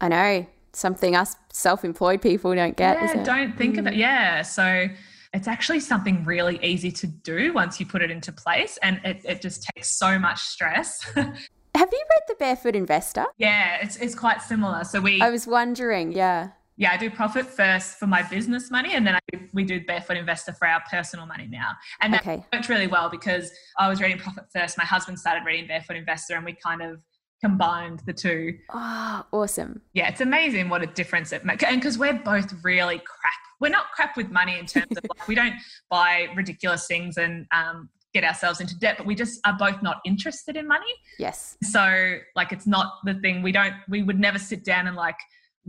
i 0.00 0.08
know 0.08 0.46
something 0.78 1.16
us 1.16 1.36
self-employed 1.52 2.22
people 2.22 2.54
don't 2.54 2.76
get. 2.76 2.96
Yeah, 2.96 3.22
don't 3.22 3.56
think 3.56 3.76
mm. 3.76 3.80
of 3.80 3.86
it. 3.88 3.94
Mm. 3.94 3.98
Yeah, 3.98 4.42
so 4.42 4.88
it's 5.34 5.48
actually 5.48 5.80
something 5.80 6.24
really 6.24 6.58
easy 6.62 6.90
to 6.92 7.06
do 7.06 7.52
once 7.52 7.78
you 7.78 7.86
put 7.86 8.02
it 8.02 8.10
into 8.10 8.32
place, 8.32 8.78
and 8.82 9.00
it, 9.04 9.20
it 9.24 9.42
just 9.42 9.68
takes 9.74 9.96
so 9.98 10.18
much 10.18 10.40
stress. 10.40 11.02
Have 11.74 11.90
you 11.92 12.04
read 12.10 12.22
The 12.26 12.34
Barefoot 12.38 12.74
Investor? 12.74 13.26
Yeah, 13.36 13.78
it's 13.82 13.96
it's 13.96 14.14
quite 14.14 14.42
similar. 14.42 14.84
So 14.84 15.00
we. 15.00 15.20
I 15.20 15.30
was 15.30 15.46
wondering. 15.46 16.12
Yeah. 16.12 16.50
Yeah, 16.80 16.92
I 16.92 16.96
do 16.96 17.10
profit 17.10 17.44
first 17.44 17.98
for 17.98 18.06
my 18.06 18.22
business 18.22 18.70
money, 18.70 18.94
and 18.94 19.04
then 19.04 19.16
I 19.16 19.18
do, 19.32 19.40
we 19.52 19.64
do 19.64 19.84
Barefoot 19.84 20.16
Investor 20.16 20.52
for 20.52 20.68
our 20.68 20.80
personal 20.88 21.26
money 21.26 21.48
now. 21.50 21.72
And 22.00 22.14
that 22.14 22.22
okay. 22.22 22.44
worked 22.52 22.68
really 22.68 22.86
well 22.86 23.10
because 23.10 23.50
I 23.76 23.88
was 23.88 24.00
reading 24.00 24.18
Profit 24.18 24.44
First. 24.52 24.78
My 24.78 24.84
husband 24.84 25.18
started 25.18 25.44
reading 25.44 25.66
Barefoot 25.66 25.96
Investor, 25.96 26.36
and 26.36 26.44
we 26.44 26.52
kind 26.52 26.80
of 26.80 27.02
combined 27.40 28.02
the 28.06 28.12
two. 28.12 28.58
Oh, 28.72 29.24
awesome. 29.32 29.80
Yeah, 29.94 30.08
it's 30.08 30.20
amazing 30.20 30.68
what 30.68 30.82
a 30.82 30.86
difference 30.86 31.32
it 31.32 31.44
makes. 31.44 31.62
And 31.64 31.80
because 31.80 31.98
we're 31.98 32.14
both 32.14 32.52
really 32.62 32.98
crap. 32.98 33.32
We're 33.60 33.70
not 33.70 33.86
crap 33.92 34.16
with 34.16 34.30
money 34.30 34.56
in 34.58 34.66
terms 34.66 34.96
of 34.96 35.02
like, 35.02 35.26
we 35.26 35.34
don't 35.34 35.54
buy 35.90 36.28
ridiculous 36.36 36.86
things 36.86 37.16
and 37.16 37.44
um, 37.52 37.88
get 38.14 38.22
ourselves 38.22 38.60
into 38.60 38.78
debt, 38.78 38.96
but 38.96 39.06
we 39.06 39.16
just 39.16 39.40
are 39.44 39.56
both 39.58 39.82
not 39.82 39.96
interested 40.04 40.56
in 40.56 40.68
money. 40.68 40.86
Yes. 41.18 41.56
So, 41.64 42.18
like, 42.36 42.52
it's 42.52 42.68
not 42.68 42.92
the 43.04 43.14
thing 43.14 43.42
we 43.42 43.50
don't, 43.50 43.74
we 43.88 44.04
would 44.04 44.20
never 44.20 44.38
sit 44.38 44.64
down 44.64 44.86
and 44.86 44.94
like, 44.94 45.16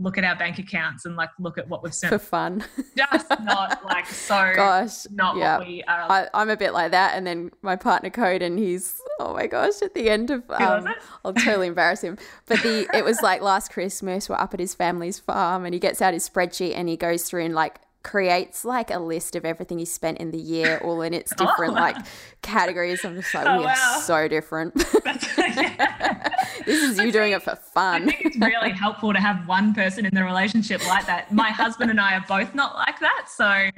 look 0.00 0.16
at 0.16 0.24
our 0.24 0.34
bank 0.34 0.58
accounts 0.58 1.04
and 1.04 1.14
like 1.14 1.30
look 1.38 1.58
at 1.58 1.68
what 1.68 1.82
we've 1.82 1.94
sent 1.94 2.10
for 2.10 2.18
fun. 2.18 2.64
Just 2.96 3.28
not 3.42 3.84
like 3.84 4.06
so. 4.06 4.52
Gosh, 4.56 5.06
not 5.10 5.36
yeah. 5.36 5.58
what 5.58 5.66
we 5.66 5.82
are. 5.84 6.10
I, 6.10 6.42
am 6.42 6.48
a 6.48 6.56
bit 6.56 6.72
like 6.72 6.90
that, 6.92 7.16
and 7.16 7.26
then 7.26 7.50
my 7.62 7.76
partner 7.76 8.10
code, 8.10 8.42
and 8.42 8.58
he's 8.58 9.00
oh 9.20 9.34
my 9.34 9.46
gosh, 9.46 9.82
at 9.82 9.94
the 9.94 10.10
end 10.10 10.30
of 10.30 10.42
um, 10.50 10.88
I'll 11.24 11.34
totally 11.34 11.68
embarrass 11.68 12.02
him. 12.02 12.18
But 12.46 12.62
the 12.62 12.88
it 12.94 13.04
was 13.04 13.20
like 13.22 13.42
last 13.42 13.70
Christmas, 13.70 14.28
we're 14.28 14.36
up 14.36 14.54
at 14.54 14.60
his 14.60 14.74
family's 14.74 15.18
farm, 15.18 15.64
and 15.64 15.74
he 15.74 15.80
gets 15.80 16.00
out 16.00 16.14
his 16.14 16.28
spreadsheet 16.28 16.74
and 16.74 16.88
he 16.88 16.96
goes 16.96 17.24
through 17.24 17.44
and 17.44 17.54
like 17.54 17.80
creates 18.02 18.64
like 18.64 18.90
a 18.90 18.98
list 18.98 19.36
of 19.36 19.44
everything 19.44 19.78
he 19.78 19.84
spent 19.84 20.18
in 20.18 20.30
the 20.30 20.38
year, 20.38 20.78
all 20.84 21.02
in 21.02 21.14
its 21.14 21.32
oh. 21.38 21.46
different 21.46 21.72
oh, 21.72 21.76
wow. 21.76 21.80
like 21.80 21.96
categories. 22.42 23.04
I'm 23.04 23.16
just 23.16 23.34
like, 23.34 23.46
oh, 23.46 23.58
we 23.58 23.64
wow. 23.64 23.74
are 23.96 24.00
so 24.00 24.28
different. 24.28 24.74
this 26.66 26.82
is 26.82 26.98
you 26.98 27.12
doing 27.12 27.32
it 27.32 27.42
for 27.42 27.56
fun. 27.56 28.02
I 28.02 28.06
think 28.06 28.26
it's 28.26 28.38
really 28.38 28.70
helpful 28.70 29.12
to 29.12 29.20
have 29.20 29.46
one 29.46 29.74
person 29.74 30.06
in 30.06 30.14
the 30.14 30.24
relationship 30.24 30.86
like 30.86 31.06
that. 31.06 31.32
My 31.32 31.50
husband 31.50 31.90
and 31.90 32.00
I 32.00 32.16
are 32.16 32.24
both 32.26 32.54
not 32.54 32.74
like 32.76 33.00
that. 33.00 33.26
So 33.28 33.70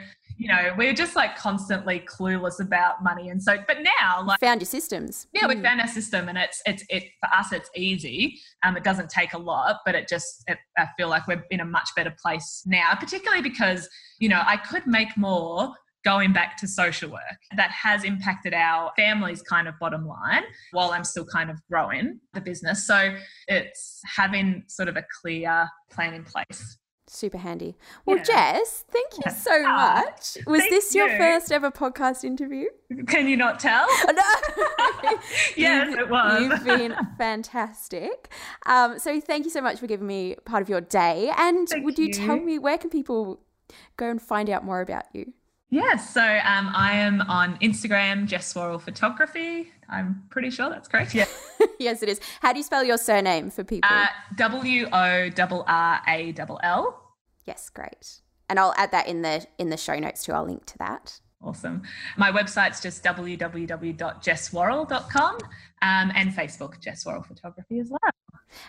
you 0.43 0.49
know, 0.49 0.75
we're 0.77 0.93
just 0.93 1.15
like 1.15 1.37
constantly 1.37 2.01
clueless 2.01 2.59
about 2.59 3.01
money. 3.01 3.29
And 3.29 3.41
so, 3.41 3.59
but 3.69 3.77
now, 4.01 4.25
like, 4.25 4.41
found 4.41 4.61
your 4.61 4.67
systems. 4.67 5.29
Yeah, 5.33 5.47
we 5.47 5.55
mm. 5.55 5.63
found 5.63 5.81
our 5.81 5.87
system, 5.87 6.29
and 6.29 6.37
it's 6.37 6.61
it's 6.67 6.85
it 6.91 7.05
for 7.21 7.33
us. 7.33 7.53
It's 7.53 7.71
easy. 7.77 8.41
Um, 8.65 8.77
it 8.77 8.83
doesn't 8.83 9.09
take 9.09 9.35
a 9.35 9.39
lot, 9.39 9.77
but 9.87 9.95
it 9.95 10.09
just 10.09 10.43
it, 10.49 10.59
I 10.77 10.89
feel 10.97 11.09
like 11.09 11.29
we're 11.29 11.45
in 11.53 11.61
a 11.61 11.65
much 11.65 11.91
better 11.95 12.13
place 12.21 12.65
now, 12.67 12.93
particularly 12.99 13.41
because 13.41 13.89
you 14.19 14.29
know 14.29 14.43
I 14.45 14.57
could 14.57 14.85
make 14.85 15.17
more 15.17 15.73
going 16.05 16.33
back 16.33 16.57
to 16.57 16.67
social 16.67 17.09
work. 17.09 17.39
That 17.57 17.71
has 17.71 18.03
impacted 18.03 18.53
our 18.53 18.91
family's 18.97 19.43
kind 19.43 19.69
of 19.69 19.79
bottom 19.79 20.09
line 20.09 20.43
while 20.73 20.91
I'm 20.91 21.05
still 21.05 21.25
kind 21.25 21.51
of 21.51 21.61
growing 21.71 22.19
the 22.35 22.40
business. 22.40 22.85
So 22.85 23.15
it's 23.47 24.01
having 24.17 24.65
sort 24.67 24.88
of 24.88 24.97
a 24.97 25.05
clear 25.21 25.69
plan 25.88 26.15
in 26.15 26.25
place. 26.25 26.79
Super 27.13 27.37
handy. 27.37 27.77
Well, 28.06 28.17
yeah. 28.17 28.23
Jess, 28.23 28.87
thank 28.90 29.13
you 29.23 29.31
so 29.31 29.63
ah, 29.67 30.02
much. 30.02 30.38
Was 30.46 30.63
this 30.71 30.94
your 30.94 31.10
first 31.19 31.52
ever 31.52 31.71
podcast 31.71 32.25
interview? 32.25 32.69
Can 33.06 33.29
you 33.29 33.37
not 33.37 33.60
tell? 33.60 33.87
no. 34.06 34.23
yes, 35.56 35.94
it 35.94 36.08
was. 36.08 36.40
You've 36.40 36.65
been 36.65 36.96
fantastic. 37.19 38.33
Um, 38.65 38.98
so 38.98 39.21
thank 39.21 39.44
you 39.44 39.50
so 39.50 39.60
much 39.60 39.79
for 39.79 39.87
giving 39.87 40.06
me 40.06 40.37
part 40.46 40.63
of 40.63 40.71
your 40.71 40.81
day. 40.81 41.31
And 41.37 41.69
thank 41.69 41.85
would 41.85 41.98
you, 41.98 42.06
you 42.06 42.13
tell 42.15 42.38
me 42.38 42.58
where 42.58 42.79
can 42.79 42.88
people 42.88 43.40
go 43.98 44.08
and 44.08 44.21
find 44.21 44.48
out 44.48 44.65
more 44.65 44.81
about 44.81 45.04
you? 45.13 45.35
Yes, 45.69 46.13
so 46.13 46.21
um, 46.21 46.71
I 46.75 46.92
am 46.92 47.23
on 47.23 47.58
Instagram, 47.58 48.27
Jess 48.27 48.54
Worrall 48.54 48.79
Photography. 48.79 49.71
I'm 49.88 50.23
pretty 50.31 50.50
sure 50.50 50.71
that's 50.71 50.88
correct. 50.88 51.15
Yeah. 51.15 51.27
yes, 51.79 52.02
it 52.02 52.08
is. 52.08 52.21
How 52.40 52.52
do 52.52 52.58
you 52.58 52.63
spell 52.63 52.85
your 52.85 52.98
surname 52.98 53.50
for 53.50 53.65
people? 53.65 53.90
Uh, 53.90 54.06
w 54.37 54.87
O 54.87 55.31
R 55.38 55.65
R 55.67 56.00
A 56.08 56.35
L 56.38 56.60
L. 56.63 57.02
Yes, 57.45 57.71
great. 57.71 58.21
And 58.49 58.59
I'll 58.59 58.75
add 58.77 58.90
that 58.93 59.07
in 59.09 59.23
the 59.23 59.47
in 59.59 59.71
the 59.71 59.77
show 59.77 59.99
notes 59.99 60.25
too. 60.25 60.33
I'll 60.33 60.45
link 60.45 60.65
to 60.67 60.79
that. 60.79 61.21
Awesome. 61.43 61.83
My 62.17 62.31
website's 62.31 62.81
just 62.81 63.03
www.jessworrall.com 63.03 65.35
um, 65.35 66.13
and 66.15 66.33
Facebook, 66.33 66.79
Jess 66.81 67.05
Worrall 67.05 67.25
Photography 67.25 67.81
as 67.81 67.90
well. 67.90 67.99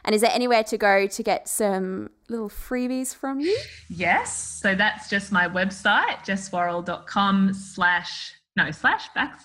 And 0.04 0.16
is 0.16 0.22
there 0.22 0.32
anywhere 0.34 0.64
to 0.64 0.78
go 0.78 1.06
to 1.06 1.24
get 1.24 1.48
some 1.48 2.10
little 2.30 2.50
freebies 2.50 3.14
from 3.14 3.40
you? 3.40 3.56
Yes. 3.90 4.60
So 4.62 4.74
that's 4.74 5.08
just 5.10 5.32
my 5.32 5.48
website, 5.48 6.26
jessworrall.com 6.26 7.54
slash, 7.54 8.34
no, 8.56 8.72
slash 8.72 9.10
back. 9.14 9.40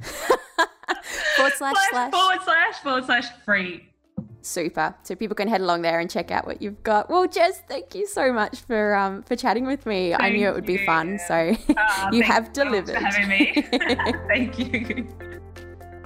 forward 1.36 1.52
slash 1.54 1.74
slash. 1.90 2.12
Forward 2.12 2.40
slash 2.44 2.74
forward 2.82 3.04
slash 3.04 3.28
free. 3.44 3.88
Super. 4.44 4.94
So 5.02 5.14
people 5.14 5.34
can 5.34 5.48
head 5.48 5.62
along 5.62 5.82
there 5.82 5.98
and 6.00 6.10
check 6.10 6.30
out 6.30 6.46
what 6.46 6.60
you've 6.60 6.82
got. 6.82 7.08
Well, 7.08 7.26
Jess, 7.26 7.62
thank 7.66 7.94
you 7.94 8.06
so 8.06 8.32
much 8.32 8.60
for 8.60 8.94
um 8.94 9.22
for 9.22 9.36
chatting 9.36 9.66
with 9.66 9.86
me. 9.86 10.10
Thank 10.10 10.22
I 10.22 10.30
knew 10.30 10.48
it 10.48 10.54
would 10.54 10.66
be 10.66 10.84
fun, 10.84 11.18
so 11.26 11.56
uh, 11.76 12.10
you 12.12 12.22
have 12.22 12.52
delivered. 12.52 12.94
for 12.94 13.04
having 13.04 13.28
me. 13.28 13.66
thank 14.28 14.58
you. 14.58 15.30